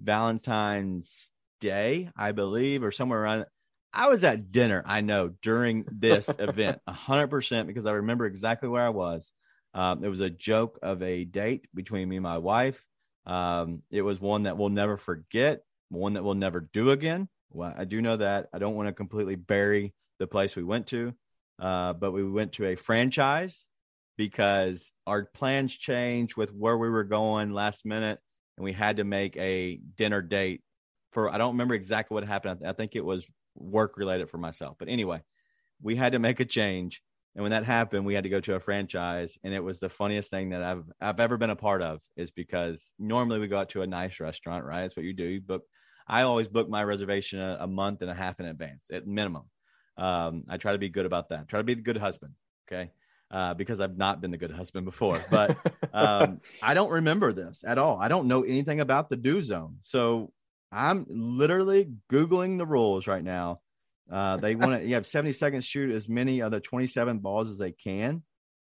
Valentine's 0.00 1.30
Day, 1.60 2.10
I 2.16 2.32
believe, 2.32 2.84
or 2.84 2.90
somewhere 2.92 3.22
around. 3.22 3.46
I 3.92 4.08
was 4.08 4.24
at 4.24 4.52
dinner, 4.52 4.82
I 4.86 5.00
know, 5.00 5.30
during 5.42 5.86
this 5.90 6.28
event, 6.38 6.80
100%, 6.88 7.66
because 7.66 7.86
I 7.86 7.92
remember 7.92 8.26
exactly 8.26 8.68
where 8.68 8.84
I 8.84 8.90
was. 8.90 9.32
Um, 9.76 10.02
it 10.02 10.08
was 10.08 10.20
a 10.20 10.30
joke 10.30 10.78
of 10.82 11.02
a 11.02 11.26
date 11.26 11.66
between 11.74 12.08
me 12.08 12.16
and 12.16 12.22
my 12.22 12.38
wife. 12.38 12.82
Um, 13.26 13.82
it 13.90 14.00
was 14.00 14.20
one 14.20 14.44
that 14.44 14.56
we'll 14.56 14.70
never 14.70 14.96
forget, 14.96 15.60
one 15.90 16.14
that 16.14 16.24
we'll 16.24 16.34
never 16.34 16.60
do 16.72 16.92
again. 16.92 17.28
Well, 17.50 17.74
I 17.76 17.84
do 17.84 18.00
know 18.00 18.16
that. 18.16 18.48
I 18.54 18.58
don't 18.58 18.74
want 18.74 18.88
to 18.88 18.94
completely 18.94 19.34
bury 19.34 19.92
the 20.18 20.26
place 20.26 20.56
we 20.56 20.62
went 20.62 20.86
to, 20.88 21.12
uh, 21.58 21.92
but 21.92 22.12
we 22.12 22.24
went 22.24 22.52
to 22.52 22.64
a 22.64 22.74
franchise 22.74 23.68
because 24.16 24.90
our 25.06 25.26
plans 25.26 25.76
changed 25.76 26.38
with 26.38 26.54
where 26.54 26.78
we 26.78 26.88
were 26.88 27.04
going 27.04 27.52
last 27.52 27.84
minute, 27.84 28.18
and 28.56 28.64
we 28.64 28.72
had 28.72 28.96
to 28.96 29.04
make 29.04 29.36
a 29.36 29.78
dinner 29.96 30.22
date 30.22 30.62
for. 31.12 31.28
I 31.28 31.36
don't 31.36 31.52
remember 31.52 31.74
exactly 31.74 32.14
what 32.14 32.24
happened. 32.24 32.62
I 32.66 32.72
think 32.72 32.96
it 32.96 33.04
was 33.04 33.30
work 33.54 33.98
related 33.98 34.30
for 34.30 34.38
myself, 34.38 34.76
but 34.78 34.88
anyway, 34.88 35.20
we 35.82 35.96
had 35.96 36.12
to 36.12 36.18
make 36.18 36.40
a 36.40 36.46
change. 36.46 37.02
And 37.36 37.42
when 37.42 37.50
that 37.50 37.66
happened, 37.66 38.06
we 38.06 38.14
had 38.14 38.24
to 38.24 38.30
go 38.30 38.40
to 38.40 38.54
a 38.54 38.60
franchise, 38.60 39.38
and 39.44 39.52
it 39.52 39.62
was 39.62 39.78
the 39.78 39.90
funniest 39.90 40.30
thing 40.30 40.48
that 40.50 40.62
I've 40.62 40.84
I've 41.02 41.20
ever 41.20 41.36
been 41.36 41.50
a 41.50 41.56
part 41.56 41.82
of. 41.82 42.00
Is 42.16 42.30
because 42.30 42.94
normally 42.98 43.38
we 43.38 43.46
go 43.46 43.58
out 43.58 43.68
to 43.70 43.82
a 43.82 43.86
nice 43.86 44.20
restaurant, 44.20 44.64
right? 44.64 44.80
That's 44.80 44.96
what 44.96 45.04
you 45.04 45.12
do. 45.12 45.42
But 45.42 45.60
I 46.08 46.22
always 46.22 46.48
book 46.48 46.70
my 46.70 46.82
reservation 46.82 47.38
a, 47.38 47.58
a 47.60 47.66
month 47.66 48.00
and 48.00 48.10
a 48.10 48.14
half 48.14 48.40
in 48.40 48.46
advance 48.46 48.86
at 48.90 49.06
minimum. 49.06 49.42
Um, 49.98 50.44
I 50.48 50.56
try 50.56 50.72
to 50.72 50.78
be 50.78 50.88
good 50.88 51.04
about 51.04 51.28
that. 51.28 51.46
Try 51.46 51.60
to 51.60 51.64
be 51.64 51.74
the 51.74 51.82
good 51.82 51.98
husband. 51.98 52.32
Okay. 52.66 52.90
Uh, 53.30 53.52
because 53.52 53.80
I've 53.80 53.98
not 53.98 54.20
been 54.20 54.30
the 54.30 54.36
good 54.38 54.52
husband 54.52 54.84
before, 54.86 55.20
but 55.30 55.56
um, 55.92 56.40
I 56.62 56.74
don't 56.74 56.90
remember 56.90 57.32
this 57.32 57.64
at 57.66 57.76
all. 57.76 57.98
I 58.00 58.06
don't 58.06 58.28
know 58.28 58.44
anything 58.44 58.80
about 58.80 59.10
the 59.10 59.16
Dew 59.16 59.42
zone. 59.42 59.78
So 59.80 60.32
I'm 60.70 61.04
literally 61.08 61.90
Googling 62.10 62.56
the 62.56 62.66
rules 62.66 63.08
right 63.08 63.24
now 63.24 63.60
uh, 64.10 64.36
they 64.36 64.54
want 64.54 64.80
to 64.80 64.86
you 64.86 64.94
have 64.94 65.06
70 65.06 65.32
seconds 65.32 65.64
shoot 65.64 65.92
as 65.92 66.08
many 66.08 66.40
of 66.40 66.52
the 66.52 66.60
27 66.60 67.18
balls 67.18 67.50
as 67.50 67.58
they 67.58 67.72
can. 67.72 68.22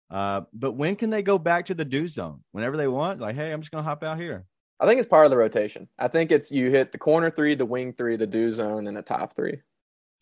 Uh, 0.10 0.42
but 0.54 0.72
when 0.72 0.96
can 0.96 1.12
they 1.12 1.22
go 1.22 1.38
back 1.38 1.68
to 1.68 1.76
the 1.76 1.86
Dew 1.86 2.08
zone? 2.08 2.44
Whenever 2.52 2.78
they 2.78 2.88
want, 2.88 3.20
like, 3.20 3.36
hey, 3.36 3.52
I'm 3.52 3.62
just 3.62 3.72
gonna 3.72 3.84
hop 3.84 4.04
out 4.04 4.20
here. 4.20 4.46
I 4.80 4.88
think 4.88 5.00
it's 5.00 5.10
part 5.10 5.26
of 5.26 5.32
the 5.32 5.38
rotation. 5.38 5.88
I 6.00 6.08
think 6.08 6.32
it's 6.32 6.52
you 6.52 6.72
hit 6.72 6.92
the 6.92 6.98
corner 6.98 7.30
three, 7.30 7.54
the 7.54 7.66
wing 7.66 7.94
three, 7.94 8.16
the 8.16 8.26
Dew 8.26 8.50
zone, 8.50 8.88
and 8.88 8.96
the 8.96 9.02
top 9.02 9.36
three. 9.36 9.62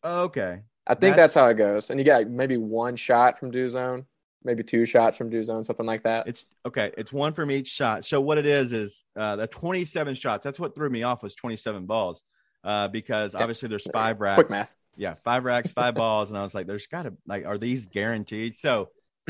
Okay. 0.03 0.61
I 0.87 0.93
think 0.93 1.15
that's, 1.15 1.33
that's 1.33 1.35
how 1.35 1.47
it 1.47 1.55
goes. 1.55 1.89
And 1.89 1.99
you 1.99 2.05
got 2.05 2.27
maybe 2.27 2.57
one 2.57 2.95
shot 2.95 3.37
from 3.37 3.51
Dew 3.51 3.69
zone, 3.69 4.05
maybe 4.43 4.63
two 4.63 4.85
shots 4.85 5.17
from 5.17 5.29
Dew 5.29 5.43
zone, 5.43 5.63
something 5.63 5.85
like 5.85 6.03
that. 6.03 6.27
It's 6.27 6.45
okay. 6.65 6.91
It's 6.97 7.13
one 7.13 7.33
from 7.33 7.51
each 7.51 7.67
shot. 7.67 8.03
So 8.03 8.19
what 8.19 8.37
it 8.37 8.45
is 8.45 8.73
is 8.73 9.03
uh, 9.15 9.35
the 9.35 9.47
27 9.47 10.15
shots. 10.15 10.43
That's 10.43 10.59
what 10.59 10.75
threw 10.75 10.89
me 10.89 11.03
off 11.03 11.23
was 11.23 11.35
27 11.35 11.85
balls 11.85 12.23
uh, 12.63 12.87
because 12.87 13.35
obviously 13.35 13.69
there's 13.69 13.87
five 13.93 14.21
racks. 14.21 14.35
Quick 14.35 14.49
math 14.49 14.75
yeah, 14.97 15.13
five 15.23 15.45
racks, 15.45 15.71
five 15.71 15.95
balls, 15.95 16.29
and 16.29 16.37
I 16.37 16.43
was 16.43 16.55
like, 16.55 16.67
"There's 16.67 16.87
got 16.87 17.03
to 17.03 17.13
like, 17.25 17.45
are 17.45 17.57
these 17.57 17.85
guaranteed?" 17.85 18.55
So, 18.55 18.89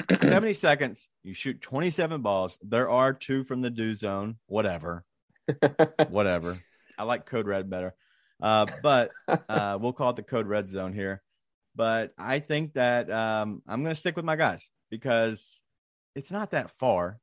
seventy 0.17 0.53
seconds, 0.53 1.10
you 1.23 1.34
shoot 1.34 1.62
twenty-seven 1.62 2.21
balls. 2.21 2.58
There 2.62 2.89
are 2.89 3.13
two 3.13 3.43
from 3.43 3.62
the 3.62 3.69
Dew 3.69 3.93
zone, 3.93 4.38
whatever, 4.47 5.03
whatever. 6.10 6.58
I 6.97 7.03
like 7.03 7.25
code 7.25 7.47
red 7.47 7.69
better, 7.69 7.93
uh, 8.41 8.65
but 8.82 9.12
uh, 9.27 9.77
we'll 9.80 9.93
call 9.93 10.12
it 10.12 10.15
the 10.15 10.23
code 10.23 10.47
red 10.47 10.67
zone 10.67 10.93
here. 10.93 11.21
But 11.75 12.13
I 12.17 12.39
think 12.39 12.73
that 12.73 13.12
um, 13.12 13.62
I'm 13.67 13.84
going 13.84 13.93
to 13.93 13.99
stick 13.99 14.15
with 14.15 14.25
my 14.25 14.36
guys 14.36 14.69
because 14.89 15.62
it's 16.15 16.32
not 16.32 16.51
that 16.51 16.71
far. 16.71 17.19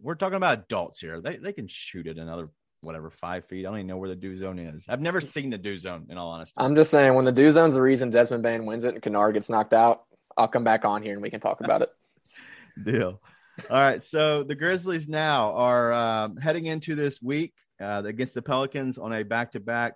We're 0.00 0.14
talking 0.14 0.36
about 0.36 0.58
adults 0.58 1.00
here. 1.00 1.20
They 1.20 1.36
they 1.36 1.52
can 1.52 1.66
shoot 1.66 2.06
it 2.06 2.18
another 2.18 2.50
whatever 2.80 3.10
five 3.10 3.44
feet. 3.46 3.66
I 3.66 3.70
don't 3.70 3.78
even 3.78 3.86
know 3.86 3.96
where 3.96 4.08
the 4.08 4.16
Dew 4.16 4.36
zone 4.36 4.58
is. 4.58 4.86
I've 4.88 5.00
never 5.00 5.20
seen 5.20 5.50
the 5.50 5.58
Dew 5.58 5.78
zone 5.78 6.06
in 6.08 6.18
all 6.18 6.30
honesty. 6.30 6.54
I'm 6.56 6.74
just 6.74 6.90
saying 6.90 7.14
when 7.14 7.24
the 7.24 7.32
Dew 7.32 7.50
zone's 7.52 7.74
the 7.74 7.82
reason 7.82 8.10
Desmond 8.10 8.42
Bane 8.42 8.66
wins 8.66 8.84
it 8.84 8.94
and 8.94 9.02
Kennard 9.02 9.34
gets 9.34 9.50
knocked 9.50 9.74
out, 9.74 10.02
I'll 10.36 10.48
come 10.48 10.64
back 10.64 10.84
on 10.84 11.02
here 11.02 11.14
and 11.14 11.22
we 11.22 11.30
can 11.30 11.40
talk 11.40 11.60
about 11.60 11.82
it. 11.82 11.90
Deal. 12.82 13.20
All 13.70 13.80
right. 13.80 14.02
So 14.02 14.44
the 14.44 14.54
Grizzlies 14.54 15.08
now 15.08 15.52
are 15.54 15.92
um, 15.92 16.36
heading 16.36 16.66
into 16.66 16.94
this 16.94 17.20
week 17.20 17.54
uh, 17.80 18.02
against 18.04 18.34
the 18.34 18.42
Pelicans 18.42 18.98
on 18.98 19.12
a 19.12 19.24
back 19.24 19.52
to 19.52 19.60
back 19.60 19.94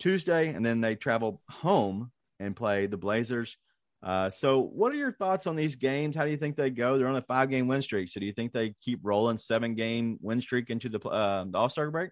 Tuesday, 0.00 0.48
and 0.48 0.66
then 0.66 0.80
they 0.80 0.96
travel 0.96 1.40
home 1.48 2.10
and 2.40 2.56
play 2.56 2.86
the 2.86 2.96
Blazers. 2.96 3.56
Uh, 4.02 4.30
so, 4.30 4.60
what 4.60 4.92
are 4.92 4.96
your 4.96 5.12
thoughts 5.12 5.46
on 5.46 5.56
these 5.56 5.76
games? 5.76 6.16
How 6.16 6.24
do 6.24 6.30
you 6.30 6.36
think 6.36 6.56
they 6.56 6.70
go? 6.70 6.96
They're 6.96 7.08
on 7.08 7.16
a 7.16 7.22
five 7.22 7.50
game 7.50 7.68
win 7.68 7.82
streak. 7.82 8.10
So, 8.10 8.20
do 8.20 8.26
you 8.26 8.32
think 8.32 8.52
they 8.52 8.74
keep 8.80 9.00
rolling 9.02 9.38
seven 9.38 9.74
game 9.74 10.18
win 10.22 10.40
streak 10.40 10.70
into 10.70 10.88
the, 10.88 11.00
uh, 11.00 11.44
the 11.44 11.58
All 11.58 11.68
Star 11.68 11.90
break? 11.90 12.10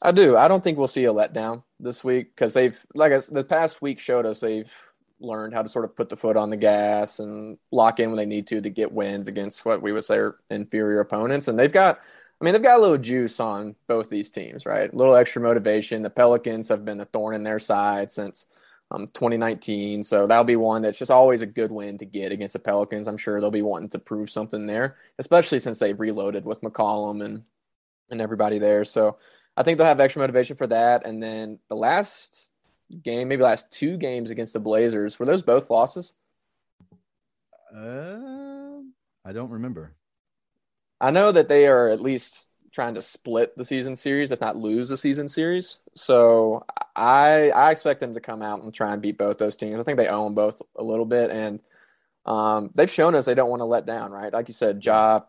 I 0.00 0.12
do. 0.12 0.36
I 0.36 0.46
don't 0.48 0.62
think 0.62 0.78
we'll 0.78 0.86
see 0.86 1.06
a 1.06 1.12
letdown 1.12 1.64
this 1.80 2.04
week 2.04 2.34
because 2.34 2.54
they've, 2.54 2.78
like 2.94 3.12
I, 3.12 3.18
the 3.18 3.42
past 3.42 3.82
week 3.82 3.98
showed 3.98 4.26
us, 4.26 4.40
they've 4.40 4.72
learned 5.20 5.54
how 5.54 5.62
to 5.62 5.68
sort 5.68 5.84
of 5.84 5.96
put 5.96 6.08
the 6.08 6.16
foot 6.16 6.36
on 6.36 6.50
the 6.50 6.56
gas 6.56 7.18
and 7.18 7.58
lock 7.72 7.98
in 7.98 8.10
when 8.10 8.16
they 8.16 8.26
need 8.26 8.46
to 8.46 8.60
to 8.60 8.70
get 8.70 8.92
wins 8.92 9.26
against 9.26 9.64
what 9.64 9.82
we 9.82 9.90
would 9.90 10.04
say 10.04 10.18
are 10.18 10.36
inferior 10.50 11.00
opponents. 11.00 11.48
And 11.48 11.58
they've 11.58 11.72
got, 11.72 11.98
I 12.40 12.44
mean, 12.44 12.52
they've 12.52 12.62
got 12.62 12.78
a 12.78 12.82
little 12.82 12.98
juice 12.98 13.40
on 13.40 13.74
both 13.88 14.08
these 14.08 14.30
teams, 14.30 14.66
right? 14.66 14.92
A 14.92 14.96
little 14.96 15.16
extra 15.16 15.42
motivation. 15.42 16.02
The 16.02 16.10
Pelicans 16.10 16.68
have 16.68 16.84
been 16.84 17.00
a 17.00 17.04
thorn 17.04 17.34
in 17.34 17.42
their 17.42 17.58
side 17.58 18.12
since 18.12 18.46
um, 18.90 19.06
2019. 19.08 20.02
So 20.02 20.26
that'll 20.26 20.44
be 20.44 20.56
one 20.56 20.82
that's 20.82 20.98
just 20.98 21.10
always 21.10 21.42
a 21.42 21.46
good 21.46 21.70
win 21.70 21.98
to 21.98 22.04
get 22.04 22.32
against 22.32 22.54
the 22.54 22.58
Pelicans. 22.58 23.08
I'm 23.08 23.18
sure 23.18 23.40
they'll 23.40 23.50
be 23.50 23.62
wanting 23.62 23.90
to 23.90 23.98
prove 23.98 24.30
something 24.30 24.66
there, 24.66 24.96
especially 25.18 25.58
since 25.58 25.78
they've 25.78 25.98
reloaded 25.98 26.44
with 26.44 26.60
McCollum 26.62 27.24
and 27.24 27.42
and 28.10 28.20
everybody 28.20 28.58
there. 28.58 28.84
So 28.84 29.18
I 29.56 29.62
think 29.62 29.76
they'll 29.76 29.86
have 29.86 30.00
extra 30.00 30.20
motivation 30.20 30.56
for 30.56 30.66
that. 30.68 31.04
And 31.04 31.22
then 31.22 31.58
the 31.68 31.76
last 31.76 32.52
game, 33.02 33.28
maybe 33.28 33.42
last 33.42 33.70
two 33.70 33.96
games 33.96 34.30
against 34.30 34.54
the 34.54 34.60
Blazers, 34.60 35.18
were 35.18 35.26
those 35.26 35.42
both 35.42 35.68
losses? 35.68 36.14
Uh, 37.74 38.80
I 39.24 39.32
don't 39.32 39.50
remember. 39.50 39.94
I 41.00 41.10
know 41.10 41.30
that 41.30 41.48
they 41.48 41.66
are 41.66 41.88
at 41.88 42.00
least 42.00 42.47
trying 42.72 42.94
to 42.94 43.02
split 43.02 43.56
the 43.56 43.64
season 43.64 43.96
series, 43.96 44.30
if 44.30 44.40
not 44.40 44.56
lose 44.56 44.88
the 44.88 44.96
season 44.96 45.28
series. 45.28 45.78
So 45.94 46.64
I 46.94 47.50
I 47.50 47.70
expect 47.70 48.00
them 48.00 48.14
to 48.14 48.20
come 48.20 48.42
out 48.42 48.62
and 48.62 48.72
try 48.72 48.92
and 48.92 49.02
beat 49.02 49.18
both 49.18 49.38
those 49.38 49.56
teams. 49.56 49.78
I 49.78 49.82
think 49.82 49.98
they 49.98 50.08
own 50.08 50.34
both 50.34 50.60
a 50.76 50.82
little 50.82 51.04
bit, 51.04 51.30
and 51.30 51.60
um, 52.26 52.70
they've 52.74 52.90
shown 52.90 53.14
us 53.14 53.24
they 53.24 53.34
don't 53.34 53.50
want 53.50 53.60
to 53.60 53.66
let 53.66 53.86
down. 53.86 54.12
Right, 54.12 54.32
like 54.32 54.48
you 54.48 54.54
said, 54.54 54.84
Ja, 54.84 55.20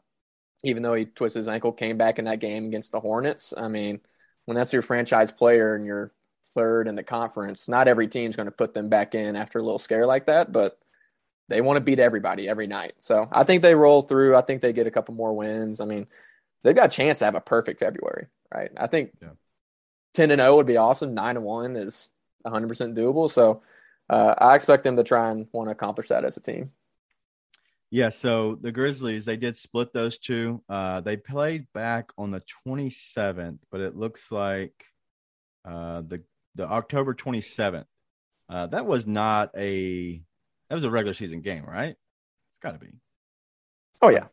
even 0.63 0.83
though 0.83 0.93
he 0.95 1.05
twisted 1.05 1.39
his 1.39 1.47
ankle, 1.47 1.71
came 1.71 1.97
back 1.97 2.19
in 2.19 2.25
that 2.25 2.39
game 2.39 2.65
against 2.65 2.91
the 2.91 2.99
Hornets. 2.99 3.53
I 3.55 3.67
mean, 3.67 4.01
when 4.45 4.55
that's 4.55 4.73
your 4.73 4.81
franchise 4.81 5.31
player 5.31 5.75
and 5.75 5.85
you're 5.85 6.11
third 6.55 6.87
in 6.87 6.95
the 6.95 7.03
conference, 7.03 7.69
not 7.69 7.87
every 7.87 8.07
team's 8.07 8.35
going 8.35 8.47
to 8.47 8.51
put 8.51 8.73
them 8.73 8.89
back 8.89 9.15
in 9.15 9.35
after 9.35 9.59
a 9.59 9.63
little 9.63 9.79
scare 9.79 10.05
like 10.05 10.25
that, 10.25 10.51
but 10.51 10.79
they 11.47 11.61
want 11.61 11.77
to 11.77 11.81
beat 11.81 11.99
everybody 11.99 12.47
every 12.47 12.67
night. 12.67 12.93
So 12.99 13.27
I 13.31 13.43
think 13.43 13.61
they 13.61 13.75
roll 13.75 14.01
through. 14.01 14.35
I 14.35 14.41
think 14.41 14.61
they 14.61 14.73
get 14.73 14.87
a 14.87 14.91
couple 14.91 15.15
more 15.15 15.33
wins. 15.33 15.81
I 15.81 15.85
mean, 15.85 16.07
they've 16.63 16.75
got 16.75 16.87
a 16.87 16.89
chance 16.89 17.19
to 17.19 17.25
have 17.25 17.35
a 17.35 17.41
perfect 17.41 17.79
February, 17.79 18.27
right? 18.53 18.71
I 18.77 18.87
think 18.87 19.11
yeah. 19.21 19.29
10 20.15 20.31
and 20.31 20.39
0 20.39 20.55
would 20.57 20.65
be 20.65 20.77
awesome. 20.77 21.13
9 21.13 21.37
and 21.37 21.45
1 21.45 21.75
is 21.75 22.09
100% 22.45 22.95
doable. 22.95 23.29
So 23.29 23.61
uh, 24.09 24.35
I 24.37 24.55
expect 24.55 24.83
them 24.83 24.97
to 24.97 25.03
try 25.03 25.31
and 25.31 25.47
want 25.51 25.67
to 25.67 25.71
accomplish 25.71 26.09
that 26.09 26.25
as 26.25 26.37
a 26.37 26.41
team. 26.41 26.71
Yeah, 27.91 28.09
so 28.09 28.55
the 28.55 28.71
Grizzlies 28.71 29.25
they 29.25 29.37
did 29.37 29.57
split 29.57 29.93
those 29.93 30.19
two. 30.19 30.61
Uh, 30.69 31.01
they 31.01 31.17
played 31.17 31.65
back 31.73 32.11
on 32.17 32.29
the 32.29 32.43
27th, 32.67 33.59
but 33.71 33.81
it 33.81 33.95
looks 33.95 34.31
like 34.31 34.85
uh, 35.65 36.01
the 36.01 36.23
the 36.55 36.67
October 36.67 37.15
27th. 37.15 37.85
Uh, 38.47 38.67
that 38.67 38.85
was 38.85 39.07
not 39.07 39.51
a 39.57 40.21
that 40.69 40.75
was 40.75 40.83
a 40.83 40.89
regular 40.89 41.15
season 41.15 41.41
game, 41.41 41.65
right? 41.65 41.95
It's 42.49 42.59
got 42.61 42.73
to 42.73 42.79
be. 42.79 42.93
Oh 44.01 44.09
yeah. 44.09 44.25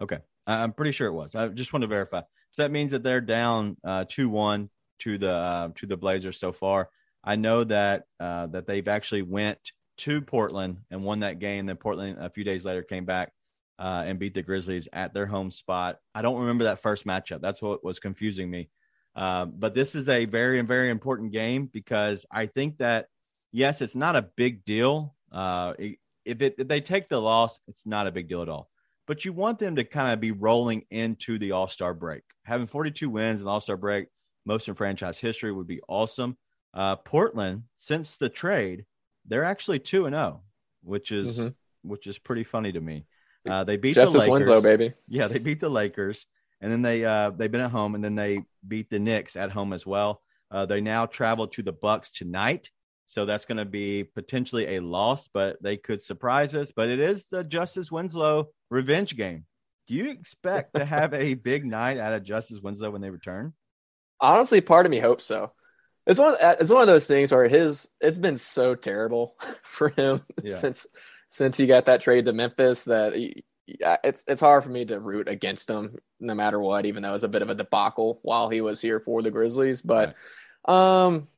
Okay. 0.00 0.18
I'm 0.46 0.72
pretty 0.72 0.92
sure 0.92 1.06
it 1.06 1.12
was. 1.12 1.34
I 1.34 1.48
just 1.48 1.72
want 1.72 1.82
to 1.82 1.88
verify. 1.88 2.22
So 2.52 2.62
that 2.62 2.70
means 2.70 2.92
that 2.92 3.02
they're 3.02 3.20
down 3.20 3.76
uh, 3.84 4.04
two 4.08 4.28
one 4.28 4.70
to 5.00 5.18
the 5.18 5.32
uh, 5.32 5.68
to 5.76 5.86
the 5.86 5.96
Blazers 5.96 6.38
so 6.38 6.52
far. 6.52 6.88
I 7.24 7.36
know 7.36 7.64
that 7.64 8.04
uh, 8.20 8.48
that 8.48 8.66
they've 8.66 8.88
actually 8.88 9.22
went 9.22 9.58
to 9.98 10.20
Portland 10.20 10.78
and 10.90 11.04
won 11.04 11.20
that 11.20 11.38
game. 11.38 11.66
Then 11.66 11.76
Portland 11.76 12.18
a 12.20 12.30
few 12.30 12.44
days 12.44 12.64
later 12.64 12.82
came 12.82 13.04
back 13.04 13.32
uh, 13.78 14.04
and 14.06 14.18
beat 14.18 14.34
the 14.34 14.42
Grizzlies 14.42 14.88
at 14.92 15.14
their 15.14 15.26
home 15.26 15.50
spot. 15.50 15.98
I 16.14 16.22
don't 16.22 16.40
remember 16.40 16.64
that 16.64 16.82
first 16.82 17.06
matchup. 17.06 17.40
That's 17.40 17.62
what 17.62 17.84
was 17.84 18.00
confusing 18.00 18.50
me. 18.50 18.68
Uh, 19.14 19.44
but 19.44 19.74
this 19.74 19.94
is 19.94 20.08
a 20.08 20.24
very 20.24 20.60
very 20.62 20.90
important 20.90 21.32
game 21.32 21.66
because 21.66 22.26
I 22.30 22.46
think 22.46 22.78
that 22.78 23.06
yes, 23.52 23.80
it's 23.80 23.94
not 23.94 24.16
a 24.16 24.28
big 24.36 24.64
deal. 24.64 25.14
Uh, 25.30 25.74
if 26.24 26.42
it 26.42 26.56
if 26.58 26.68
they 26.68 26.80
take 26.80 27.08
the 27.08 27.20
loss, 27.20 27.60
it's 27.68 27.86
not 27.86 28.06
a 28.06 28.12
big 28.12 28.28
deal 28.28 28.42
at 28.42 28.48
all 28.48 28.71
but 29.06 29.24
you 29.24 29.32
want 29.32 29.58
them 29.58 29.76
to 29.76 29.84
kind 29.84 30.12
of 30.12 30.20
be 30.20 30.30
rolling 30.30 30.84
into 30.90 31.38
the 31.38 31.52
All 31.52 31.68
Star 31.68 31.94
break. 31.94 32.22
Having 32.44 32.68
42 32.68 33.10
wins 33.10 33.40
in 33.40 33.46
All 33.46 33.60
Star 33.60 33.76
break, 33.76 34.08
most 34.44 34.68
in 34.68 34.74
franchise 34.74 35.18
history, 35.18 35.52
would 35.52 35.66
be 35.66 35.80
awesome. 35.88 36.36
Uh, 36.74 36.96
Portland, 36.96 37.64
since 37.76 38.16
the 38.16 38.28
trade, 38.28 38.86
they're 39.26 39.44
actually 39.44 39.78
two 39.78 40.06
and 40.06 40.14
zero, 40.14 40.24
oh, 40.24 40.40
which 40.82 41.12
is 41.12 41.38
mm-hmm. 41.38 41.88
which 41.88 42.06
is 42.06 42.18
pretty 42.18 42.44
funny 42.44 42.72
to 42.72 42.80
me. 42.80 43.06
Uh, 43.48 43.64
they 43.64 43.76
beat 43.76 43.94
Justice 43.94 44.22
the 44.22 44.30
Lakers. 44.30 44.48
Winslow, 44.48 44.60
baby. 44.60 44.94
Yeah, 45.08 45.26
they 45.28 45.38
beat 45.38 45.60
the 45.60 45.68
Lakers, 45.68 46.26
and 46.60 46.70
then 46.70 46.82
they 46.82 47.04
uh, 47.04 47.30
they've 47.30 47.50
been 47.50 47.60
at 47.60 47.70
home, 47.70 47.94
and 47.94 48.02
then 48.02 48.14
they 48.14 48.42
beat 48.66 48.88
the 48.88 48.98
Knicks 48.98 49.36
at 49.36 49.50
home 49.50 49.72
as 49.72 49.86
well. 49.86 50.22
Uh, 50.50 50.66
they 50.66 50.80
now 50.80 51.06
travel 51.06 51.48
to 51.48 51.62
the 51.62 51.72
Bucks 51.72 52.10
tonight. 52.10 52.70
So 53.12 53.26
that's 53.26 53.44
going 53.44 53.58
to 53.58 53.66
be 53.66 54.04
potentially 54.04 54.76
a 54.76 54.80
loss, 54.80 55.28
but 55.28 55.62
they 55.62 55.76
could 55.76 56.00
surprise 56.00 56.54
us. 56.54 56.72
But 56.74 56.88
it 56.88 56.98
is 56.98 57.26
the 57.26 57.44
Justice 57.44 57.92
Winslow 57.92 58.48
revenge 58.70 59.18
game. 59.18 59.44
Do 59.86 59.92
you 59.92 60.08
expect 60.08 60.76
to 60.76 60.84
have 60.86 61.12
a 61.12 61.34
big 61.50 61.66
night 61.66 61.98
out 61.98 62.14
of 62.14 62.24
Justice 62.24 62.60
Winslow 62.60 62.90
when 62.90 63.02
they 63.02 63.10
return? 63.10 63.52
Honestly, 64.18 64.62
part 64.62 64.86
of 64.86 64.90
me 64.90 64.98
hopes 64.98 65.26
so. 65.26 65.52
It's 66.06 66.18
one. 66.18 66.36
It's 66.40 66.70
one 66.70 66.80
of 66.80 66.86
those 66.86 67.06
things 67.06 67.30
where 67.30 67.46
his 67.48 67.90
it's 68.00 68.16
been 68.16 68.38
so 68.38 68.74
terrible 68.74 69.36
for 69.62 69.90
him 69.90 70.22
yeah. 70.42 70.56
since 70.56 70.86
since 71.28 71.58
he 71.58 71.66
got 71.66 71.84
that 71.86 72.00
trade 72.00 72.24
to 72.24 72.32
Memphis 72.32 72.84
that 72.84 73.14
he, 73.14 73.44
yeah, 73.66 73.98
it's 74.02 74.24
it's 74.26 74.40
hard 74.40 74.64
for 74.64 74.70
me 74.70 74.86
to 74.86 74.98
root 74.98 75.28
against 75.28 75.68
him 75.68 75.98
no 76.18 76.34
matter 76.34 76.58
what, 76.58 76.86
even 76.86 77.02
though 77.02 77.14
it's 77.14 77.24
a 77.24 77.28
bit 77.28 77.42
of 77.42 77.50
a 77.50 77.54
debacle 77.54 78.20
while 78.22 78.48
he 78.48 78.62
was 78.62 78.80
here 78.80 79.00
for 79.00 79.20
the 79.20 79.30
Grizzlies. 79.30 79.82
But 79.82 80.14
right. 80.66 81.04
um 81.06 81.28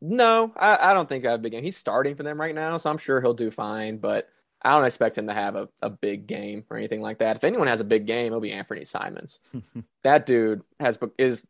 no, 0.00 0.52
I, 0.56 0.90
I 0.90 0.94
don't 0.94 1.08
think 1.08 1.24
I 1.24 1.32
have 1.32 1.40
a 1.40 1.42
big 1.42 1.52
game. 1.52 1.62
He's 1.62 1.76
starting 1.76 2.14
for 2.14 2.22
them 2.22 2.40
right 2.40 2.54
now, 2.54 2.76
so 2.78 2.90
I'm 2.90 2.98
sure 2.98 3.20
he'll 3.20 3.34
do 3.34 3.50
fine, 3.50 3.98
but 3.98 4.28
I 4.62 4.72
don't 4.72 4.84
expect 4.84 5.18
him 5.18 5.26
to 5.26 5.34
have 5.34 5.56
a, 5.56 5.68
a 5.82 5.90
big 5.90 6.26
game 6.26 6.64
or 6.70 6.76
anything 6.76 7.00
like 7.00 7.18
that. 7.18 7.36
If 7.36 7.44
anyone 7.44 7.66
has 7.66 7.80
a 7.80 7.84
big 7.84 8.06
game, 8.06 8.26
it'll 8.26 8.40
be 8.40 8.52
Anthony 8.52 8.84
Simons. 8.84 9.38
that 10.02 10.26
dude 10.26 10.62
has 10.78 10.98
is 11.18 11.46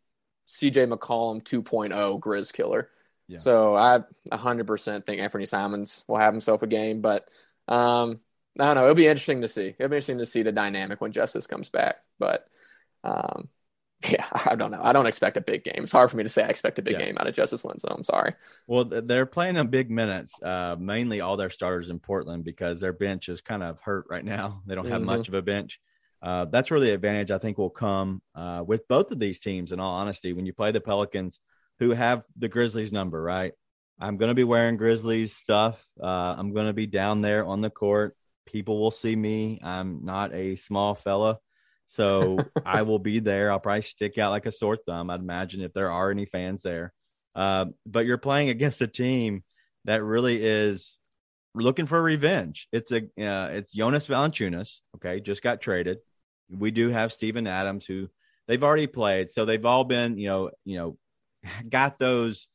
CJ 0.46 0.92
McCollum 0.92 1.42
2.0 1.42 2.20
Grizz 2.20 2.52
killer. 2.52 2.88
Yeah. 3.28 3.38
So 3.38 3.76
I 3.76 4.00
100% 4.32 5.06
think 5.06 5.20
Anthony 5.20 5.46
Simons 5.46 6.04
will 6.08 6.18
have 6.18 6.34
himself 6.34 6.62
a 6.62 6.66
game, 6.66 7.00
but 7.00 7.28
um, 7.68 8.20
I 8.58 8.66
don't 8.66 8.74
know. 8.74 8.82
It'll 8.82 8.94
be 8.94 9.06
interesting 9.06 9.42
to 9.42 9.48
see. 9.48 9.74
It'll 9.78 9.88
be 9.88 9.96
interesting 9.96 10.18
to 10.18 10.26
see 10.26 10.42
the 10.42 10.50
dynamic 10.50 11.00
when 11.00 11.12
Justice 11.12 11.46
comes 11.46 11.68
back. 11.68 11.96
But 12.18 12.48
um, 13.04 13.48
yeah, 14.08 14.26
I 14.32 14.54
don't 14.54 14.70
know. 14.70 14.80
I 14.82 14.92
don't 14.92 15.06
expect 15.06 15.36
a 15.36 15.42
big 15.42 15.64
game. 15.64 15.82
It's 15.82 15.92
hard 15.92 16.10
for 16.10 16.16
me 16.16 16.22
to 16.22 16.28
say 16.28 16.42
I 16.42 16.48
expect 16.48 16.78
a 16.78 16.82
big 16.82 16.94
yeah. 16.94 17.06
game 17.06 17.18
out 17.18 17.26
of 17.26 17.34
Justice 17.34 17.62
Winslow. 17.62 17.94
I'm 17.94 18.04
sorry. 18.04 18.34
Well, 18.66 18.84
they're 18.84 19.26
playing 19.26 19.56
in 19.56 19.66
big 19.68 19.90
minutes, 19.90 20.40
uh, 20.42 20.76
mainly 20.78 21.20
all 21.20 21.36
their 21.36 21.50
starters 21.50 21.90
in 21.90 21.98
Portland 21.98 22.44
because 22.44 22.80
their 22.80 22.94
bench 22.94 23.28
is 23.28 23.42
kind 23.42 23.62
of 23.62 23.80
hurt 23.80 24.06
right 24.08 24.24
now. 24.24 24.62
They 24.66 24.74
don't 24.74 24.88
have 24.88 25.02
mm-hmm. 25.02 25.18
much 25.18 25.28
of 25.28 25.34
a 25.34 25.42
bench. 25.42 25.80
Uh, 26.22 26.46
that's 26.46 26.70
where 26.70 26.80
the 26.80 26.92
advantage 26.92 27.30
I 27.30 27.38
think 27.38 27.58
will 27.58 27.70
come 27.70 28.22
uh, 28.34 28.64
with 28.66 28.88
both 28.88 29.10
of 29.10 29.18
these 29.18 29.38
teams. 29.38 29.72
In 29.72 29.80
all 29.80 29.94
honesty, 29.94 30.32
when 30.32 30.46
you 30.46 30.52
play 30.52 30.72
the 30.72 30.80
Pelicans, 30.80 31.40
who 31.78 31.90
have 31.90 32.24
the 32.38 32.48
Grizzlies 32.48 32.92
number, 32.92 33.20
right? 33.22 33.52
I'm 33.98 34.16
going 34.16 34.28
to 34.28 34.34
be 34.34 34.44
wearing 34.44 34.76
Grizzlies 34.76 35.34
stuff. 35.34 35.84
Uh, 36.00 36.34
I'm 36.38 36.52
going 36.52 36.66
to 36.66 36.72
be 36.72 36.86
down 36.86 37.20
there 37.20 37.44
on 37.44 37.60
the 37.60 37.70
court. 37.70 38.16
People 38.46 38.80
will 38.80 38.90
see 38.90 39.14
me. 39.14 39.60
I'm 39.62 40.04
not 40.04 40.34
a 40.34 40.56
small 40.56 40.94
fella. 40.94 41.38
So 41.90 42.38
I 42.64 42.82
will 42.82 43.00
be 43.00 43.18
there. 43.18 43.50
I'll 43.50 43.60
probably 43.60 43.82
stick 43.82 44.16
out 44.16 44.30
like 44.30 44.46
a 44.46 44.52
sore 44.52 44.76
thumb. 44.76 45.10
I'd 45.10 45.20
imagine 45.20 45.60
if 45.60 45.72
there 45.72 45.90
are 45.90 46.10
any 46.10 46.24
fans 46.24 46.62
there. 46.62 46.92
Uh, 47.34 47.66
but 47.84 48.06
you're 48.06 48.18
playing 48.18 48.48
against 48.48 48.80
a 48.80 48.86
team 48.86 49.42
that 49.84 50.02
really 50.02 50.42
is 50.42 50.98
looking 51.54 51.86
for 51.86 52.00
revenge. 52.00 52.68
It's 52.72 52.92
a 52.92 52.98
uh, 52.98 53.50
it's 53.52 53.72
Jonas 53.72 54.06
Valanciunas. 54.06 54.78
Okay, 54.96 55.20
just 55.20 55.42
got 55.42 55.60
traded. 55.60 55.98
We 56.48 56.70
do 56.70 56.90
have 56.90 57.12
Steven 57.12 57.46
Adams 57.46 57.86
who 57.86 58.08
they've 58.46 58.62
already 58.62 58.86
played, 58.86 59.30
so 59.30 59.44
they've 59.44 59.64
all 59.64 59.84
been 59.84 60.16
you 60.16 60.28
know 60.28 60.50
you 60.64 60.76
know 60.78 60.98
got 61.68 61.98
those 61.98 62.46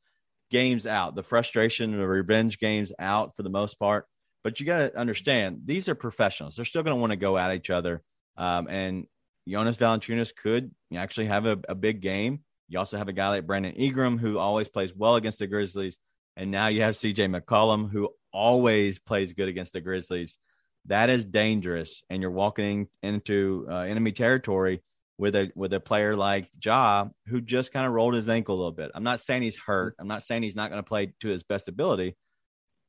games 0.50 0.88
out, 0.88 1.15
the 1.15 1.24
frustration 1.24 1.91
and 1.91 2.02
the 2.02 2.08
revenge 2.08 2.58
games 2.58 2.93
out 3.00 3.36
for 3.36 3.43
the 3.43 3.50
most 3.50 3.80
part. 3.80 4.08
But 4.43 4.60
you 4.60 4.65
got 4.65 4.78
to 4.78 4.98
understand 4.98 5.62
these 5.65 5.89
are 5.89 5.95
professionals. 5.95 6.56
They're 6.56 6.65
still 6.65 6.84
going 6.84 6.95
to 6.95 7.02
want 7.02 7.12
to 7.12 7.17
go 7.17 7.38
at 7.38 7.54
each 7.54 7.69
other. 7.69 8.02
Um, 8.38 8.67
and 8.67 9.08
Jonas 9.47 9.77
Valanciunas 9.77 10.36
could 10.36 10.71
actually 10.95 11.27
have 11.27 11.45
a, 11.45 11.58
a, 11.69 11.75
big 11.75 12.01
game. 12.01 12.39
You 12.67 12.79
also 12.79 12.97
have 12.97 13.08
a 13.08 13.13
guy 13.13 13.29
like 13.29 13.45
Brandon 13.45 13.73
Ingram 13.73 14.17
who 14.17 14.39
always 14.39 14.67
plays 14.67 14.95
well 14.95 15.15
against 15.15 15.39
the 15.39 15.47
Grizzlies, 15.47 15.99
and 16.36 16.49
now 16.49 16.67
you 16.67 16.81
have 16.81 16.95
CJ 16.95 17.29
McCollum 17.29 17.91
who 17.91 18.10
always 18.34 18.97
plays 18.99 19.34
good 19.34 19.47
against 19.47 19.73
the 19.73 19.81
Grizzlies. 19.81 20.38
That 20.86 21.10
is 21.10 21.25
dangerous, 21.25 22.03
and 22.10 22.21
you're 22.21 22.31
walking 22.31 22.88
into 23.03 23.67
uh, 23.69 23.81
enemy 23.81 24.12
territory 24.12 24.81
with 25.17 25.36
a 25.36 25.51
with 25.55 25.73
a 25.73 25.79
player 25.79 26.15
like 26.15 26.49
Ja 26.63 27.08
who 27.27 27.39
just 27.39 27.71
kind 27.71 27.86
of 27.86 27.93
rolled 27.93 28.15
his 28.15 28.29
ankle 28.29 28.55
a 28.55 28.58
little 28.58 28.71
bit. 28.71 28.91
I'm 28.95 29.03
not 29.03 29.19
saying 29.19 29.43
he's 29.43 29.58
hurt. 29.58 29.95
I'm 29.99 30.08
not 30.08 30.23
saying 30.23 30.43
he's 30.43 30.55
not 30.55 30.71
going 30.71 30.84
to 30.84 30.88
play 30.88 31.13
to 31.21 31.27
his 31.27 31.43
best 31.43 31.67
ability. 31.67 32.15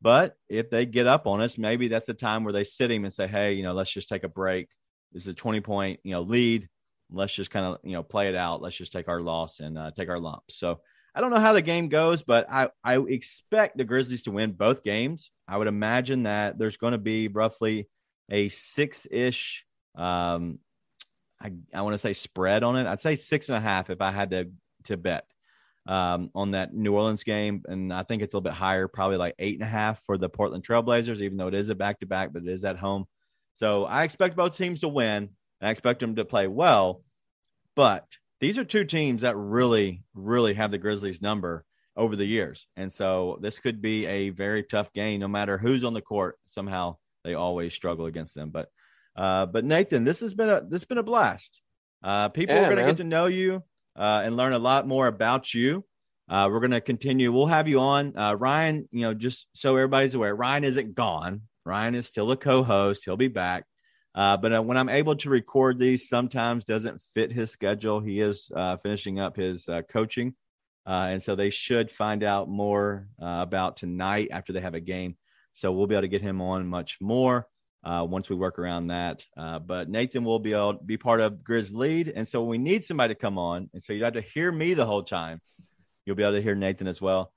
But 0.03 0.37
if 0.49 0.69
they 0.69 0.85
get 0.85 1.07
up 1.07 1.27
on 1.27 1.41
us, 1.41 1.57
maybe 1.57 1.89
that's 1.89 2.07
the 2.07 2.15
time 2.15 2.45
where 2.45 2.53
they 2.53 2.65
sit 2.65 2.91
him 2.91 3.05
and 3.05 3.13
say, 3.13 3.27
"Hey, 3.27 3.55
you 3.55 3.63
know, 3.63 3.73
let's 3.73 3.93
just 3.93 4.09
take 4.09 4.25
a 4.25 4.29
break 4.29 4.69
this 5.13 5.23
is 5.23 5.29
a 5.29 5.35
20 5.35 5.61
point, 5.61 6.01
you 6.03 6.13
know, 6.13 6.23
lead. 6.23 6.69
Let's 7.11 7.33
just 7.33 7.51
kind 7.51 7.67
of, 7.67 7.79
you 7.85 7.93
know, 7.93 8.03
play 8.03 8.29
it 8.29 8.35
out. 8.35 8.61
Let's 8.61 8.77
just 8.77 8.93
take 8.93 9.09
our 9.09 9.21
loss 9.21 9.61
and 9.61 9.79
uh, 9.79 9.93
take 9.97 10.09
our 10.09 10.19
lumps. 10.19 10.59
So 10.59 10.81
I 11.15 11.21
don't 11.21 11.31
know 11.31 11.41
how 11.41 11.53
the 11.53 11.63
game 11.63 11.89
goes, 11.89 12.23
but 12.23 12.47
I, 12.51 12.69
I 12.85 12.99
expect 12.99 13.79
the 13.79 13.85
Grizzlies 13.85 14.25
to 14.25 14.33
win 14.33 14.53
both 14.53 14.83
games. 14.83 15.31
I 15.49 15.57
would 15.57 15.69
imagine 15.69 16.25
that 16.25 16.59
there's 16.59 16.77
going 16.77 16.93
to 16.93 16.99
be 16.99 17.29
roughly 17.29 17.89
a 18.31 18.49
six 18.49 19.07
ish, 19.11 19.65
um, 19.95 20.59
I, 21.41 21.53
I 21.73 21.83
want 21.83 21.95
to 21.95 21.99
say 21.99 22.13
spread 22.13 22.63
on 22.65 22.77
it. 22.77 22.87
I'd 22.87 23.01
say 23.01 23.15
six 23.15 23.49
and 23.49 23.57
a 23.57 23.61
half 23.61 23.89
if 23.89 24.01
I 24.01 24.11
had 24.11 24.31
to, 24.31 24.51
to 24.85 24.97
bet 24.97 25.25
um, 25.87 26.31
on 26.35 26.51
that 26.53 26.75
New 26.75 26.95
Orleans 26.95 27.25
game. 27.25 27.63
And 27.67 27.93
I 27.93 28.03
think 28.03 28.23
it's 28.23 28.35
a 28.35 28.37
little 28.37 28.51
bit 28.51 28.57
higher, 28.57 28.89
probably 28.89 29.17
like 29.17 29.35
eight 29.39 29.55
and 29.55 29.63
a 29.63 29.71
half 29.71 30.03
for 30.05 30.19
the 30.19 30.29
Portland 30.29 30.65
Trailblazers, 30.65 31.21
even 31.21 31.37
though 31.37 31.49
it 31.49 31.55
is 31.55 31.69
a 31.69 31.75
back 31.75 32.01
to 32.01 32.07
back, 32.07 32.33
but 32.33 32.43
it 32.43 32.49
is 32.49 32.65
at 32.65 32.77
home. 32.77 33.07
So 33.57 33.87
I 33.87 34.05
expect 34.05 34.37
both 34.37 34.55
teams 34.55 34.81
to 34.81 34.89
win. 34.89 35.31
and 35.61 35.69
I 35.69 35.71
expect 35.71 36.01
them 36.01 36.17
to 36.17 36.27
play 36.27 36.47
well. 36.47 37.03
But 37.75 38.07
these 38.39 38.59
are 38.59 38.65
two 38.65 38.85
teams 38.85 39.23
that 39.23 39.35
really, 39.35 40.03
really 40.13 40.53
have 40.53 40.71
the 40.71 40.77
Grizzlies 40.77 41.23
number 41.23 41.65
over 41.97 42.17
the 42.17 42.27
years. 42.27 42.67
And 42.77 42.93
so 42.93 43.39
this 43.41 43.59
could 43.59 43.81
be 43.81 44.05
a 44.05 44.29
very 44.29 44.63
tough 44.63 44.93
game, 44.93 45.21
no 45.21 45.29
matter 45.29 45.57
who's 45.57 45.85
on 45.85 45.95
the 45.95 46.03
court. 46.03 46.39
Somehow 46.45 46.97
they 47.25 47.33
always 47.33 47.73
struggle 47.73 48.05
against 48.05 48.35
them. 48.35 48.51
But 48.51 48.69
uh, 49.17 49.47
but 49.47 49.65
Nathan, 49.65 50.05
this 50.05 50.21
has 50.21 50.35
been 50.35 50.51
a 50.51 50.61
this 50.61 50.83
has 50.83 50.85
been 50.85 50.99
a 50.99 51.03
blast. 51.03 51.63
Uh, 52.03 52.29
people 52.29 52.57
yeah, 52.57 52.63
are 52.63 52.75
going 52.75 52.77
to 52.77 52.85
get 52.85 52.99
to 52.99 53.05
know 53.05 53.25
you 53.25 53.63
uh, 53.97 54.21
and 54.23 54.37
learn 54.37 54.53
a 54.53 54.59
lot 54.59 54.87
more 54.87 55.07
about 55.07 55.55
you. 55.55 55.83
Uh, 56.29 56.51
we're 56.53 56.61
going 56.61 56.73
to 56.73 56.83
continue. 56.83 57.33
We'll 57.33 57.47
have 57.47 57.69
you 57.69 57.81
on, 57.81 58.19
uh, 58.19 58.35
Ryan. 58.35 58.87
You 58.93 59.01
know, 59.01 59.15
just 59.15 59.47
so 59.55 59.71
everybody's 59.77 60.15
aware, 60.15 60.37
Ryan 60.37 60.65
isn't 60.65 60.95
gone. 60.95 61.41
Ryan 61.67 61.97
is 61.97 62.07
still 62.07 62.31
a 62.31 62.37
co-host. 62.37 63.05
He'll 63.05 63.17
be 63.17 63.29
back. 63.29 63.65
Uh, 64.15 64.37
but 64.37 64.55
uh, 64.55 64.63
when 64.63 64.79
I'm 64.79 64.89
able 64.89 65.17
to 65.17 65.29
record 65.29 65.79
these, 65.79 66.09
sometimes 66.09 66.65
doesn't 66.65 67.03
fit 67.13 67.33
his 67.33 67.51
schedule. 67.51 68.01
He 68.01 68.21
is 68.21 68.51
uh, 68.55 68.77
finishing 68.79 69.21
up 69.21 69.37
his 69.37 69.69
uh, 69.69 69.83
coaching, 69.83 70.35
uh, 70.87 71.09
and 71.11 71.23
so 71.23 71.35
they 71.35 71.51
should 71.51 71.91
find 71.91 72.23
out 72.23 72.49
more 72.49 73.09
uh, 73.21 73.41
about 73.43 73.77
tonight 73.77 74.29
after 74.31 74.55
they 74.55 74.63
have 74.63 74.75
a 74.75 74.81
game. 74.81 75.17
So 75.53 75.73
we'll 75.73 75.87
be 75.87 75.95
able 75.95 76.03
to 76.03 76.09
get 76.09 76.23
him 76.23 76.41
on 76.41 76.67
much 76.67 76.99
more 77.01 77.47
once 77.83 78.31
we 78.31 78.37
work 78.37 78.59
around 78.59 78.89
that. 78.89 79.25
but 79.35 79.89
Nathan 79.89 80.25
will 80.25 80.39
be 80.39 80.53
able 80.53 80.75
to 80.75 80.85
be 80.85 80.97
part 80.97 81.21
of 81.21 81.39
Grizz 81.39 81.75
Lead, 81.75 82.09
and 82.09 82.27
so 82.27 82.43
we 82.43 82.59
need 82.59 82.85
somebody 82.85 83.15
to 83.15 83.21
come 83.21 83.39
on, 83.39 83.71
and 83.75 83.83
so 83.83 83.93
you 83.93 84.05
have 84.05 84.15
to 84.15 84.23
hear 84.23 84.51
me 84.51 84.75
the 84.75 84.87
whole 84.87 85.03
time. 85.03 85.41
You'll 86.05 86.17
be 86.17 86.23
able 86.23 86.37
to 86.37 86.43
hear 86.43 86.55
Nathan 86.55 86.87
as 86.87 87.03
well. 87.03 87.33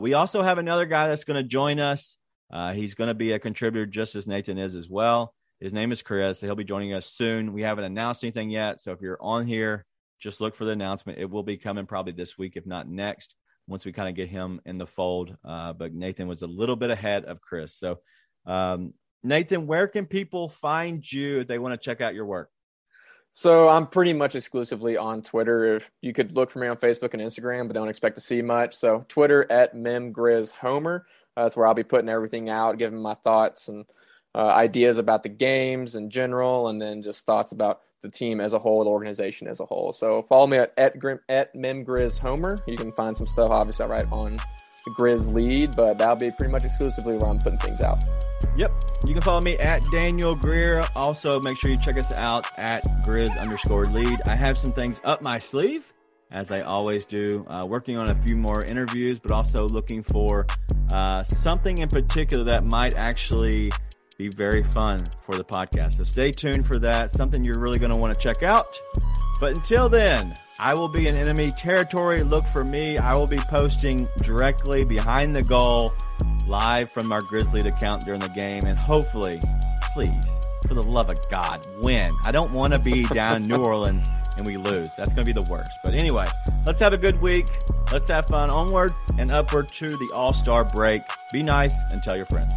we 0.00 0.14
also 0.14 0.42
have 0.42 0.58
another 0.58 0.86
guy 0.86 1.08
that's 1.08 1.24
going 1.24 1.42
to 1.42 1.48
join 1.48 1.78
us. 1.78 2.16
Uh, 2.52 2.72
he's 2.72 2.94
going 2.94 3.08
to 3.08 3.14
be 3.14 3.32
a 3.32 3.38
contributor 3.38 3.86
just 3.86 4.14
as 4.14 4.26
Nathan 4.26 4.58
is 4.58 4.74
as 4.74 4.88
well. 4.88 5.34
His 5.60 5.72
name 5.72 5.92
is 5.92 6.02
Chris. 6.02 6.40
He'll 6.40 6.54
be 6.54 6.64
joining 6.64 6.92
us 6.92 7.06
soon. 7.06 7.52
We 7.52 7.62
haven't 7.62 7.84
announced 7.84 8.24
anything 8.24 8.50
yet. 8.50 8.82
So 8.82 8.92
if 8.92 9.00
you're 9.00 9.18
on 9.20 9.46
here, 9.46 9.86
just 10.18 10.40
look 10.40 10.54
for 10.54 10.64
the 10.64 10.72
announcement. 10.72 11.18
It 11.18 11.30
will 11.30 11.42
be 11.42 11.56
coming 11.56 11.86
probably 11.86 12.12
this 12.12 12.36
week, 12.36 12.56
if 12.56 12.66
not 12.66 12.88
next, 12.88 13.34
once 13.66 13.84
we 13.84 13.92
kind 13.92 14.08
of 14.08 14.14
get 14.14 14.28
him 14.28 14.60
in 14.66 14.76
the 14.76 14.86
fold. 14.86 15.36
Uh, 15.44 15.72
but 15.72 15.94
Nathan 15.94 16.28
was 16.28 16.42
a 16.42 16.46
little 16.46 16.76
bit 16.76 16.90
ahead 16.90 17.24
of 17.24 17.40
Chris. 17.40 17.74
So, 17.74 18.00
um, 18.44 18.92
Nathan, 19.22 19.66
where 19.66 19.86
can 19.86 20.06
people 20.06 20.48
find 20.48 21.10
you 21.10 21.40
if 21.40 21.46
they 21.46 21.58
want 21.58 21.80
to 21.80 21.84
check 21.84 22.00
out 22.00 22.14
your 22.14 22.26
work? 22.26 22.50
So 23.32 23.68
I'm 23.68 23.86
pretty 23.86 24.12
much 24.12 24.34
exclusively 24.34 24.96
on 24.96 25.22
Twitter. 25.22 25.76
If 25.76 25.90
you 26.02 26.12
could 26.12 26.32
look 26.32 26.50
for 26.50 26.58
me 26.58 26.66
on 26.66 26.76
Facebook 26.76 27.14
and 27.14 27.22
Instagram, 27.22 27.66
but 27.66 27.74
don't 27.74 27.88
expect 27.88 28.16
to 28.16 28.20
see 28.20 28.42
much. 28.42 28.74
So 28.74 29.06
Twitter 29.08 29.50
at 29.50 29.74
That's 31.36 31.56
where 31.56 31.66
I'll 31.66 31.74
be 31.74 31.82
putting 31.82 32.08
everything 32.08 32.48
out, 32.48 32.78
giving 32.78 33.00
my 33.00 33.14
thoughts 33.14 33.68
and 33.68 33.84
uh, 34.34 34.46
ideas 34.46 34.98
about 34.98 35.22
the 35.22 35.28
games 35.28 35.94
in 35.94 36.10
general, 36.10 36.68
and 36.68 36.80
then 36.80 37.02
just 37.02 37.26
thoughts 37.26 37.52
about 37.52 37.80
the 38.02 38.10
team 38.10 38.40
as 38.40 38.52
a 38.52 38.58
whole, 38.58 38.84
the 38.84 38.90
organization 38.90 39.46
as 39.46 39.60
a 39.60 39.66
whole. 39.66 39.92
So 39.92 40.22
follow 40.22 40.46
me 40.46 40.58
at 40.58 40.72
at, 40.76 40.98
Grim, 40.98 41.20
at 41.28 41.54
memgriz 41.54 42.18
homer. 42.18 42.56
You 42.66 42.76
can 42.76 42.92
find 42.92 43.16
some 43.16 43.26
stuff 43.26 43.50
obviously 43.50 43.84
I 43.84 43.88
write 43.88 44.08
on 44.10 44.36
the 44.84 44.90
Grizz 44.98 45.32
lead, 45.32 45.76
but 45.76 45.98
that'll 45.98 46.16
be 46.16 46.30
pretty 46.32 46.50
much 46.50 46.64
exclusively 46.64 47.14
where 47.14 47.30
I'm 47.30 47.38
putting 47.38 47.58
things 47.58 47.80
out. 47.80 48.02
Yep. 48.56 48.72
You 49.06 49.12
can 49.12 49.22
follow 49.22 49.40
me 49.40 49.56
at 49.58 49.82
Daniel 49.92 50.34
Greer. 50.34 50.82
Also, 50.96 51.40
make 51.40 51.56
sure 51.56 51.70
you 51.70 51.78
check 51.78 51.96
us 51.96 52.12
out 52.18 52.46
at 52.58 52.84
Grizz 53.04 53.38
underscore 53.38 53.84
lead. 53.84 54.20
I 54.26 54.34
have 54.34 54.58
some 54.58 54.72
things 54.72 55.00
up 55.04 55.22
my 55.22 55.38
sleeve 55.38 55.92
as 56.32 56.50
I 56.50 56.62
always 56.62 57.04
do, 57.04 57.46
uh, 57.48 57.64
working 57.64 57.98
on 57.98 58.10
a 58.10 58.14
few 58.22 58.36
more 58.36 58.64
interviews, 58.64 59.18
but 59.18 59.30
also 59.30 59.68
looking 59.68 60.02
for 60.02 60.46
uh, 60.92 61.22
something 61.22 61.78
in 61.78 61.88
particular 61.88 62.44
that 62.44 62.64
might 62.64 62.94
actually 62.94 63.72
be 64.18 64.28
very 64.28 64.62
fun 64.62 64.98
for 65.22 65.34
the 65.34 65.44
podcast. 65.44 65.96
So 65.96 66.04
stay 66.04 66.30
tuned 66.30 66.66
for 66.66 66.78
that. 66.80 67.10
Something 67.12 67.42
you're 67.42 67.58
really 67.58 67.78
going 67.78 67.92
to 67.92 67.98
want 67.98 68.12
to 68.12 68.20
check 68.20 68.42
out. 68.42 68.78
But 69.40 69.56
until 69.56 69.88
then, 69.88 70.34
I 70.60 70.74
will 70.74 70.88
be 70.88 71.08
in 71.08 71.18
enemy 71.18 71.50
territory. 71.50 72.22
Look 72.22 72.46
for 72.46 72.62
me. 72.62 72.98
I 72.98 73.14
will 73.14 73.26
be 73.26 73.38
posting 73.38 74.06
directly 74.18 74.84
behind 74.84 75.34
the 75.34 75.42
goal, 75.42 75.94
live 76.46 76.90
from 76.90 77.10
our 77.10 77.22
Grizzly 77.22 77.60
account 77.60 78.04
during 78.04 78.20
the 78.20 78.28
game, 78.28 78.62
and 78.66 78.78
hopefully, 78.78 79.40
please, 79.94 80.22
for 80.68 80.74
the 80.74 80.82
love 80.82 81.10
of 81.10 81.18
God, 81.30 81.66
win. 81.82 82.14
I 82.24 82.32
don't 82.32 82.52
want 82.52 82.74
to 82.74 82.78
be 82.78 83.04
down 83.06 83.42
in 83.42 83.48
New 83.48 83.64
Orleans 83.64 84.04
and 84.36 84.46
we 84.46 84.56
lose. 84.56 84.94
That's 84.94 85.12
going 85.14 85.24
to 85.24 85.32
be 85.32 85.32
the 85.32 85.50
worst. 85.50 85.72
But 85.84 85.94
anyway, 85.94 86.26
let's 86.66 86.80
have 86.80 86.92
a 86.92 86.98
good 86.98 87.20
week. 87.20 87.46
Let's 87.92 88.08
have 88.08 88.26
fun 88.26 88.50
onward 88.50 88.92
and 89.18 89.30
upward 89.30 89.68
to 89.68 89.88
the 89.88 90.10
All 90.14 90.32
Star 90.32 90.64
break. 90.64 91.02
Be 91.32 91.42
nice 91.42 91.74
and 91.92 92.02
tell 92.02 92.16
your 92.16 92.26
friends. 92.26 92.52